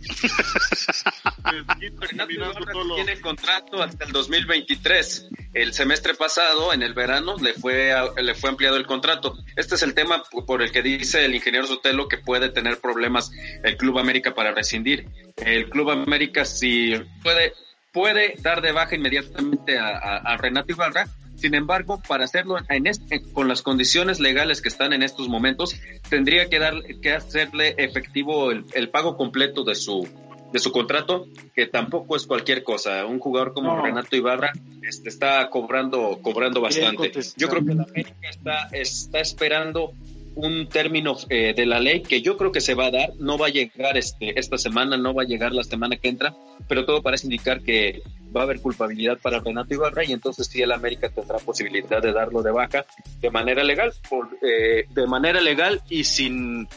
Tiene 2.94 3.20
contrato 3.20 3.82
hasta 3.82 4.04
el 4.04 4.12
2023. 4.12 5.28
El 5.54 5.72
semestre 5.72 6.14
pasado, 6.14 6.72
en 6.72 6.82
el 6.82 6.94
verano, 6.94 7.36
le 7.40 7.54
fue, 7.54 7.92
le 8.20 8.34
fue 8.34 8.50
ampliado 8.50 8.76
el 8.76 8.86
contrato. 8.86 9.36
Este 9.54 9.76
es 9.76 9.82
el 9.84 9.94
tema 9.94 10.22
por 10.46 10.62
el 10.62 10.72
que 10.72 10.82
dice 10.82 11.24
el 11.24 11.34
ingeniero 11.34 11.66
Sotelo 11.66 12.08
que 12.08 12.18
puede 12.18 12.48
tener 12.48 12.80
problemas 12.80 13.30
el 13.62 13.76
Club 13.76 13.98
América 14.00 14.34
para 14.34 14.52
rescindir. 14.52 15.06
El 15.36 15.70
Club 15.70 15.90
América 15.90 16.44
si 16.44 16.94
puede, 17.22 17.52
puede 17.92 18.34
dar 18.42 18.62
de 18.62 18.72
baja 18.72 18.96
inmediatamente 18.96 19.78
a, 19.78 19.90
a- 20.16 20.36
Renato 20.36 20.72
Ibarra. 20.72 21.06
Sin 21.36 21.54
embargo, 21.54 22.02
para 22.06 22.24
hacerlo 22.24 22.56
en 22.68 22.86
este, 22.88 23.22
con 23.32 23.46
las 23.48 23.62
condiciones 23.62 24.18
legales 24.18 24.60
que 24.60 24.68
están 24.68 24.92
en 24.92 25.02
estos 25.02 25.28
momentos, 25.28 25.76
tendría 26.08 26.48
que 26.48 26.58
dar 26.58 26.74
que 27.00 27.12
hacerle 27.12 27.74
efectivo 27.78 28.50
el 28.50 28.90
pago 28.90 29.16
completo 29.16 29.62
de 29.62 29.74
su 29.76 30.08
de 30.54 30.60
su 30.60 30.70
contrato, 30.70 31.26
que 31.52 31.66
tampoco 31.66 32.14
es 32.14 32.28
cualquier 32.28 32.62
cosa. 32.62 33.04
Un 33.06 33.18
jugador 33.18 33.54
como 33.54 33.74
No. 33.74 33.82
Renato 33.82 34.14
Ibarra 34.14 34.52
este, 34.88 35.08
está 35.08 35.50
cobrando 35.50 36.20
cobrando 36.22 36.60
bastante. 36.60 37.10
Yo 37.36 37.48
creo 37.48 37.64
que 37.66 37.74
la 37.74 37.82
América 37.82 38.30
está 38.30 38.68
está 38.70 39.18
esperando 39.18 39.94
un 40.36 40.68
término 40.68 41.16
eh, 41.28 41.54
de 41.56 41.66
la 41.66 41.80
ley 41.80 42.02
que 42.02 42.22
yo 42.22 42.36
creo 42.36 42.52
que 42.52 42.60
se 42.60 42.74
va 42.74 42.86
a 42.86 42.90
dar, 42.92 43.16
no 43.18 43.36
va 43.36 43.48
a 43.48 43.50
llegar 43.50 43.96
este 43.96 44.38
esta 44.38 44.56
semana, 44.56 44.96
no 44.96 45.12
va 45.12 45.24
a 45.24 45.26
llegar 45.26 45.52
la 45.52 45.64
semana 45.64 45.96
que 45.96 46.08
entra, 46.08 46.36
pero 46.68 46.84
todo 46.84 47.02
parece 47.02 47.26
indicar 47.26 47.60
que 47.60 48.02
va 48.34 48.42
a 48.42 48.44
haber 48.44 48.60
culpabilidad 48.60 49.18
para 49.18 49.40
Renato 49.40 49.74
Ibarra 49.74 50.04
y 50.04 50.12
entonces 50.12 50.46
sí 50.46 50.62
el 50.62 50.70
América 50.70 51.08
tendrá 51.08 51.38
posibilidad 51.38 52.00
de 52.00 52.12
darlo 52.12 52.42
de 52.42 52.52
baja 52.52 52.86
de 53.20 53.30
manera 53.30 53.64
legal, 53.64 53.92
por, 54.08 54.28
eh, 54.40 54.86
de 54.88 55.06
manera 55.08 55.40
legal 55.40 55.82
y 55.90 56.04
sin 56.04 56.68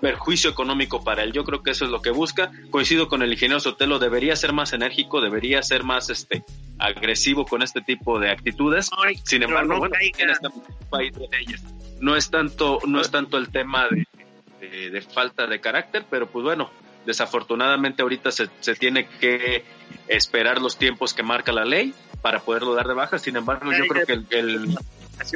perjuicio 0.00 0.50
económico 0.50 1.02
para 1.04 1.22
él. 1.22 1.32
Yo 1.32 1.44
creo 1.44 1.62
que 1.62 1.70
eso 1.72 1.84
es 1.84 1.90
lo 1.90 2.00
que 2.02 2.10
busca. 2.10 2.50
Coincido 2.70 3.08
con 3.08 3.22
el 3.22 3.32
ingeniero 3.32 3.60
Sotelo, 3.60 3.98
debería 3.98 4.34
ser 4.36 4.52
más 4.52 4.72
enérgico, 4.72 5.20
debería 5.20 5.62
ser 5.62 5.84
más 5.84 6.10
este 6.10 6.44
agresivo 6.78 7.44
con 7.44 7.62
este 7.62 7.80
tipo 7.82 8.18
de 8.18 8.30
actitudes. 8.30 8.88
Sin 9.24 9.42
embargo, 9.42 9.74
no 9.74 9.78
bueno, 9.80 9.94
en 10.18 10.30
este 10.30 10.48
país 10.88 11.12
de 11.14 11.28
leyes. 11.28 11.62
No 12.00 12.16
es 12.16 12.30
tanto, 12.30 12.78
no 12.86 13.00
es 13.00 13.10
tanto 13.10 13.36
el 13.36 13.50
tema 13.50 13.86
de, 13.90 14.06
de- 14.66 14.90
de 14.90 15.00
falta 15.02 15.46
de 15.46 15.60
carácter, 15.60 16.04
pero 16.08 16.26
pues 16.26 16.42
bueno, 16.44 16.70
desafortunadamente 17.04 18.02
ahorita 18.02 18.30
se, 18.32 18.48
se 18.60 18.74
tiene 18.74 19.06
que 19.06 19.64
esperar 20.08 20.60
los 20.62 20.76
tiempos 20.78 21.12
que 21.14 21.22
marca 21.22 21.52
la 21.52 21.64
ley 21.64 21.92
para 22.22 22.40
poderlo 22.40 22.74
dar 22.74 22.86
de 22.88 22.94
baja. 22.94 23.18
Sin 23.18 23.36
embargo, 23.36 23.70
yo 23.72 23.86
creo 23.86 24.06
que 24.06 24.12
el, 24.14 24.26
el, 24.30 24.76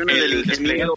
el 0.08 0.44
desplegado 0.46 0.94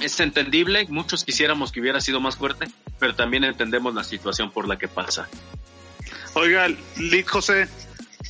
es 0.00 0.20
entendible, 0.20 0.86
muchos 0.88 1.24
quisiéramos 1.24 1.72
que 1.72 1.80
hubiera 1.80 2.00
sido 2.00 2.20
más 2.20 2.36
fuerte, 2.36 2.66
pero 2.98 3.14
también 3.14 3.44
entendemos 3.44 3.94
la 3.94 4.04
situación 4.04 4.50
por 4.50 4.68
la 4.68 4.78
que 4.78 4.88
pasa. 4.88 5.28
Oiga, 6.34 6.68
Lick 6.96 7.28
José, 7.28 7.68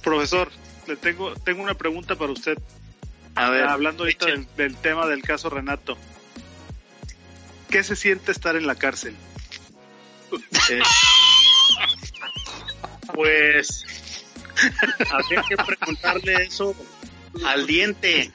profesor, 0.02 0.50
le 0.86 0.96
tengo, 0.96 1.34
tengo 1.34 1.62
una 1.62 1.74
pregunta 1.74 2.16
para 2.16 2.32
usted. 2.32 2.58
A 3.34 3.50
ver, 3.50 3.64
Hablando 3.64 4.04
ahorita 4.04 4.26
del 4.56 4.76
tema 4.76 5.06
del 5.06 5.22
caso 5.22 5.50
Renato. 5.50 5.98
¿Qué 7.68 7.82
se 7.82 7.96
siente 7.96 8.32
estar 8.32 8.56
en 8.56 8.66
la 8.66 8.76
cárcel? 8.76 9.14
Eh, 10.70 10.82
pues 13.12 13.84
habría 15.10 15.42
que 15.48 15.56
preguntarle 15.56 16.44
eso 16.44 16.74
al 17.44 17.66
diente. 17.66 18.32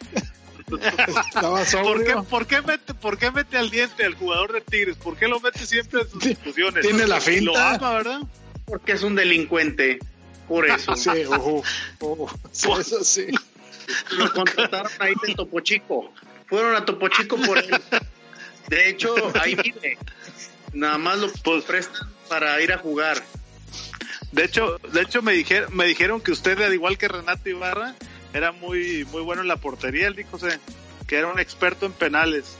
Estaba 0.77 1.63
¿Por 1.83 2.03
qué, 2.03 2.15
por, 2.29 2.47
qué 2.47 2.61
mete, 2.61 2.93
¿Por 2.93 3.17
qué 3.17 3.31
mete 3.31 3.57
al 3.57 3.69
diente 3.69 4.05
al 4.05 4.15
jugador 4.15 4.53
de 4.53 4.61
Tigres? 4.61 4.97
¿Por 4.97 5.17
qué 5.17 5.27
lo 5.27 5.39
mete 5.39 5.65
siempre 5.65 6.01
en 6.01 6.09
sus 6.09 6.23
discusiones? 6.23 6.81
Tiene 6.85 7.07
la 7.07 7.15
Lo 7.15 7.21
finta. 7.21 7.71
ama, 7.75 7.91
¿verdad? 7.93 8.21
Porque 8.65 8.93
es 8.93 9.03
un 9.03 9.15
delincuente. 9.15 9.99
Por 10.47 10.67
eso. 10.67 10.95
Sí, 10.97 11.09
ujú, 11.25 11.63
ujú. 11.99 12.29
Sí, 12.51 12.69
eso 12.79 13.03
sí. 13.03 13.27
Lo 14.11 14.31
contrataron 14.33 14.91
ahí 14.99 15.13
de 15.25 15.33
Topo 15.35 15.59
Chico. 15.61 16.13
Fueron 16.47 16.75
a 16.75 16.85
Topo 16.85 17.07
Chico 17.09 17.37
por 17.37 17.57
él. 17.57 17.69
De 18.67 18.89
hecho, 18.89 19.15
ahí 19.41 19.55
vive. 19.55 19.97
Nada 20.73 20.97
más 20.97 21.17
lo 21.19 21.29
prestan 21.63 22.09
para 22.29 22.61
ir 22.61 22.71
a 22.71 22.77
jugar. 22.77 23.21
De 24.31 24.45
hecho, 24.45 24.77
de 24.93 25.01
hecho 25.01 25.21
me 25.21 25.33
dijeron, 25.33 25.75
me 25.75 25.85
dijeron 25.85 26.21
que 26.21 26.31
usted, 26.31 26.59
al 26.61 26.73
igual 26.73 26.97
que 26.97 27.07
Renato 27.09 27.49
Ibarra, 27.49 27.95
era 28.33 28.51
muy, 28.51 29.05
muy 29.11 29.21
bueno 29.21 29.41
en 29.41 29.47
la 29.47 29.57
portería, 29.57 30.07
él 30.07 30.15
dijo 30.15 30.37
que 31.07 31.15
era 31.15 31.27
un 31.27 31.39
experto 31.39 31.85
en 31.85 31.93
penales. 31.93 32.55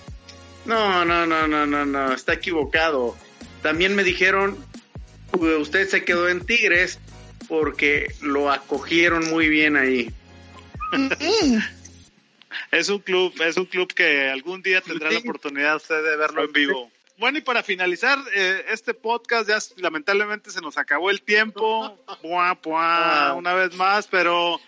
No, 0.66 1.06
no, 1.06 1.26
no, 1.26 1.48
no, 1.48 1.66
no, 1.66 1.86
no, 1.86 2.14
está 2.14 2.34
equivocado. 2.34 3.16
También 3.62 3.96
me 3.96 4.04
dijeron, 4.04 4.58
"U- 5.34 5.46
usted 5.58 5.88
se 5.88 6.04
quedó 6.04 6.28
en 6.30 6.46
Tigres 6.46 7.00
porque 7.48 8.14
lo 8.22 8.52
acogieron 8.52 9.30
muy 9.30 9.50
bien 9.50 9.76
ahí. 9.78 10.12
Es 12.72 12.90
un 12.90 13.00
club, 13.00 13.34
es 13.42 13.58
un 13.58 13.66
club 13.66 13.94
que 13.94 14.30
algún 14.30 14.62
día 14.62 14.82
tendrá 14.82 15.10
la 15.12 15.20
oportunidad 15.20 15.76
usted 15.78 16.04
de 16.04 16.16
verlo 16.18 16.44
en 16.44 16.52
vivo. 16.54 16.92
Bueno, 17.18 17.38
y 17.38 17.42
para 17.42 17.64
finalizar 17.64 18.18
eh, 18.34 18.66
este 18.70 18.94
podcast, 18.94 19.48
ya 19.48 19.60
lamentablemente 19.82 20.52
se 20.52 20.60
nos 20.62 20.78
acabó 20.78 21.10
el 21.12 21.22
tiempo, 21.22 21.98
Puá, 22.22 22.56
puá, 22.56 23.30
Ah. 23.30 23.34
una 23.34 23.54
vez 23.54 23.74
más, 23.76 24.08
pero 24.08 24.60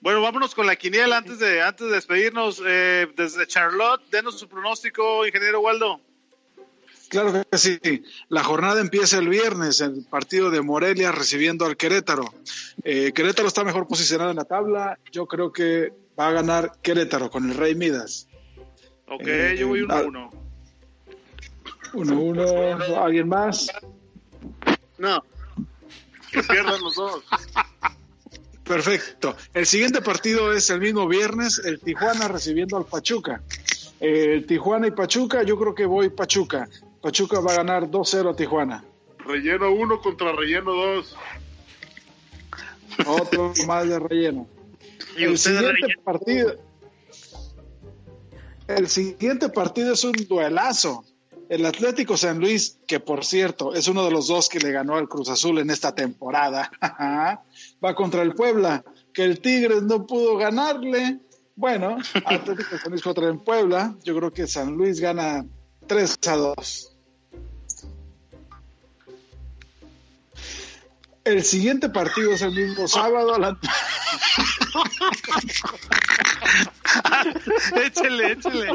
Bueno, 0.00 0.22
vámonos 0.22 0.54
con 0.54 0.66
la 0.66 0.76
quiniela 0.76 1.16
antes 1.16 1.38
de 1.38 1.62
antes 1.62 1.88
de 1.88 1.94
despedirnos. 1.94 2.62
Eh, 2.64 3.08
desde 3.16 3.46
Charlotte, 3.46 4.02
denos 4.10 4.38
su 4.38 4.48
pronóstico, 4.48 5.26
ingeniero 5.26 5.60
Waldo. 5.60 6.00
Claro 7.08 7.44
que 7.50 7.58
sí. 7.58 7.80
La 8.28 8.44
jornada 8.44 8.80
empieza 8.80 9.18
el 9.18 9.28
viernes, 9.28 9.80
el 9.80 10.04
partido 10.04 10.50
de 10.50 10.60
Morelia 10.60 11.10
recibiendo 11.10 11.64
al 11.64 11.76
Querétaro. 11.76 12.32
Eh, 12.84 13.12
Querétaro 13.12 13.48
está 13.48 13.64
mejor 13.64 13.88
posicionado 13.88 14.30
en 14.30 14.36
la 14.36 14.44
tabla. 14.44 14.98
Yo 15.10 15.26
creo 15.26 15.50
que 15.52 15.92
va 16.18 16.28
a 16.28 16.32
ganar 16.32 16.72
Querétaro 16.82 17.30
con 17.30 17.50
el 17.50 17.56
Rey 17.56 17.74
Midas. 17.74 18.28
Ok, 19.08 19.22
eh, 19.26 19.56
yo 19.58 19.68
voy 19.68 19.80
1-1. 19.80 20.30
1-1. 21.94 23.02
¿Alguien 23.02 23.28
más? 23.28 23.68
No. 24.98 25.24
Que 26.30 26.42
pierdan 26.42 26.80
los 26.82 26.94
dos. 26.94 27.24
Perfecto. 28.68 29.34
El 29.54 29.64
siguiente 29.64 30.02
partido 30.02 30.52
es 30.52 30.68
el 30.68 30.80
mismo 30.80 31.08
viernes, 31.08 31.58
el 31.64 31.80
Tijuana 31.80 32.28
recibiendo 32.28 32.76
al 32.76 32.84
Pachuca. 32.84 33.40
El 33.98 34.46
Tijuana 34.46 34.86
y 34.86 34.90
Pachuca, 34.90 35.42
yo 35.42 35.58
creo 35.58 35.74
que 35.74 35.86
voy 35.86 36.10
Pachuca. 36.10 36.68
Pachuca 37.00 37.40
va 37.40 37.52
a 37.52 37.56
ganar 37.56 37.90
2-0 37.90 38.30
a 38.30 38.36
Tijuana. 38.36 38.84
Relleno 39.18 39.72
1 39.72 40.00
contra 40.00 40.32
relleno 40.32 40.72
2. 40.72 41.16
Otro 43.06 43.52
más 43.66 43.88
de 43.88 43.98
relleno. 43.98 44.46
el 45.16 45.38
siguiente 45.38 45.94
partido. 46.04 46.56
El 48.68 48.88
siguiente 48.88 49.48
partido 49.48 49.94
es 49.94 50.04
un 50.04 50.12
duelazo. 50.28 51.04
El 51.48 51.64
Atlético 51.64 52.16
San 52.16 52.40
Luis, 52.40 52.78
que 52.86 53.00
por 53.00 53.24
cierto 53.24 53.74
es 53.74 53.88
uno 53.88 54.04
de 54.04 54.10
los 54.10 54.28
dos 54.28 54.50
que 54.50 54.60
le 54.60 54.70
ganó 54.70 54.96
al 54.96 55.08
Cruz 55.08 55.30
Azul 55.30 55.58
en 55.58 55.70
esta 55.70 55.94
temporada, 55.94 56.70
va 57.84 57.94
contra 57.94 58.22
el 58.22 58.34
Puebla, 58.34 58.84
que 59.14 59.24
el 59.24 59.40
Tigres 59.40 59.82
no 59.82 60.06
pudo 60.06 60.36
ganarle. 60.36 61.20
Bueno, 61.56 61.96
Atlético 62.26 62.76
San 62.78 62.90
Luis 62.90 63.02
contra 63.02 63.28
el 63.28 63.38
Puebla, 63.38 63.96
yo 64.04 64.14
creo 64.16 64.32
que 64.32 64.46
San 64.46 64.74
Luis 64.74 65.00
gana 65.00 65.46
3 65.86 66.18
a 66.26 66.36
2. 66.36 66.96
El 71.24 71.44
siguiente 71.44 71.88
partido 71.88 72.32
es 72.32 72.42
el 72.42 72.52
mismo 72.52 72.86
sábado 72.88 73.34
a 73.34 73.38
la... 73.38 73.58
échele, 77.86 78.32
échele. 78.32 78.68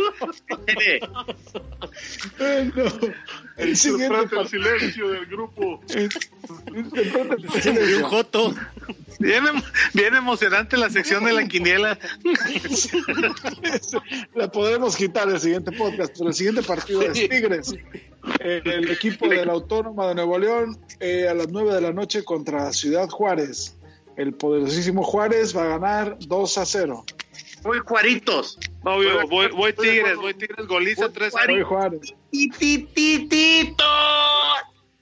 el 3.58 3.78
siguiente 3.78 4.39
el 4.39 4.47
silencio 4.47 5.10
del 5.10 5.26
grupo. 5.26 5.82
un 6.74 8.04
joto. 8.04 8.56
Bien, 9.20 9.43
bien 9.93 10.16
emocionante 10.16 10.78
la 10.78 10.89
sección 10.89 11.24
de 11.24 11.34
la 11.34 11.47
quiniela. 11.47 11.99
la 14.36 14.51
podremos 14.51 14.95
quitar 14.95 15.30
el 15.30 15.39
siguiente 15.39 15.72
podcast, 15.72 16.14
pero 16.18 16.30
el 16.30 16.36
siguiente 16.36 16.64
partido 16.64 17.04
es 17.04 17.14
Tigres. 17.14 17.76
El 18.39 18.91
equipo 18.91 19.28
de 19.28 19.45
la 19.45 19.54
Autónoma 19.54 20.08
de 20.08 20.16
Nuevo 20.16 20.39
León 20.39 20.78
eh, 20.99 21.28
a 21.28 21.34
las 21.34 21.49
9 21.49 21.74
de 21.74 21.82
la 21.82 21.91
noche 21.91 22.24
contra 22.24 22.72
Ciudad 22.74 23.10
Juárez. 23.10 23.76
El 24.16 24.34
poderosísimo 24.34 25.03
Juárez 25.03 25.55
va 25.55 25.64
a 25.64 25.68
ganar 25.78 26.18
2 26.20 26.57
a 26.57 26.66
0. 26.66 27.05
Voy 27.64 27.80
Juaritos. 27.80 28.59
Obvio, 28.84 29.28
voy, 29.28 29.47
voy, 29.49 29.74
Tigres, 29.74 30.18
voy 30.18 30.34
Tigres, 30.34 30.68
goliza 30.68 31.09
3 31.11 31.36
a 31.36 31.39
0. 31.41 31.53
Voy 31.53 31.64
Juárez. 31.64 32.14
¡Tititito! 32.30 33.86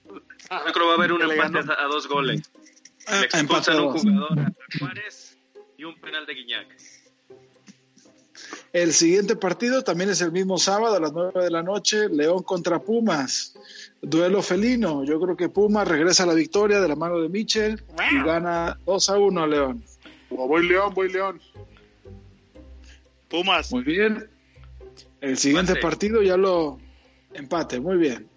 Yo 0.07 0.20
creo 0.49 0.74
que 0.74 0.80
va 0.86 0.91
a 0.91 0.95
haber 0.95 1.14
un 1.14 1.22
empate 1.22 1.59
a, 1.59 1.86
dos 1.86 2.07
goles. 2.07 2.51
Ah, 3.07 3.22
Le 3.22 3.26
expulsan 3.26 3.80
un 3.80 3.97
jugador 3.97 4.39
a 4.39 4.53
Juárez 4.80 5.38
y 5.78 5.84
un 5.84 5.99
penal 5.99 6.26
de 6.26 6.34
Guiñac. 6.36 6.68
El 8.74 8.93
siguiente 8.93 9.36
partido 9.36 9.84
también 9.84 10.09
es 10.09 10.22
el 10.22 10.32
mismo 10.32 10.57
sábado 10.57 10.95
a 10.95 10.99
las 10.99 11.11
9 11.11 11.43
de 11.43 11.51
la 11.51 11.61
noche, 11.61 12.07
León 12.07 12.43
contra 12.43 12.80
Pumas. 12.80 13.53
Duelo 14.01 14.41
felino. 14.41 15.03
Yo 15.03 15.19
creo 15.19 15.36
que 15.36 15.49
Pumas 15.49 15.88
regresa 15.88 16.24
a 16.24 16.28
la 16.28 16.34
victoria 16.34 16.80
de 16.80 16.88
la 16.88 16.95
mano 16.95 17.19
de 17.19 17.28
Michel 17.28 17.84
y 18.11 18.24
gana 18.24 18.78
2 18.86 19.09
a 19.09 19.17
1 19.17 19.43
a 19.43 19.47
León. 19.47 19.84
voy 20.30 20.67
León, 20.67 20.93
voy 20.93 21.11
León. 21.11 21.41
Pumas. 23.30 23.72
Muy 23.72 23.84
bien. 23.84 24.30
El 25.19 25.38
siguiente 25.38 25.76
partido 25.76 26.22
ya 26.22 26.38
lo 26.38 26.80
empate, 27.34 27.80
muy 27.80 27.97
bien. 27.97 28.32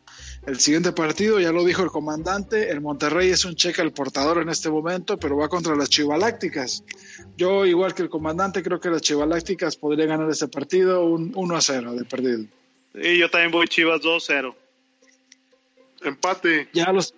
El 0.47 0.61
siguiente 0.61 0.93
partido, 0.93 1.41
ya 1.41 1.53
lo 1.53 1.64
dijo 1.64 1.82
el 1.82 1.89
comandante, 1.89 2.70
el 2.70 2.82
Monterrey 2.82 3.30
es 3.30 3.47
un 3.47 3.55
cheque 3.55 3.80
al 3.80 3.93
portador 3.93 4.43
en 4.43 4.51
este 4.51 4.68
momento, 4.68 5.18
pero 5.18 5.39
va 5.39 5.49
contra 5.49 5.74
las 5.74 5.89
Chivalácticas. 5.89 6.85
Yo, 7.37 7.66
igual 7.66 7.95
que 7.95 8.03
el 8.03 8.09
comandante, 8.09 8.62
creo 8.62 8.80
que 8.80 8.91
las 8.91 9.03
Chivalácticas 9.03 9.76
podrían 9.76 10.09
ganar 10.09 10.30
este 10.30 10.49
partido 10.49 11.05
un 11.05 11.32
1 11.35 11.57
a 11.57 11.61
0 11.61 11.95
de 11.95 12.05
perdido. 12.05 12.45
Y 12.95 13.18
yo 13.18 13.28
también 13.28 13.51
voy 13.51 13.66
Chivas 13.66 14.01
2-0. 14.03 14.55
Empate. 16.03 16.68
Ya 16.72 16.93
los, 16.93 17.14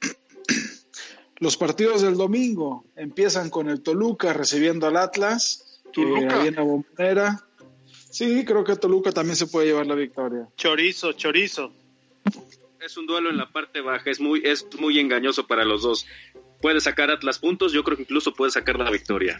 los 1.38 1.56
partidos 1.56 2.02
del 2.02 2.16
domingo 2.16 2.84
empiezan 2.94 3.50
con 3.50 3.68
el 3.68 3.82
Toluca 3.82 4.32
recibiendo 4.32 4.86
al 4.86 4.96
Atlas. 4.96 5.80
Toluca. 5.92 6.36
Eh, 6.36 6.40
ahí 6.40 6.48
en 6.48 6.54
la 6.54 6.62
bombonera. 6.62 7.44
Sí, 8.10 8.44
creo 8.44 8.62
que 8.62 8.76
Toluca 8.76 9.10
también 9.10 9.36
se 9.36 9.46
puede 9.46 9.68
llevar 9.68 9.86
la 9.86 9.94
victoria. 9.94 10.46
Chorizo, 10.56 11.12
chorizo. 11.14 11.72
Es 12.78 12.96
un 12.96 13.06
duelo 13.06 13.30
en 13.30 13.36
la 13.36 13.50
parte 13.50 13.80
baja, 13.80 14.10
es 14.10 14.20
muy, 14.20 14.42
es 14.44 14.66
muy 14.78 14.98
engañoso 14.98 15.46
para 15.46 15.64
los 15.64 15.82
dos. 15.82 16.06
Puede 16.62 16.80
sacar 16.80 17.10
Atlas 17.10 17.38
puntos, 17.38 17.72
yo 17.72 17.84
creo 17.84 17.96
que 17.96 18.04
incluso 18.04 18.32
puede 18.32 18.52
sacar 18.52 18.78
la 18.78 18.90
victoria. 18.90 19.38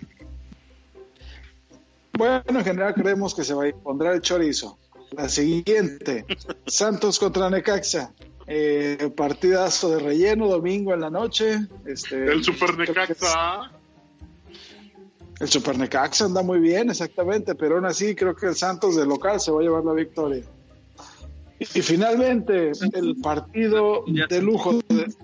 Bueno, 2.13 2.43
en 2.47 2.65
general 2.65 2.93
creemos 2.95 3.35
que 3.35 3.45
se 3.45 3.55
va 3.55 3.67
a 3.67 3.73
pondrá 3.73 4.13
el 4.13 4.21
chorizo. 4.21 4.79
La 5.13 5.29
siguiente, 5.29 6.25
Santos 6.67 7.19
contra 7.19 7.49
Necaxa. 7.49 8.13
Eh, 8.47 9.11
partidazo 9.17 9.91
de 9.97 10.01
relleno, 10.03 10.49
domingo 10.49 10.93
en 10.93 11.01
la 11.01 11.11
noche. 11.11 11.61
Este, 11.87 12.27
El 12.27 12.43
Super 12.45 12.77
Necaxa. 12.77 13.71
El 15.41 15.49
Super 15.49 15.79
Necaxa 15.79 16.25
anda 16.25 16.43
muy 16.43 16.59
bien, 16.59 16.91
exactamente, 16.91 17.55
pero 17.55 17.77
aún 17.77 17.87
así 17.87 18.15
creo 18.15 18.35
que 18.35 18.47
el 18.47 18.55
Santos 18.57 18.97
de 18.97 19.07
local 19.07 19.41
se 19.41 19.51
va 19.53 19.61
a 19.61 19.63
llevar 19.63 19.85
la 19.85 19.93
victoria. 19.93 20.45
Y 21.61 21.83
finalmente, 21.83 22.73
el 22.95 23.17
partido 23.23 24.05
de 24.07 24.43
lujo. 24.43 24.81
de- 24.89 25.15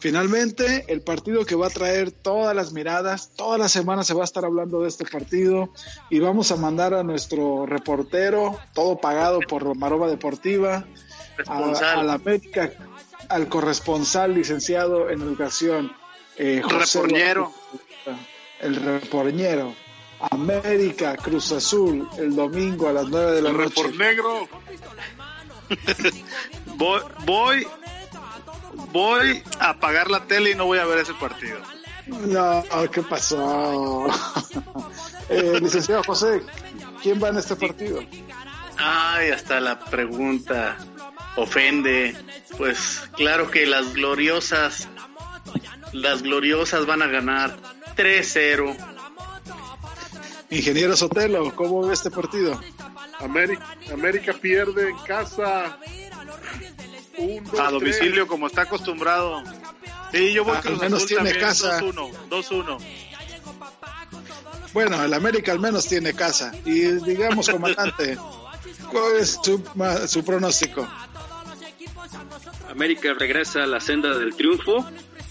finalmente, 0.00 0.84
el 0.88 1.02
partido 1.02 1.44
que 1.44 1.54
va 1.54 1.68
a 1.68 1.70
traer 1.70 2.10
todas 2.10 2.54
las 2.56 2.72
miradas, 2.72 3.30
toda 3.36 3.58
la 3.58 3.68
semana 3.68 4.02
se 4.02 4.14
va 4.14 4.22
a 4.22 4.24
estar 4.24 4.44
hablando 4.44 4.82
de 4.82 4.88
este 4.88 5.04
partido 5.04 5.72
y 6.08 6.18
vamos 6.18 6.50
a 6.50 6.56
mandar 6.56 6.94
a 6.94 7.02
nuestro 7.02 7.66
reportero, 7.66 8.58
todo 8.74 8.98
pagado 8.98 9.40
por 9.40 9.76
Maroma 9.76 10.08
Deportiva, 10.08 10.84
a, 11.46 12.02
la 12.02 12.14
América, 12.14 12.72
al 13.28 13.48
corresponsal 13.48 14.34
licenciado 14.34 15.10
en 15.10 15.20
educación, 15.20 15.92
eh, 16.36 16.62
José 16.64 17.02
Reporñero. 17.02 17.52
el 18.60 18.76
reporñero. 18.76 19.74
América, 20.30 21.16
Cruz 21.16 21.50
Azul, 21.52 22.06
el 22.18 22.36
domingo 22.36 22.88
a 22.88 22.92
las 22.92 23.08
9 23.08 23.32
de 23.32 23.42
la 23.42 23.50
El 23.50 23.56
noche. 23.56 23.82
report 23.82 23.94
negro. 23.96 24.48
Voy, 26.76 27.00
voy, 27.24 27.66
voy 28.92 29.42
a 29.58 29.70
apagar 29.70 30.10
la 30.10 30.24
tele 30.24 30.50
y 30.50 30.54
no 30.54 30.66
voy 30.66 30.78
a 30.78 30.84
ver 30.84 30.98
ese 30.98 31.14
partido. 31.14 31.58
No, 32.06 32.64
¿qué 32.92 33.02
pasó? 33.02 34.06
Eh, 35.32 35.60
licenciado 35.60 36.02
José, 36.02 36.42
¿quién 37.04 37.22
va 37.22 37.28
en 37.28 37.36
este 37.36 37.54
partido? 37.54 38.00
Ay, 38.76 39.30
hasta 39.30 39.60
la 39.60 39.78
pregunta 39.78 40.76
ofende. 41.36 42.16
Pues 42.58 43.02
claro 43.14 43.48
que 43.48 43.64
las 43.64 43.94
gloriosas, 43.94 44.88
las 45.92 46.22
gloriosas 46.22 46.84
van 46.84 47.02
a 47.02 47.06
ganar 47.06 47.56
3-0. 47.96 48.76
Ingeniero 50.50 50.96
Sotelo, 50.96 51.54
¿cómo 51.54 51.86
ve 51.86 51.94
este 51.94 52.10
partido? 52.10 52.60
América, 53.20 53.76
América 53.92 54.32
pierde 54.32 54.90
en 54.90 54.98
casa. 54.98 55.78
Un, 57.20 57.44
dos, 57.44 57.60
A 57.60 57.70
domicilio, 57.70 58.26
como 58.26 58.46
está 58.46 58.62
acostumbrado. 58.62 59.42
Sí, 60.12 60.32
yo 60.32 60.44
voy 60.44 60.56
Ah, 60.56 60.60
Cruz 60.60 60.74
al 60.74 60.80
menos 60.80 60.98
Azul 60.98 61.08
tiene 61.08 61.30
también, 61.30 61.46
casa. 61.46 61.80
2-1, 61.80 62.10
2-1. 62.28 62.78
Bueno, 64.72 65.02
el 65.02 65.14
América 65.14 65.52
al 65.52 65.60
menos 65.60 65.86
tiene 65.86 66.14
casa. 66.14 66.52
Y 66.64 66.80
digamos, 66.80 67.48
comandante, 67.48 68.16
¿cuál 68.90 69.16
es 69.18 69.38
su, 69.42 69.62
su 70.06 70.24
pronóstico? 70.24 70.88
América 72.70 73.12
regresa 73.14 73.64
a 73.64 73.66
la 73.66 73.80
senda 73.80 74.16
del 74.16 74.34
triunfo, 74.34 74.86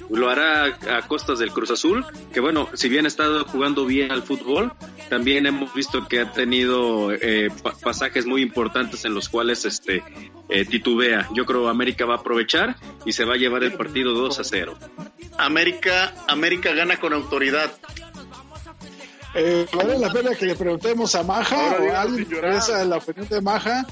lo 0.10 0.30
hará 0.30 0.66
a, 0.66 0.98
a 0.98 1.08
costas 1.08 1.40
del 1.40 1.52
Cruz 1.52 1.72
Azul, 1.72 2.06
que 2.34 2.40
bueno, 2.40 2.68
si 2.74 2.90
bien 2.90 3.06
ha 3.06 3.08
estado 3.08 3.46
jugando 3.46 3.86
bien 3.86 4.12
al 4.12 4.24
fútbol, 4.24 4.74
también 5.10 5.46
hemos 5.46 5.74
visto 5.74 6.08
que 6.08 6.22
ha 6.22 6.32
tenido 6.32 7.12
eh, 7.12 7.50
pa- 7.64 7.74
pasajes 7.74 8.26
muy 8.26 8.42
importantes 8.42 9.04
en 9.06 9.14
los 9.14 9.28
cuales 9.30 9.66
este 9.66 10.04
eh, 10.50 10.66
titubea. 10.66 11.28
Yo 11.34 11.46
creo 11.46 11.68
América 11.68 12.06
va 12.06 12.16
a 12.16 12.18
aprovechar 12.18 12.76
y 13.06 13.12
se 13.14 13.26
va 13.26 13.34
a 13.34 13.38
llevar 13.38 13.64
el 13.64 13.74
partido 13.74 14.14
2 14.14 14.40
a 14.40 14.44
0. 14.44 14.78
América, 15.38 16.14
América 16.28 16.74
gana 16.74 16.98
con 17.00 17.14
autoridad. 17.14 17.72
Eh, 19.36 19.68
¿Vale 19.74 19.98
la 20.00 20.12
pena 20.12 20.34
que 20.36 20.46
le 20.48 20.56
preguntemos 20.56 21.14
a 21.16 21.24
Maja 21.24 21.78
o 21.80 21.92
a 21.94 22.02
alguien 22.02 22.28
la 22.90 22.98
opinión 22.98 23.28
de 23.28 23.42
Maja? 23.42 23.86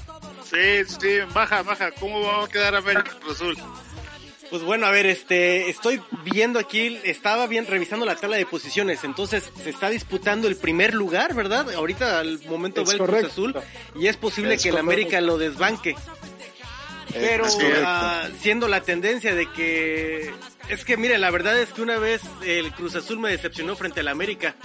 Sí, 0.43 0.84
sí, 0.99 1.18
Maja, 1.36 1.61
Maja, 1.63 1.91
¿cómo 1.99 2.22
va 2.22 2.45
a 2.45 2.47
quedar 2.47 2.76
América 2.76 3.11
Azul? 3.30 3.55
Pues 4.50 4.64
bueno, 4.64 4.86
a 4.86 4.91
ver, 4.91 5.06
este, 5.06 5.70
estoy 5.70 6.02
viendo 6.24 6.60
aquí, 6.60 7.00
estaba 7.04 7.48
bien 7.48 7.68
revisando 7.68 8.06
la 8.06 8.16
tabla 8.16 8.38
de 8.38 8.45
posiciones, 8.45 9.04
entonces 9.04 9.52
se 9.62 9.70
está 9.70 9.89
disputando 9.89 10.48
el 10.48 10.56
primer 10.56 10.93
lugar, 10.93 11.34
¿verdad? 11.34 11.72
Ahorita 11.74 12.20
al 12.20 12.39
momento 12.45 12.86
va 12.86 12.93
el 12.93 13.00
Cruz 13.00 13.24
Azul 13.26 13.56
y 13.95 14.08
es 14.08 14.16
posible 14.16 14.58
que 14.58 14.70
el 14.70 14.78
América 14.78 15.20
lo 15.22 15.38
desbanque. 15.38 15.95
Pero 17.14 17.45
ah, 17.86 18.28
siendo 18.39 18.68
la 18.68 18.82
tendencia 18.82 19.34
de 19.34 19.50
que 19.52 20.32
es 20.70 20.84
que 20.84 20.98
mire, 20.98 21.18
la 21.18 21.32
verdad 21.32 21.58
es 21.58 21.70
que 21.70 21.82
una 21.82 21.98
vez 21.98 22.22
el 22.45 22.72
Cruz 22.74 22.95
Azul 22.95 23.20
me 23.20 23.30
decepcionó 23.30 23.76
frente 23.76 24.02
al 24.02 24.10
América 24.10 24.56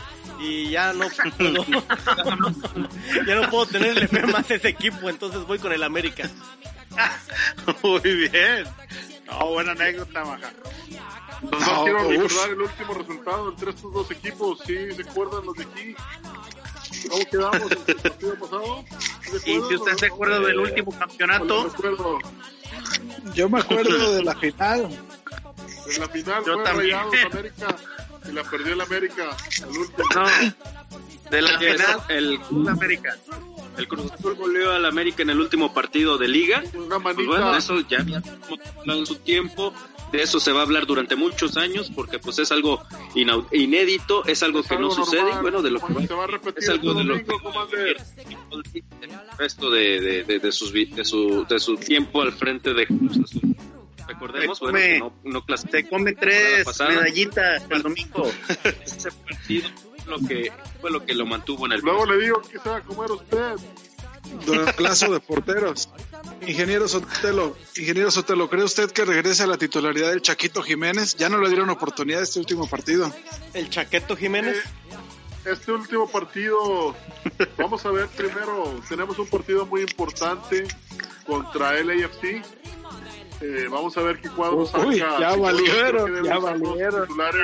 y 0.41 0.71
ya 0.71 0.93
no 0.93 1.07
puedo, 1.39 1.65
ya 3.27 3.35
no 3.37 3.51
puedo 3.51 3.67
tenerle 3.67 4.09
fe 4.09 4.27
más 4.27 4.51
a 4.51 4.55
ese 4.55 4.69
equipo, 4.69 5.09
entonces 5.09 5.43
voy 5.47 5.59
con 5.59 5.73
el 5.73 5.83
América. 5.83 6.29
Muy 7.83 8.29
bien. 8.29 8.65
No, 9.27 9.51
buena 9.51 9.73
anécdota, 9.73 10.25
Maja. 10.25 10.53
No, 11.43 11.85
quiero 11.85 11.99
recordar 12.09 12.51
el 12.51 12.61
último 12.61 12.95
resultado 12.95 13.51
entre 13.51 13.71
estos 13.71 13.93
dos 13.93 14.11
equipos. 14.11 14.59
¿Sí 14.67 14.93
se 14.93 15.03
acuerdan 15.03 15.47
los 15.47 15.55
de 15.57 15.65
aquí? 15.65 15.95
¿Cómo 17.09 17.25
quedamos 17.31 17.73
en 17.73 17.79
el 17.89 17.97
partido 17.97 18.35
pasado? 18.39 18.85
¿Y 19.35 19.39
si 19.41 19.59
usted 19.59 19.97
se 19.97 20.07
acuerda 20.07 20.41
del 20.41 20.59
último 20.59 20.99
campeonato? 20.99 21.73
Yo 23.35 23.49
me 23.49 23.61
acuerdo 23.61 24.15
de 24.15 24.23
la 24.23 24.35
final. 24.37 24.89
De 25.87 25.99
la 25.99 26.09
final 26.09 26.45
Yo 26.45 26.55
fue 26.55 26.65
también. 26.65 26.99
Rayados 26.99 27.33
América 27.33 27.77
y 28.29 28.33
la 28.33 28.45
perdió 28.45 28.75
el 28.75 28.81
América. 28.81 29.37
El 29.59 29.79
último. 29.79 30.09
No, 30.15 30.27
de 31.31 31.43
la 31.43 31.59
final, 31.59 32.03
el 32.09 32.69
América. 32.69 33.17
El 33.79 33.89
Cruz 33.89 34.13
Azul 34.13 34.35
goleó 34.35 34.73
al 34.73 34.85
América 34.85 35.23
en 35.23 35.31
el 35.31 35.41
último 35.41 35.73
partido 35.73 36.19
de 36.19 36.29
liga. 36.29 36.63
Una 36.75 36.99
manita. 36.99 37.15
Pues 37.15 37.27
bueno, 37.27 37.57
eso 37.57 37.81
ya 37.81 38.05
en 38.85 39.07
su 39.07 39.17
tiempo. 39.17 39.73
De 40.13 40.21
eso 40.23 40.41
se 40.41 40.53
va 40.53 40.61
a 40.61 40.63
hablar 40.65 40.85
durante 40.85 41.17
muchos 41.17 41.57
años 41.57 41.91
porque 41.95 42.19
pues 42.19 42.39
es 42.39 42.53
algo 42.53 42.83
inédito, 43.51 44.27
es 44.27 44.43
algo 44.43 44.61
es 44.61 44.67
que 44.67 44.75
algo 44.75 44.89
no 44.89 44.95
normal, 44.95 45.07
sucede. 45.07 45.41
Bueno, 45.41 45.63
de 45.63 45.71
lo 45.71 45.81
que 45.81 46.07
se 46.07 46.15
va 46.15 46.25
a 46.25 46.27
repetir 46.27 46.65
es 46.65 46.69
algo 46.69 46.93
de 46.93 47.05
lo 47.05 47.15
que 47.15 47.25
el 49.01 49.39
resto 49.39 49.71
de, 49.71 50.01
de, 50.03 50.25
de, 50.25 50.39
de, 50.39 50.53
sus, 50.53 50.71
de, 50.71 51.05
su, 51.07 51.47
de 51.49 51.59
su 51.59 51.79
tiempo 51.79 52.21
al 52.21 52.33
frente 52.33 52.75
de 52.75 52.87
Cruz 52.87 53.21
Azul. 53.25 53.57
Recordemos, 54.09 54.61
bueno, 54.61 54.73
come- 54.79 54.89
que 54.89 54.99
no, 54.99 55.13
no 55.25 55.45
clasificó 55.45 55.79
Se 55.79 55.89
come 55.89 56.13
tres 56.15 56.67
medallitas 56.81 57.63
el 57.71 57.83
domingo. 57.83 58.31
ese 58.85 59.11
partido 59.13 59.69
lo 60.07 60.19
que 60.19 60.53
fue 60.81 60.91
lo 60.91 61.05
que 61.05 61.15
lo 61.15 61.27
mantuvo 61.27 61.67
en 61.67 61.73
el 61.73 61.81
Luego 61.81 62.07
le 62.07 62.19
digo 62.19 62.43
que 62.43 62.59
se 62.59 62.69
va 62.69 62.79
a 62.79 62.83
comer 62.83 63.11
usted. 63.13 63.55
Duelazo 64.47 65.13
de 65.13 65.21
porteros. 65.21 65.89
Ingeniero 66.47 66.89
Sotelo, 66.89 67.57
ingeniero 67.77 68.11
Sotelo, 68.11 68.49
¿cree 68.49 68.65
usted 68.65 68.91
que 68.91 69.05
regrese 69.05 69.43
a 69.43 69.47
la 69.47 69.59
titularidad 69.59 70.11
del 70.11 70.23
Chaquito 70.23 70.63
Jiménez? 70.63 71.17
Ya 71.17 71.29
no 71.29 71.39
le 71.39 71.49
dieron 71.49 71.71
oportunidad 71.71 72.23
este 72.23 72.39
último 72.39 72.69
partido. 72.69 73.13
El 73.53 73.69
Chaqueto 73.69 74.17
Jiménez. 74.17 74.57
Este 75.45 75.73
último 75.73 76.09
partido, 76.09 76.95
vamos 77.59 77.85
a 77.85 77.91
ver 77.91 78.07
primero, 78.09 78.81
tenemos 78.89 79.19
un 79.19 79.27
partido 79.27 79.67
muy 79.67 79.81
importante 79.83 80.67
contra 81.27 81.73
LAFC. 81.83 82.43
Eh, 83.43 83.67
vamos 83.69 83.97
a 83.97 84.03
ver 84.03 84.21
qué 84.21 84.29
cuadro 84.29 84.65
saca. 84.65 84.87
Uy, 84.87 84.99
ya 84.99 85.35
valieron, 85.35 86.25
ya 86.25 86.39
valieron. 86.39 87.09
titulares. 87.09 87.43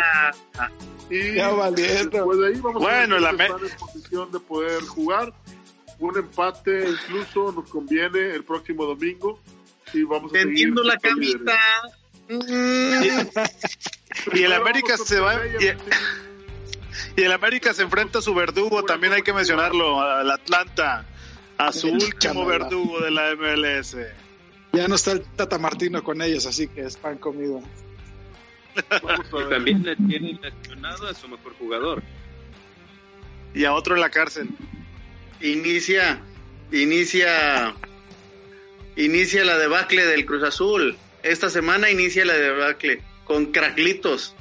Y 1.10 1.34
Ya 1.34 1.48
valieron. 1.50 2.10
después 2.10 2.38
de 2.38 2.46
ahí 2.46 2.60
vamos 2.60 2.82
Bueno, 2.82 3.16
a 3.16 3.20
la 3.20 3.30
en 3.30 3.76
posición 3.78 4.30
de 4.30 4.38
poder 4.38 4.82
jugar. 4.82 5.32
Un 5.98 6.16
empate 6.16 6.88
incluso 6.88 7.50
nos 7.50 7.68
conviene 7.68 8.30
el 8.32 8.44
próximo 8.44 8.84
domingo. 8.84 9.40
Y 9.92 10.04
vamos 10.04 10.32
a 10.32 10.38
la 10.84 10.96
camita. 10.98 11.58
Y 14.32 14.42
el 14.42 14.52
América 14.52 14.96
se 14.96 15.18
va. 15.18 15.40
Y, 17.16 17.22
el 17.22 17.32
América 17.32 17.74
se 17.74 17.82
enfrenta 17.82 18.20
a 18.20 18.22
su 18.22 18.34
verdugo, 18.34 18.84
también 18.84 19.12
hay 19.12 19.22
que 19.22 19.32
mencionarlo, 19.32 20.00
al 20.00 20.30
Atlanta, 20.30 21.06
a 21.56 21.72
su 21.72 21.88
último 21.88 22.46
verdugo 22.46 23.00
de 23.00 23.10
la 23.10 23.34
MLS. 23.34 23.96
Ya 24.72 24.86
no 24.88 24.94
está 24.94 25.12
el 25.12 25.22
Tata 25.22 25.58
Martino 25.58 26.02
con 26.02 26.20
ellos, 26.22 26.46
así 26.46 26.68
que 26.68 26.82
es 26.82 26.96
pan 26.96 27.18
comido. 27.18 27.62
También 29.50 29.82
le 29.82 29.96
tienen 29.96 30.38
lesionado 30.40 31.08
a 31.08 31.14
su 31.14 31.28
mejor 31.28 31.54
jugador. 31.58 32.02
Y 33.54 33.64
a 33.64 33.72
otro 33.72 33.94
en 33.94 34.00
la 34.00 34.10
cárcel. 34.10 34.48
Inicia, 35.40 36.20
inicia, 36.70 37.74
inicia 38.96 39.44
la 39.44 39.58
debacle 39.58 40.04
del 40.04 40.26
Cruz 40.26 40.42
Azul. 40.42 40.96
Esta 41.22 41.50
semana 41.50 41.90
inicia 41.90 42.24
la 42.24 42.34
debacle 42.34 43.02
con 43.24 43.46
Craclitos. 43.46 44.34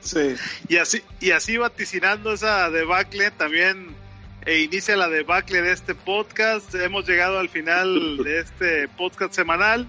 Sí. 0.00 0.34
Y 0.68 0.76
así, 0.76 1.02
y 1.18 1.30
así 1.30 1.56
vaticinando 1.56 2.32
esa 2.32 2.70
debacle, 2.70 3.30
también 3.32 3.96
e 4.46 4.60
inicia 4.60 4.96
la 4.96 5.08
debacle 5.08 5.62
de 5.62 5.72
este 5.72 5.94
podcast. 5.94 6.74
Hemos 6.74 7.08
llegado 7.08 7.38
al 7.38 7.48
final 7.48 8.16
de 8.24 8.40
este 8.40 8.88
podcast 8.88 9.34
semanal. 9.34 9.86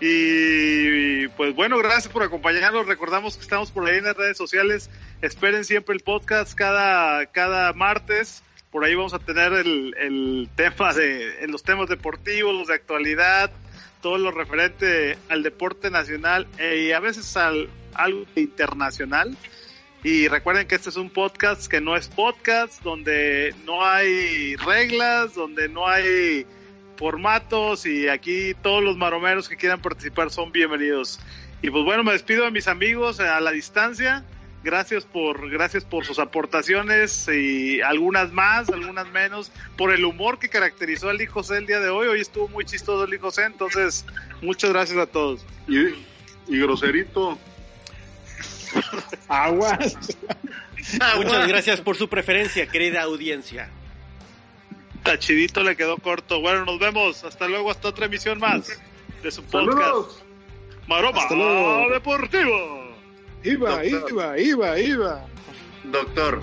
Y 0.00 1.28
pues 1.28 1.54
bueno, 1.54 1.78
gracias 1.78 2.08
por 2.08 2.22
acompañarnos. 2.22 2.86
Recordamos 2.86 3.36
que 3.36 3.42
estamos 3.42 3.70
por 3.70 3.88
ahí 3.88 3.98
en 3.98 4.04
las 4.04 4.16
redes 4.16 4.36
sociales. 4.36 4.90
Esperen 5.20 5.64
siempre 5.64 5.94
el 5.94 6.02
podcast 6.02 6.54
cada, 6.54 7.26
cada 7.26 7.72
martes. 7.72 8.42
Por 8.72 8.84
ahí 8.84 8.94
vamos 8.94 9.14
a 9.14 9.20
tener 9.20 9.52
el, 9.52 9.94
el 9.98 10.48
tema 10.56 10.92
de 10.92 11.46
los 11.46 11.62
temas 11.62 11.88
deportivos, 11.88 12.54
los 12.54 12.68
de 12.68 12.74
actualidad, 12.74 13.52
todo 14.00 14.18
lo 14.18 14.32
referente 14.32 15.16
al 15.28 15.42
deporte 15.42 15.90
nacional 15.90 16.48
eh, 16.58 16.86
y 16.88 16.92
a 16.92 16.98
veces 16.98 17.36
al 17.36 17.68
algo 17.94 18.24
internacional. 18.34 19.36
Y 20.04 20.26
recuerden 20.26 20.66
que 20.66 20.74
este 20.74 20.88
es 20.88 20.96
un 20.96 21.10
podcast 21.10 21.68
que 21.68 21.80
no 21.80 21.96
es 21.96 22.08
podcast, 22.08 22.82
donde 22.82 23.54
no 23.64 23.84
hay 23.84 24.56
reglas, 24.56 25.34
donde 25.34 25.68
no 25.68 25.86
hay 25.86 26.44
formatos 26.96 27.86
y 27.86 28.08
aquí 28.08 28.54
todos 28.62 28.82
los 28.82 28.96
maromeros 28.96 29.48
que 29.48 29.56
quieran 29.56 29.80
participar 29.80 30.30
son 30.30 30.50
bienvenidos. 30.50 31.20
Y 31.62 31.70
pues 31.70 31.84
bueno, 31.84 32.02
me 32.02 32.12
despido 32.12 32.44
de 32.44 32.50
mis 32.50 32.66
amigos 32.66 33.20
a 33.20 33.40
la 33.40 33.52
distancia. 33.52 34.24
Gracias 34.64 35.04
por, 35.04 35.48
gracias 35.50 35.84
por 35.84 36.04
sus 36.04 36.18
aportaciones 36.18 37.28
y 37.28 37.80
algunas 37.80 38.32
más, 38.32 38.68
algunas 38.70 39.08
menos, 39.10 39.52
por 39.76 39.92
el 39.92 40.04
humor 40.04 40.40
que 40.40 40.48
caracterizó 40.48 41.10
al 41.10 41.20
hijo 41.20 41.42
el 41.52 41.66
día 41.66 41.78
de 41.78 41.90
hoy. 41.90 42.08
Hoy 42.08 42.20
estuvo 42.20 42.48
muy 42.48 42.64
chistoso 42.64 43.04
el 43.04 43.14
hijo 43.14 43.28
entonces 43.38 44.04
muchas 44.40 44.70
gracias 44.70 44.98
a 44.98 45.06
todos. 45.06 45.44
Y 46.48 46.58
groserito. 46.58 47.38
Aguas. 49.28 49.96
Muchas 51.16 51.48
gracias 51.48 51.80
por 51.80 51.96
su 51.96 52.08
preferencia, 52.08 52.66
querida 52.66 53.02
audiencia. 53.02 53.70
Tachidito 55.02 55.62
le 55.62 55.76
quedó 55.76 55.96
corto. 55.98 56.40
Bueno, 56.40 56.64
nos 56.64 56.78
vemos. 56.78 57.24
Hasta 57.24 57.48
luego, 57.48 57.70
hasta 57.70 57.88
otra 57.88 58.06
emisión 58.06 58.38
más 58.38 58.68
de 59.22 59.30
su 59.30 59.42
podcast. 59.44 59.78
Saludos. 59.78 60.22
Maroma 60.86 61.22
Hasta 61.22 61.34
luego. 61.34 61.90
Deportivo. 61.90 62.96
Iba, 63.44 63.82
Doctor. 63.82 64.10
iba, 64.10 64.38
iba, 64.38 64.78
iba. 64.78 65.26
Doctor, 65.84 66.40